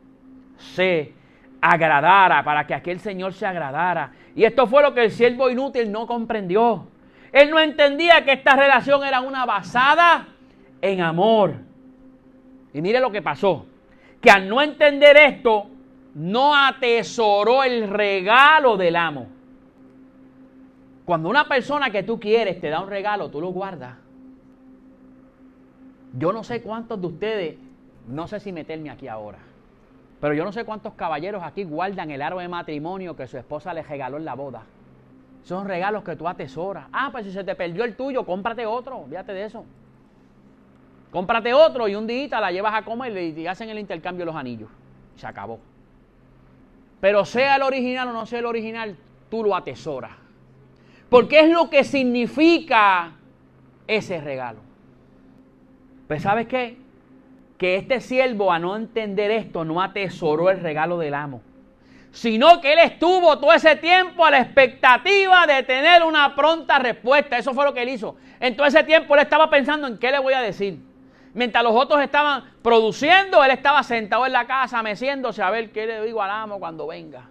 se 0.58 1.12
agradara, 1.60 2.44
para 2.44 2.66
que 2.66 2.74
aquel 2.74 3.00
Señor 3.00 3.32
se 3.32 3.46
agradara. 3.46 4.12
Y 4.34 4.44
esto 4.44 4.66
fue 4.66 4.82
lo 4.82 4.94
que 4.94 5.04
el 5.04 5.10
siervo 5.10 5.48
inútil 5.50 5.90
no 5.90 6.06
comprendió. 6.06 6.86
Él 7.32 7.50
no 7.50 7.58
entendía 7.58 8.24
que 8.24 8.32
esta 8.32 8.54
relación 8.54 9.04
era 9.04 9.20
una 9.20 9.46
basada 9.46 10.28
en 10.80 11.00
amor. 11.00 11.54
Y 12.72 12.80
mire 12.80 13.00
lo 13.00 13.10
que 13.10 13.22
pasó. 13.22 13.66
Que 14.20 14.30
al 14.30 14.48
no 14.48 14.60
entender 14.60 15.16
esto, 15.16 15.66
no 16.14 16.54
atesoró 16.54 17.64
el 17.64 17.88
regalo 17.88 18.76
del 18.76 18.96
amo. 18.96 19.28
Cuando 21.04 21.28
una 21.28 21.46
persona 21.48 21.90
que 21.90 22.02
tú 22.02 22.18
quieres 22.18 22.60
te 22.60 22.68
da 22.68 22.80
un 22.80 22.88
regalo, 22.88 23.30
tú 23.30 23.40
lo 23.40 23.48
guardas. 23.48 23.96
Yo 26.16 26.32
no 26.32 26.44
sé 26.44 26.62
cuántos 26.62 27.00
de 27.00 27.06
ustedes, 27.06 27.56
no 28.06 28.28
sé 28.28 28.38
si 28.40 28.52
meterme 28.52 28.90
aquí 28.90 29.08
ahora, 29.08 29.38
pero 30.24 30.32
yo 30.34 30.42
no 30.42 30.52
sé 30.52 30.64
cuántos 30.64 30.94
caballeros 30.94 31.42
aquí 31.42 31.64
guardan 31.64 32.10
el 32.10 32.22
árbol 32.22 32.44
de 32.44 32.48
matrimonio 32.48 33.14
que 33.14 33.26
su 33.26 33.36
esposa 33.36 33.74
le 33.74 33.82
regaló 33.82 34.16
en 34.16 34.24
la 34.24 34.32
boda. 34.32 34.62
Son 35.42 35.68
regalos 35.68 36.02
que 36.02 36.16
tú 36.16 36.26
atesoras. 36.26 36.86
Ah, 36.94 37.10
pues 37.12 37.26
si 37.26 37.30
se 37.30 37.44
te 37.44 37.54
perdió 37.54 37.84
el 37.84 37.94
tuyo, 37.94 38.24
cómprate 38.24 38.64
otro, 38.64 39.04
fíjate 39.06 39.34
de 39.34 39.44
eso. 39.44 39.66
Cómprate 41.10 41.52
otro 41.52 41.88
y 41.88 41.94
un 41.94 42.06
día 42.06 42.40
la 42.40 42.50
llevas 42.50 42.72
a 42.72 42.86
comer 42.86 43.14
y 43.14 43.46
hacen 43.46 43.68
el 43.68 43.78
intercambio 43.78 44.22
de 44.22 44.32
los 44.32 44.34
anillos. 44.34 44.70
Se 45.14 45.26
acabó. 45.26 45.60
Pero 47.02 47.26
sea 47.26 47.56
el 47.56 47.62
original 47.62 48.08
o 48.08 48.12
no 48.14 48.24
sea 48.24 48.38
el 48.38 48.46
original, 48.46 48.96
tú 49.28 49.44
lo 49.44 49.54
atesoras. 49.54 50.12
Porque 51.10 51.40
es 51.40 51.50
lo 51.50 51.68
que 51.68 51.84
significa 51.84 53.12
ese 53.86 54.22
regalo. 54.22 54.60
Pues 56.08 56.22
sabes 56.22 56.46
qué? 56.46 56.78
Que 57.64 57.76
este 57.76 58.02
siervo 58.02 58.52
a 58.52 58.58
no 58.58 58.76
entender 58.76 59.30
esto 59.30 59.64
no 59.64 59.80
atesoró 59.80 60.50
el 60.50 60.60
regalo 60.60 60.98
del 60.98 61.14
amo. 61.14 61.40
Sino 62.10 62.60
que 62.60 62.74
él 62.74 62.78
estuvo 62.80 63.38
todo 63.38 63.54
ese 63.54 63.76
tiempo 63.76 64.22
a 64.22 64.30
la 64.30 64.40
expectativa 64.40 65.46
de 65.46 65.62
tener 65.62 66.02
una 66.02 66.36
pronta 66.36 66.78
respuesta. 66.78 67.38
Eso 67.38 67.54
fue 67.54 67.64
lo 67.64 67.72
que 67.72 67.80
él 67.80 67.88
hizo. 67.88 68.16
En 68.38 68.54
todo 68.54 68.66
ese 68.66 68.84
tiempo 68.84 69.14
él 69.14 69.22
estaba 69.22 69.48
pensando 69.48 69.86
en 69.86 69.96
qué 69.96 70.10
le 70.10 70.18
voy 70.18 70.34
a 70.34 70.42
decir. 70.42 70.78
Mientras 71.32 71.64
los 71.64 71.74
otros 71.74 72.02
estaban 72.02 72.44
produciendo, 72.60 73.42
él 73.42 73.52
estaba 73.52 73.82
sentado 73.82 74.26
en 74.26 74.32
la 74.32 74.46
casa 74.46 74.82
meciéndose 74.82 75.42
a 75.42 75.48
ver 75.48 75.72
qué 75.72 75.86
le 75.86 76.04
digo 76.04 76.20
al 76.20 76.32
amo 76.32 76.58
cuando 76.58 76.88
venga. 76.88 77.30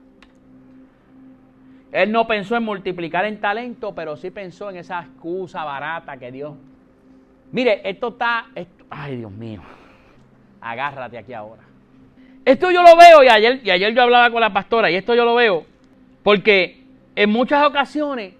Él 1.91 2.11
no 2.11 2.25
pensó 2.25 2.55
en 2.55 2.63
multiplicar 2.63 3.25
en 3.25 3.39
talento, 3.39 3.93
pero 3.93 4.17
sí 4.17 4.31
pensó 4.31 4.71
en 4.71 4.77
esa 4.77 5.01
excusa 5.01 5.63
barata 5.63 6.17
que 6.17 6.31
Dios. 6.31 6.55
Mire, 7.51 7.87
esto 7.87 8.07
está. 8.07 8.47
ay, 8.89 9.17
Dios 9.17 9.31
mío. 9.31 9.61
Agárrate 10.63 11.17
aquí 11.17 11.33
ahora. 11.33 11.61
Esto 12.45 12.71
yo 12.71 12.81
lo 12.81 12.95
veo, 12.95 13.23
y 13.23 13.27
ayer, 13.27 13.61
y 13.63 13.69
ayer 13.69 13.93
yo 13.93 14.01
hablaba 14.01 14.29
con 14.29 14.41
la 14.41 14.51
pastora, 14.51 14.89
y 14.89 14.95
esto 14.95 15.13
yo 15.13 15.25
lo 15.25 15.35
veo, 15.35 15.65
porque 16.23 16.83
en 17.15 17.29
muchas 17.29 17.65
ocasiones, 17.65 18.33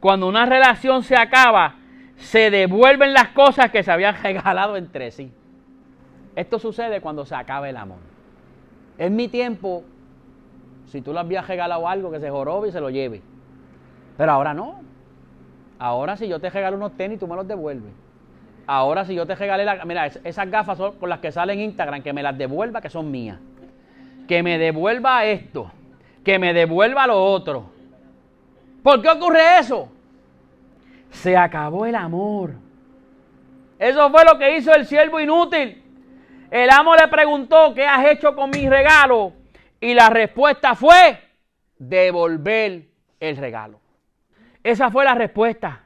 cuando 0.00 0.28
una 0.28 0.46
relación 0.46 1.02
se 1.02 1.16
acaba, 1.16 1.76
se 2.16 2.50
devuelven 2.50 3.12
las 3.12 3.28
cosas 3.28 3.70
que 3.70 3.82
se 3.82 3.90
habían 3.90 4.14
regalado 4.22 4.76
entre 4.76 5.10
sí. 5.10 5.32
Esto 6.36 6.58
sucede 6.58 7.00
cuando 7.00 7.24
se 7.24 7.34
acaba 7.34 7.68
el 7.68 7.76
amor. 7.76 7.98
En 8.98 9.16
mi 9.16 9.28
tiempo, 9.28 9.84
si 10.86 11.00
tú 11.00 11.12
le 11.12 11.20
habías 11.20 11.46
regalado 11.46 11.88
algo, 11.88 12.10
que 12.10 12.20
se 12.20 12.30
jorobe 12.30 12.68
y 12.68 12.72
se 12.72 12.80
lo 12.80 12.90
lleve. 12.90 13.22
Pero 14.16 14.32
ahora 14.32 14.54
no. 14.54 14.80
Ahora 15.78 16.16
si 16.16 16.28
yo 16.28 16.38
te 16.40 16.50
regalo 16.50 16.76
unos 16.76 16.96
tenis, 16.96 17.18
tú 17.18 17.26
me 17.26 17.36
los 17.36 17.48
devuelves. 17.48 17.92
Ahora 18.66 19.04
si 19.04 19.14
yo 19.14 19.26
te 19.26 19.34
regalé 19.34 19.64
la... 19.64 19.84
Mira, 19.84 20.06
esas 20.06 20.50
gafas 20.50 20.78
son 20.78 20.96
con 20.98 21.08
las 21.08 21.20
que 21.20 21.32
salen 21.32 21.58
en 21.58 21.66
Instagram, 21.66 22.02
que 22.02 22.12
me 22.12 22.22
las 22.22 22.36
devuelva, 22.36 22.80
que 22.80 22.90
son 22.90 23.10
mías. 23.10 23.38
Que 24.26 24.42
me 24.42 24.58
devuelva 24.58 25.24
esto. 25.24 25.70
Que 26.24 26.38
me 26.38 26.54
devuelva 26.54 27.06
lo 27.06 27.22
otro. 27.22 27.70
¿Por 28.82 29.02
qué 29.02 29.08
ocurre 29.08 29.58
eso? 29.58 29.88
Se 31.10 31.36
acabó 31.36 31.86
el 31.86 31.94
amor. 31.94 32.52
Eso 33.78 34.10
fue 34.10 34.24
lo 34.24 34.38
que 34.38 34.56
hizo 34.56 34.74
el 34.74 34.86
siervo 34.86 35.20
inútil. 35.20 35.82
El 36.50 36.70
amo 36.70 36.94
le 36.94 37.08
preguntó, 37.08 37.74
¿qué 37.74 37.84
has 37.84 38.06
hecho 38.06 38.34
con 38.34 38.50
mi 38.50 38.68
regalo? 38.68 39.32
Y 39.80 39.92
la 39.92 40.08
respuesta 40.08 40.74
fue, 40.74 41.18
devolver 41.78 42.84
el 43.20 43.36
regalo. 43.36 43.80
Esa 44.62 44.90
fue 44.90 45.04
la 45.04 45.14
respuesta. 45.14 45.83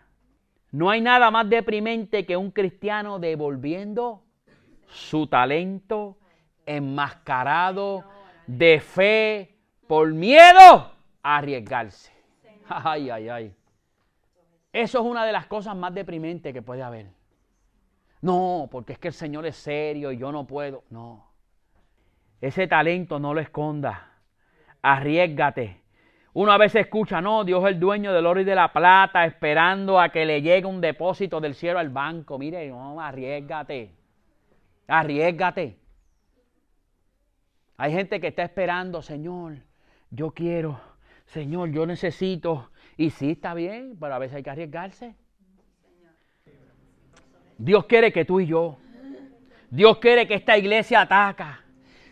No 0.71 0.91
hay 0.91 1.01
nada 1.01 1.31
más 1.31 1.49
deprimente 1.49 2.27
que 2.27 2.37
un 2.37 2.51
cristiano 2.51 3.19
devolviendo 3.19 4.23
su 4.87 5.27
talento 5.27 6.19
enmascarado 6.67 8.05
de 8.47 8.81
fe 8.81 9.57
por 9.87 10.13
miedo 10.13 10.93
a 11.23 11.37
arriesgarse. 11.37 12.13
Ay, 12.69 13.09
ay, 13.09 13.29
ay. 13.29 13.55
Eso 14.73 14.99
es 14.99 15.05
una 15.05 15.25
de 15.25 15.33
las 15.33 15.47
cosas 15.47 15.75
más 15.75 15.95
deprimentes 15.95 16.53
que 16.53 16.61
puede 16.61 16.83
haber. 16.83 17.07
No, 18.21 18.69
porque 18.71 18.93
es 18.93 18.99
que 18.99 19.09
el 19.09 19.15
Señor 19.15 19.47
es 19.47 19.57
serio 19.57 20.13
y 20.13 20.19
yo 20.19 20.33
no 20.33 20.47
puedo. 20.47 20.85
No. 20.91 21.31
Ese 22.41 22.67
talento 22.67 23.19
no 23.19 23.33
lo 23.33 23.41
esconda. 23.41 24.13
Arriesgate. 24.83 25.83
Uno 26.39 26.53
a 26.53 26.57
veces 26.57 26.83
escucha, 26.83 27.21
no, 27.21 27.43
Dios 27.43 27.65
es 27.65 27.71
el 27.71 27.81
dueño 27.81 28.13
del 28.13 28.25
oro 28.25 28.41
y 28.41 28.45
de 28.45 28.55
la 28.55 28.73
plata, 28.73 29.25
esperando 29.25 30.01
a 30.01 30.11
que 30.11 30.25
le 30.25 30.41
llegue 30.41 30.67
un 30.67 30.81
depósito 30.81 31.41
del 31.41 31.57
cielo 31.57 31.81
al 31.81 31.89
banco. 31.89 32.39
Mire, 32.39 32.69
no, 32.69 33.01
arriesgate. 33.01 33.91
Arriesgate. 34.87 35.77
Hay 37.77 37.93
gente 37.93 38.21
que 38.21 38.29
está 38.29 38.45
esperando, 38.45 39.03
Señor, 39.03 39.57
yo 40.11 40.31
quiero, 40.31 40.81
Señor, 41.27 41.73
yo 41.73 41.87
necesito. 41.87 42.71
Y 42.97 43.11
sí, 43.11 43.33
está 43.33 43.53
bien, 43.53 43.97
pero 43.99 44.15
a 44.15 44.21
veces 44.21 44.37
hay 44.37 44.43
que 44.45 44.51
arriesgarse. 44.51 45.17
Dios 47.57 47.85
quiere 47.87 48.13
que 48.13 48.25
tú 48.25 48.39
y 48.39 48.47
yo, 48.47 48.79
Dios 49.71 49.99
quiere 49.99 50.29
que 50.29 50.35
esta 50.35 50.57
iglesia 50.57 51.01
ataca. 51.01 51.65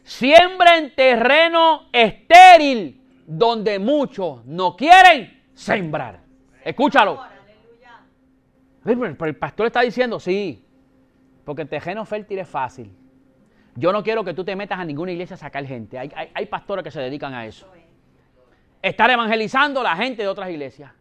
Siembra 0.03 0.79
en 0.79 0.93
terreno 0.97 1.83
estéril 1.93 3.06
donde 3.27 3.79
muchos 3.79 4.45
no 4.47 4.77
quieren 4.77 5.43
sembrar. 5.53 6.20
Escúchalo. 6.64 7.20
Pero 8.85 9.05
el 9.05 9.37
pastor 9.37 9.66
está 9.66 9.81
diciendo, 9.81 10.20
sí, 10.20 10.64
porque 11.45 11.62
el 11.62 11.68
terreno 11.68 12.05
fértil 12.05 12.39
es 12.39 12.49
fácil. 12.49 12.95
Yo 13.74 13.93
no 13.93 14.03
quiero 14.03 14.24
que 14.24 14.33
tú 14.33 14.45
te 14.45 14.55
metas 14.55 14.79
a 14.79 14.85
ninguna 14.85 15.11
iglesia 15.11 15.35
a 15.35 15.39
sacar 15.39 15.66
gente. 15.66 15.99
Hay, 15.99 16.11
hay 16.33 16.47
pastores 16.47 16.85
que 16.85 16.91
se 16.91 17.01
dedican 17.01 17.35
a 17.35 17.45
eso. 17.45 17.68
Estar 18.81 19.11
evangelizando 19.11 19.81
a 19.81 19.83
la 19.83 19.97
gente 19.97 20.22
de 20.22 20.29
otras 20.29 20.49
iglesias. 20.49 20.93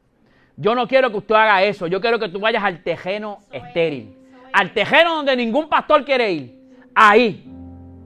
Yo 0.58 0.74
no 0.74 0.88
quiero 0.88 1.12
que 1.12 1.18
usted 1.18 1.36
haga 1.36 1.64
eso. 1.64 1.86
Yo 1.88 2.02
quiero 2.02 2.18
que 2.18 2.30
tú 2.30 2.40
vayas 2.40 2.64
al 2.64 2.82
terreno 2.84 3.40
estéril. 3.52 4.18
Al 4.52 4.74
terreno 4.74 5.18
donde 5.18 5.36
ningún 5.36 5.70
pastor 5.70 6.04
quiere 6.04 6.32
ir. 6.32 6.56
Ahí, 6.96 7.48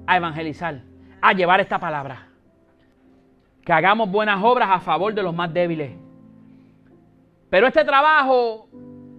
a 0.05 0.17
evangelizar, 0.17 0.82
a 1.22 1.34
llevar 1.34 1.61
esta 1.61 1.80
palabra 1.80 2.28
que 3.70 3.74
hagamos 3.74 4.09
buenas 4.09 4.43
obras 4.43 4.67
a 4.72 4.80
favor 4.80 5.13
de 5.13 5.22
los 5.22 5.36
más 5.36 5.53
débiles. 5.53 5.91
Pero 7.51 7.67
este 7.67 7.86
trabajo 7.86 8.67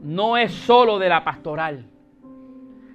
no 0.03 0.37
es 0.37 0.51
solo 0.51 0.99
de 0.99 1.09
la 1.09 1.23
pastoral. 1.23 1.87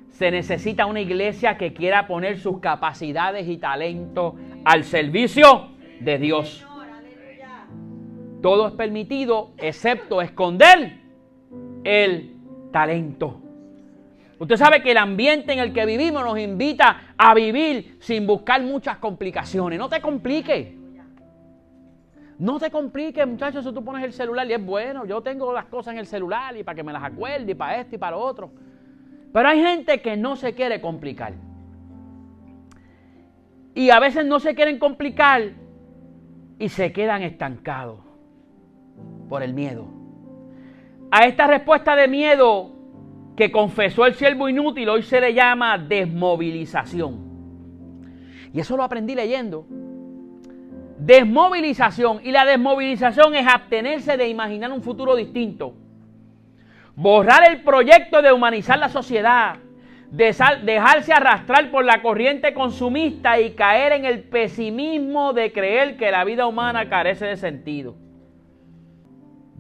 Se 0.10 0.32
necesita 0.32 0.86
una 0.86 0.99
iglesia 0.99 1.58
que 1.58 1.72
quiera 1.72 2.08
poner 2.08 2.39
sus 2.39 2.60
capacidades 2.60 3.47
y 3.47 3.56
talentos 3.56 4.34
al 4.66 4.84
servicio 4.84 5.70
de 6.01 6.18
Dios. 6.18 6.68
Todo 8.41 8.68
es 8.68 8.74
permitido 8.74 9.51
excepto 9.58 10.22
esconder 10.22 10.99
el 11.86 12.36
talento. 12.74 13.39
Usted 14.39 14.58
sabe 14.58 14.84
que 14.84 14.91
el 14.91 14.97
ambiente 14.97 15.53
en 15.53 15.60
el 15.60 15.72
que 15.72 15.86
vivimos 15.86 16.22
nos 16.22 16.38
invita 16.38 17.14
a 17.18 17.34
vivir 17.34 17.95
sin 18.01 18.28
buscar 18.28 18.62
muchas 18.62 18.97
complicaciones. 18.97 19.80
No 19.80 19.88
te 19.88 20.01
compliques. 20.01 20.74
No 22.38 22.60
te 22.60 22.70
compliques, 22.70 23.26
muchachos, 23.26 23.64
si 23.64 23.74
tú 23.74 23.84
pones 23.84 24.04
el 24.04 24.12
celular 24.12 24.50
y 24.50 24.54
es 24.54 24.66
bueno. 24.66 25.06
Yo 25.06 25.22
tengo 25.22 25.54
las 25.54 25.66
cosas 25.66 25.94
en 25.94 26.00
el 26.00 26.06
celular 26.06 26.56
y 26.58 26.64
para 26.64 26.76
que 26.76 26.84
me 26.84 26.92
las 26.92 27.04
acuerde 27.04 27.52
y 27.52 27.56
para 27.56 27.80
esto 27.80 27.96
y 27.96 27.98
para 27.98 28.18
lo 28.18 28.24
otro. 28.24 28.52
Pero 29.32 29.48
hay 29.48 29.62
gente 29.62 30.02
que 30.02 30.18
no 30.18 30.36
se 30.36 30.54
quiere 30.54 30.82
complicar. 30.82 31.34
Y 33.74 33.90
a 33.90 34.00
veces 34.00 34.26
no 34.26 34.40
se 34.40 34.54
quieren 34.54 34.80
complicar 34.80 35.52
y 36.60 36.70
se 36.70 36.92
quedan 36.92 37.22
estancados 37.24 38.00
por 39.30 39.42
el 39.42 39.54
miedo. 39.54 39.86
A 41.12 41.26
esta 41.26 41.48
respuesta 41.48 41.96
de 41.96 42.08
miedo 42.08 42.72
que 43.36 43.52
confesó 43.52 44.06
el 44.06 44.16
siervo 44.16 44.50
inútil 44.50 44.90
hoy 44.90 45.04
se 45.04 45.22
le 45.22 45.34
llama 45.34 45.78
desmovilización. 45.78 47.26
Y 48.54 48.60
eso 48.60 48.78
lo 48.78 48.84
aprendí 48.84 49.16
leyendo 49.16 49.66
Desmovilización. 51.06 52.22
Y 52.24 52.32
la 52.32 52.45
desmovilización 52.45 53.36
es 53.36 53.47
abstenerse 53.47 54.18
de 54.18 54.28
imaginar 54.28 54.72
un 54.72 54.82
futuro 54.82 55.16
distinto. 55.16 55.76
Borrar 56.95 57.47
el 57.47 57.62
proyecto 57.62 58.24
de 58.24 58.34
humanizar 58.34 58.80
la 58.80 58.89
sociedad. 58.89 59.58
dejarse 60.10 61.14
arrastrar 61.14 61.70
por 61.70 61.86
la 61.86 62.01
corriente 62.01 62.53
consumista 62.53 63.39
y 63.39 63.51
caer 63.51 63.91
en 63.91 64.06
el 64.06 64.24
pesimismo 64.24 65.34
de 65.34 65.51
creer 65.51 65.97
que 65.97 66.10
la 66.10 66.24
vida 66.24 66.47
humana 66.47 66.89
carece 66.89 67.26
de 67.26 67.38
sentido. 67.38 67.95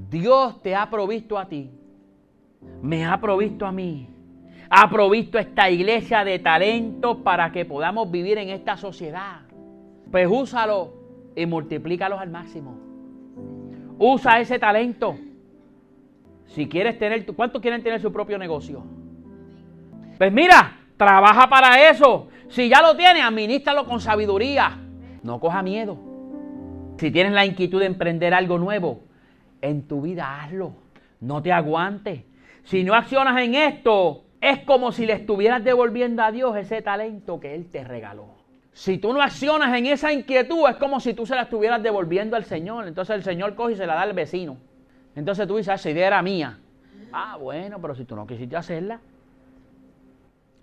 Dios 0.09 0.61
te 0.63 0.75
ha 0.75 0.89
provisto 0.89 1.37
a 1.37 1.47
ti. 1.47 1.69
Me 2.81 3.05
ha 3.05 3.19
provisto 3.19 3.67
a 3.67 3.71
mí. 3.71 4.09
Ha 4.69 4.89
provisto 4.89 5.37
esta 5.37 5.69
iglesia 5.69 6.23
de 6.23 6.39
talentos 6.39 7.17
para 7.17 7.51
que 7.51 7.65
podamos 7.65 8.09
vivir 8.09 8.39
en 8.39 8.49
esta 8.49 8.77
sociedad. 8.77 9.41
Pues 10.09 10.27
úsalo 10.29 11.04
y 11.35 11.45
multiplícalos 11.45 12.19
al 12.19 12.29
máximo. 12.29 12.77
Usa 13.97 14.39
ese 14.39 14.59
talento. 14.59 15.17
Si 16.47 16.67
quieres 16.67 16.97
tener, 16.97 17.25
¿cuántos 17.35 17.61
quieren 17.61 17.83
tener 17.83 18.01
su 18.01 18.11
propio 18.11 18.37
negocio? 18.37 18.83
Pues 20.17 20.31
mira, 20.31 20.77
trabaja 20.97 21.47
para 21.47 21.89
eso. 21.89 22.29
Si 22.47 22.69
ya 22.69 22.81
lo 22.81 22.95
tienes, 22.95 23.23
administralo 23.23 23.85
con 23.85 23.99
sabiduría. 23.99 24.77
No 25.23 25.39
coja 25.39 25.61
miedo. 25.63 25.97
Si 26.97 27.11
tienes 27.11 27.33
la 27.33 27.45
inquietud 27.45 27.79
de 27.79 27.87
emprender 27.87 28.33
algo 28.33 28.57
nuevo, 28.57 29.03
en 29.61 29.87
tu 29.87 30.01
vida 30.01 30.41
hazlo. 30.41 30.73
No 31.19 31.41
te 31.41 31.51
aguantes. 31.51 32.23
Si 32.63 32.83
no 32.83 32.93
accionas 32.93 33.41
en 33.41 33.55
esto, 33.55 34.25
es 34.39 34.59
como 34.59 34.91
si 34.91 35.05
le 35.05 35.13
estuvieras 35.13 35.63
devolviendo 35.63 36.23
a 36.23 36.31
Dios 36.31 36.55
ese 36.55 36.81
talento 36.81 37.39
que 37.39 37.55
Él 37.55 37.69
te 37.69 37.83
regaló. 37.83 38.34
Si 38.75 38.97
tú 38.97 39.13
no 39.13 39.21
accionas 39.21 39.73
en 39.77 39.85
esa 39.85 40.11
inquietud, 40.11 40.67
es 40.69 40.75
como 40.75 40.99
si 40.99 41.13
tú 41.13 41.25
se 41.25 41.33
la 41.33 41.43
estuvieras 41.43 41.81
devolviendo 41.81 42.35
al 42.35 42.43
Señor. 42.43 42.89
Entonces 42.89 43.15
el 43.15 43.23
Señor 43.23 43.55
coge 43.55 43.71
y 43.71 43.75
se 43.77 43.87
la 43.87 43.95
da 43.95 44.01
al 44.01 44.11
vecino. 44.11 44.57
Entonces 45.15 45.47
tú 45.47 45.55
dices, 45.55 45.69
ah, 45.69 45.75
esa 45.75 45.91
idea 45.91 46.07
era 46.07 46.21
mía. 46.21 46.59
Ah, 47.13 47.37
bueno, 47.39 47.79
pero 47.79 47.95
si 47.95 48.03
tú 48.03 48.17
no 48.17 48.27
quisiste 48.27 48.57
hacerla. 48.57 48.99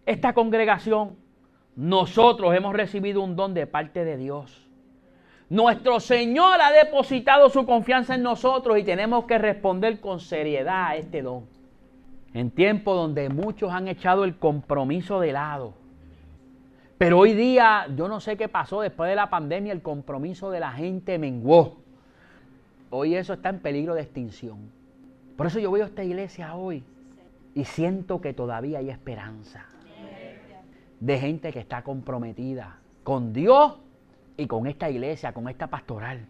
Esta 0.05 0.35
congregación, 0.35 1.17
nosotros 1.75 2.55
hemos 2.55 2.75
recibido 2.75 3.23
un 3.23 3.35
don 3.35 3.55
de 3.55 3.67
parte 3.67 4.05
de 4.05 4.19
Dios. 4.19 4.69
Nuestro 5.49 5.99
Señor 5.99 6.61
ha 6.61 6.71
depositado 6.71 7.49
su 7.49 7.65
confianza 7.65 8.15
en 8.15 8.23
nosotros 8.23 8.79
y 8.79 8.85
tenemos 8.85 9.25
que 9.25 9.39
responder 9.39 10.01
con 10.01 10.21
seriedad 10.21 10.89
a 10.89 10.97
este 10.97 11.23
don. 11.23 11.47
En 12.35 12.51
tiempos 12.51 12.95
donde 12.95 13.31
muchos 13.31 13.73
han 13.73 13.89
echado 13.89 14.25
el 14.25 14.37
compromiso 14.37 15.19
de 15.19 15.33
lado 15.33 15.82
pero 17.03 17.18
hoy 17.18 17.34
día, 17.34 17.88
yo 17.96 18.07
no 18.07 18.20
sé 18.20 18.36
qué 18.36 18.46
pasó 18.46 18.80
después 18.80 19.11
de 19.11 19.16
la 19.16 19.28
pandemia, 19.28 19.72
el 19.72 19.82
compromiso 19.82 20.53
de 20.53 20.61
la 20.61 20.70
gente 20.70 21.18
menguó. 21.18 21.78
Hoy 22.90 23.16
eso 23.16 23.32
está 23.32 23.48
en 23.48 23.59
peligro 23.59 23.96
de 23.96 24.03
extinción. 24.03 24.70
Por 25.36 25.48
eso 25.48 25.59
yo 25.59 25.68
voy 25.68 25.80
a 25.80 25.86
esta 25.86 26.05
iglesia 26.05 26.55
hoy 26.55 26.84
y 27.57 27.64
siento 27.64 28.20
que 28.20 28.32
todavía 28.34 28.78
hay 28.78 28.88
esperanza 28.88 29.66
de 31.00 31.18
gente 31.18 31.53
que 31.53 31.59
está 31.59 31.82
comprometida 31.82 32.78
con 33.03 33.32
Dios 33.32 33.80
y 34.36 34.46
con 34.46 34.68
esta 34.68 34.88
iglesia, 34.88 35.32
con 35.32 35.48
esta 35.48 35.66
pastoral. 35.66 36.24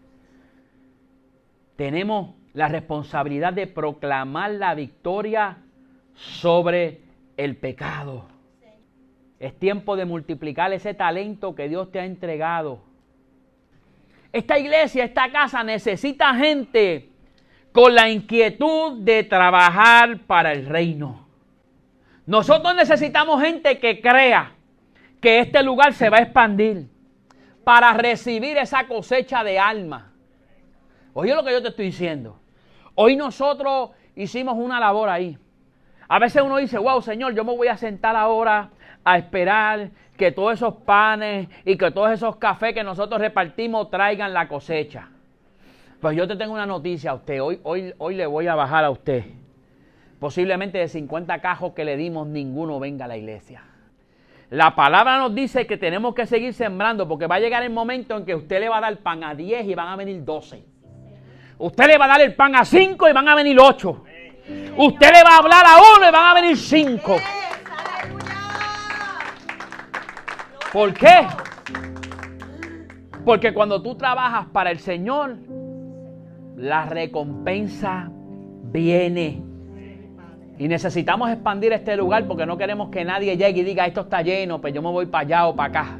Tenemos 1.75 2.33
la 2.55 2.67
responsabilidad 2.67 3.53
de 3.53 3.67
proclamar 3.67 4.49
la 4.49 4.73
victoria 4.73 5.55
sobre 6.15 7.01
el 7.37 7.57
pecado. 7.57 8.32
Es 9.43 9.59
tiempo 9.59 9.97
de 9.97 10.05
multiplicar 10.05 10.71
ese 10.71 10.93
talento 10.93 11.53
que 11.53 11.67
Dios 11.67 11.91
te 11.91 11.99
ha 11.99 12.05
entregado. 12.05 12.79
Esta 14.31 14.57
iglesia, 14.57 15.03
esta 15.03 15.33
casa 15.33 15.65
necesita 15.65 16.33
gente 16.33 17.09
con 17.73 17.93
la 17.93 18.07
inquietud 18.07 18.99
de 18.99 19.25
trabajar 19.25 20.19
para 20.19 20.53
el 20.53 20.65
reino. 20.65 21.27
Nosotros 22.25 22.73
necesitamos 22.73 23.41
gente 23.41 23.79
que 23.79 23.99
crea 23.99 24.53
que 25.19 25.39
este 25.39 25.61
lugar 25.61 25.91
se 25.91 26.09
va 26.09 26.19
a 26.19 26.21
expandir 26.21 26.87
para 27.65 27.91
recibir 27.91 28.57
esa 28.57 28.87
cosecha 28.87 29.43
de 29.43 29.59
alma. 29.59 30.13
Oye 31.11 31.35
lo 31.35 31.43
que 31.43 31.51
yo 31.51 31.61
te 31.61 31.67
estoy 31.67 31.87
diciendo. 31.87 32.39
Hoy 32.95 33.17
nosotros 33.17 33.89
hicimos 34.15 34.55
una 34.57 34.79
labor 34.79 35.09
ahí. 35.09 35.37
A 36.07 36.17
veces 36.17 36.41
uno 36.41 36.55
dice, 36.55 36.77
wow, 36.77 37.01
Señor, 37.01 37.35
yo 37.35 37.43
me 37.43 37.53
voy 37.53 37.67
a 37.67 37.75
sentar 37.75 38.15
ahora 38.15 38.69
a 39.03 39.17
esperar 39.17 39.89
que 40.17 40.31
todos 40.31 40.53
esos 40.53 40.75
panes 40.75 41.47
y 41.65 41.77
que 41.77 41.91
todos 41.91 42.11
esos 42.11 42.37
cafés 42.37 42.73
que 42.73 42.83
nosotros 42.83 43.19
repartimos 43.19 43.89
traigan 43.89 44.33
la 44.33 44.47
cosecha. 44.47 45.09
Pues 45.99 46.17
yo 46.17 46.27
te 46.27 46.35
tengo 46.35 46.53
una 46.53 46.65
noticia 46.65 47.11
a 47.11 47.13
usted. 47.15 47.41
Hoy, 47.41 47.59
hoy, 47.63 47.93
hoy 47.97 48.15
le 48.15 48.25
voy 48.25 48.47
a 48.47 48.55
bajar 48.55 48.83
a 48.83 48.89
usted. 48.89 49.23
Posiblemente 50.19 50.77
de 50.77 50.87
50 50.87 51.39
cajos 51.39 51.73
que 51.73 51.85
le 51.85 51.97
dimos, 51.97 52.27
ninguno 52.27 52.79
venga 52.79 53.05
a 53.05 53.07
la 53.07 53.17
iglesia. 53.17 53.63
La 54.49 54.75
palabra 54.75 55.17
nos 55.17 55.33
dice 55.33 55.65
que 55.65 55.77
tenemos 55.77 56.13
que 56.13 56.25
seguir 56.25 56.53
sembrando 56.53 57.07
porque 57.07 57.25
va 57.25 57.35
a 57.35 57.39
llegar 57.39 57.63
el 57.63 57.71
momento 57.71 58.15
en 58.17 58.25
que 58.25 58.35
usted 58.35 58.59
le 58.59 58.69
va 58.69 58.77
a 58.77 58.81
dar 58.81 58.97
pan 58.97 59.23
a 59.23 59.33
10 59.33 59.65
y 59.65 59.73
van 59.73 59.87
a 59.87 59.95
venir 59.95 60.23
12. 60.23 60.63
Usted 61.57 61.87
le 61.87 61.97
va 61.97 62.05
a 62.05 62.09
dar 62.09 62.21
el 62.21 62.35
pan 62.35 62.55
a 62.55 62.63
5 62.63 63.09
y 63.09 63.13
van 63.13 63.27
a 63.27 63.35
venir 63.35 63.57
8. 63.59 64.03
Usted 64.77 65.11
le 65.11 65.23
va 65.23 65.35
a 65.35 65.37
hablar 65.37 65.65
a 65.65 65.97
uno 65.97 66.07
y 66.07 66.11
van 66.11 66.25
a 66.25 66.33
venir 66.41 66.57
5. 66.57 67.15
¿Por 70.73 70.91
qué? 70.95 71.27
Porque 73.23 73.53
cuando 73.53 73.81
tú 73.83 73.93
trabajas 73.93 74.47
para 74.51 74.71
el 74.71 74.79
Señor, 74.79 75.37
la 76.57 76.85
recompensa 76.85 78.09
viene. 78.71 79.43
Y 80.57 80.67
necesitamos 80.67 81.29
expandir 81.29 81.73
este 81.73 81.95
lugar 81.95 82.25
porque 82.27 82.47
no 82.47 82.57
queremos 82.57 82.89
que 82.89 83.05
nadie 83.05 83.37
llegue 83.37 83.61
y 83.61 83.63
diga, 83.63 83.85
esto 83.85 84.01
está 84.01 84.23
lleno, 84.23 84.59
pues 84.59 84.73
yo 84.73 84.81
me 84.81 84.89
voy 84.89 85.05
para 85.05 85.21
allá 85.21 85.47
o 85.47 85.55
para 85.55 85.69
acá. 85.69 85.97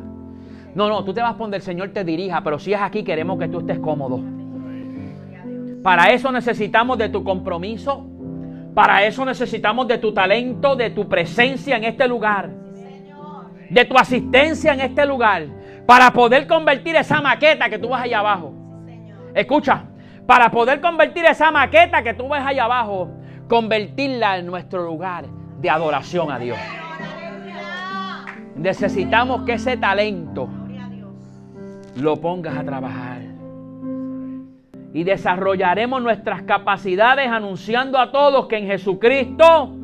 No, 0.74 0.89
no, 0.89 1.03
tú 1.03 1.13
te 1.13 1.21
vas 1.21 1.38
donde 1.38 1.57
el 1.57 1.63
Señor 1.63 1.89
te 1.89 2.03
dirija, 2.03 2.43
pero 2.43 2.57
si 2.57 2.74
es 2.74 2.82
aquí 2.82 3.03
queremos 3.03 3.38
que 3.38 3.47
tú 3.47 3.59
estés 3.59 3.78
cómodo. 3.78 4.21
Para 5.84 6.07
eso 6.07 6.32
necesitamos 6.32 6.97
de 6.97 7.09
tu 7.09 7.24
compromiso, 7.24 8.07
para 8.74 9.05
eso 9.05 9.24
necesitamos 9.24 9.88
de 9.88 9.99
tu 9.99 10.13
talento, 10.13 10.76
de 10.76 10.89
tu 10.89 11.07
presencia 11.07 11.78
en 11.78 11.84
este 11.84 12.07
lugar, 12.07 12.62
de 13.74 13.86
tu 13.86 13.97
asistencia 13.97 14.74
en 14.74 14.82
este 14.82 15.05
lugar, 15.05 15.47
para 15.88 16.11
poder 16.11 16.47
convertir 16.47 16.95
esa 16.95 17.21
maqueta 17.21 17.69
que 17.69 17.80
tú 17.80 17.89
ves 17.89 18.01
allá 18.01 18.19
abajo. 18.19 18.53
Escucha, 19.34 19.86
para 20.28 20.49
poder 20.51 20.80
convertir 20.80 21.26
esa 21.26 21.51
maqueta 21.51 22.03
que 22.03 22.13
tú 22.13 22.30
ves 22.30 22.41
allá 22.45 22.65
abajo 22.65 23.09
convertirla 23.47 24.38
en 24.38 24.45
nuestro 24.45 24.84
lugar 24.84 25.26
de 25.59 25.69
adoración 25.69 26.32
a 26.32 26.39
Dios. 26.39 26.57
Necesitamos 28.55 29.41
que 29.43 29.53
ese 29.53 29.76
talento 29.78 30.47
lo 31.95 32.21
pongas 32.21 32.55
a 32.55 32.63
trabajar. 32.63 33.21
Y 34.93 35.03
desarrollaremos 35.03 36.01
nuestras 36.01 36.43
capacidades 36.43 37.28
anunciando 37.28 37.97
a 37.97 38.11
todos 38.11 38.47
que 38.47 38.57
en 38.57 38.67
Jesucristo 38.67 39.76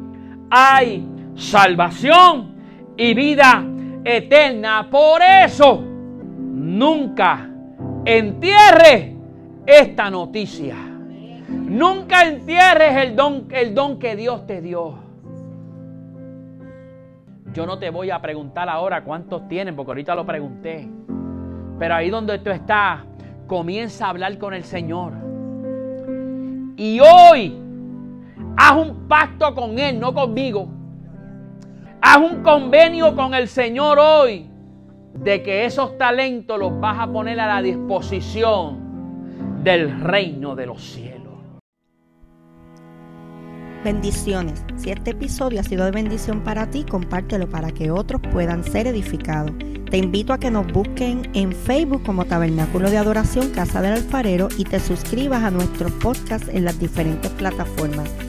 hay 0.52 1.08
salvación 1.36 2.56
y 2.96 3.14
vida 3.16 3.66
eterna. 4.04 4.88
Por 4.90 5.22
eso, 5.22 5.82
nunca 5.82 7.50
entierre 8.06 9.16
esta 9.66 10.10
noticia. 10.10 10.76
Nunca 11.50 12.24
entierres 12.28 12.98
el 12.98 13.16
don, 13.16 13.48
el 13.52 13.74
don 13.74 14.00
que 14.00 14.16
Dios 14.16 14.46
te 14.46 14.62
dio. 14.62 14.96
Yo 17.54 17.66
no 17.66 17.80
te 17.80 17.90
voy 17.90 18.12
a 18.12 18.22
preguntar 18.22 18.70
ahora 18.70 19.04
cuántos 19.04 19.48
tienen, 19.48 19.76
porque 19.76 19.92
ahorita 19.92 20.16
lo 20.16 20.26
pregunté. 20.26 20.88
Pero 21.80 21.96
ahí 21.96 22.10
donde 22.10 22.38
tú 22.40 22.52
estás, 22.52 23.02
comienza 23.48 24.06
a 24.06 24.10
hablar 24.10 24.38
con 24.38 24.54
el 24.54 24.64
Señor. 24.64 25.14
Y 26.78 27.00
hoy, 27.00 27.60
haz 28.58 28.78
un 28.78 29.08
pacto 29.08 29.54
con 29.56 29.78
Él, 29.80 30.00
no 30.00 30.14
conmigo. 30.14 30.79
Haz 32.02 32.18
un 32.18 32.44
convenio 32.44 33.14
con 33.14 33.34
el 33.34 33.50
Señor 33.50 34.00
hoy 34.00 34.50
de 35.16 35.44
que 35.44 35.66
esos 35.66 35.98
talentos 35.98 36.58
los 36.58 36.80
vas 36.80 36.98
a 36.98 37.12
poner 37.12 37.40
a 37.40 37.48
la 37.48 37.62
disposición 37.62 39.64
del 39.64 40.00
reino 40.00 40.56
de 40.56 40.66
los 40.66 40.82
cielos. 40.82 41.34
Bendiciones. 43.84 44.64
Si 44.78 44.92
este 44.92 45.12
episodio 45.12 45.60
ha 45.60 45.64
sido 45.64 45.86
de 45.86 45.92
bendición 45.92 46.42
para 46.42 46.70
ti, 46.70 46.84
compártelo 46.84 47.50
para 47.50 47.72
que 47.72 47.92
otros 47.92 48.22
puedan 48.32 48.64
ser 48.64 48.88
edificados. 48.88 49.52
Te 49.90 49.98
invito 49.98 50.32
a 50.32 50.38
que 50.38 50.52
nos 50.52 50.72
busquen 50.72 51.30
en 51.34 51.52
Facebook 51.52 52.04
como 52.04 52.26
Tabernáculo 52.26 52.90
de 52.90 52.98
Adoración 52.98 53.50
Casa 53.50 53.82
del 53.82 53.94
Alfarero 53.94 54.48
y 54.58 54.64
te 54.64 54.80
suscribas 54.80 55.44
a 55.44 55.52
nuestros 55.52 55.92
podcasts 55.94 56.50
en 56.50 56.64
las 56.64 56.80
diferentes 56.80 57.32
plataformas. 57.32 58.29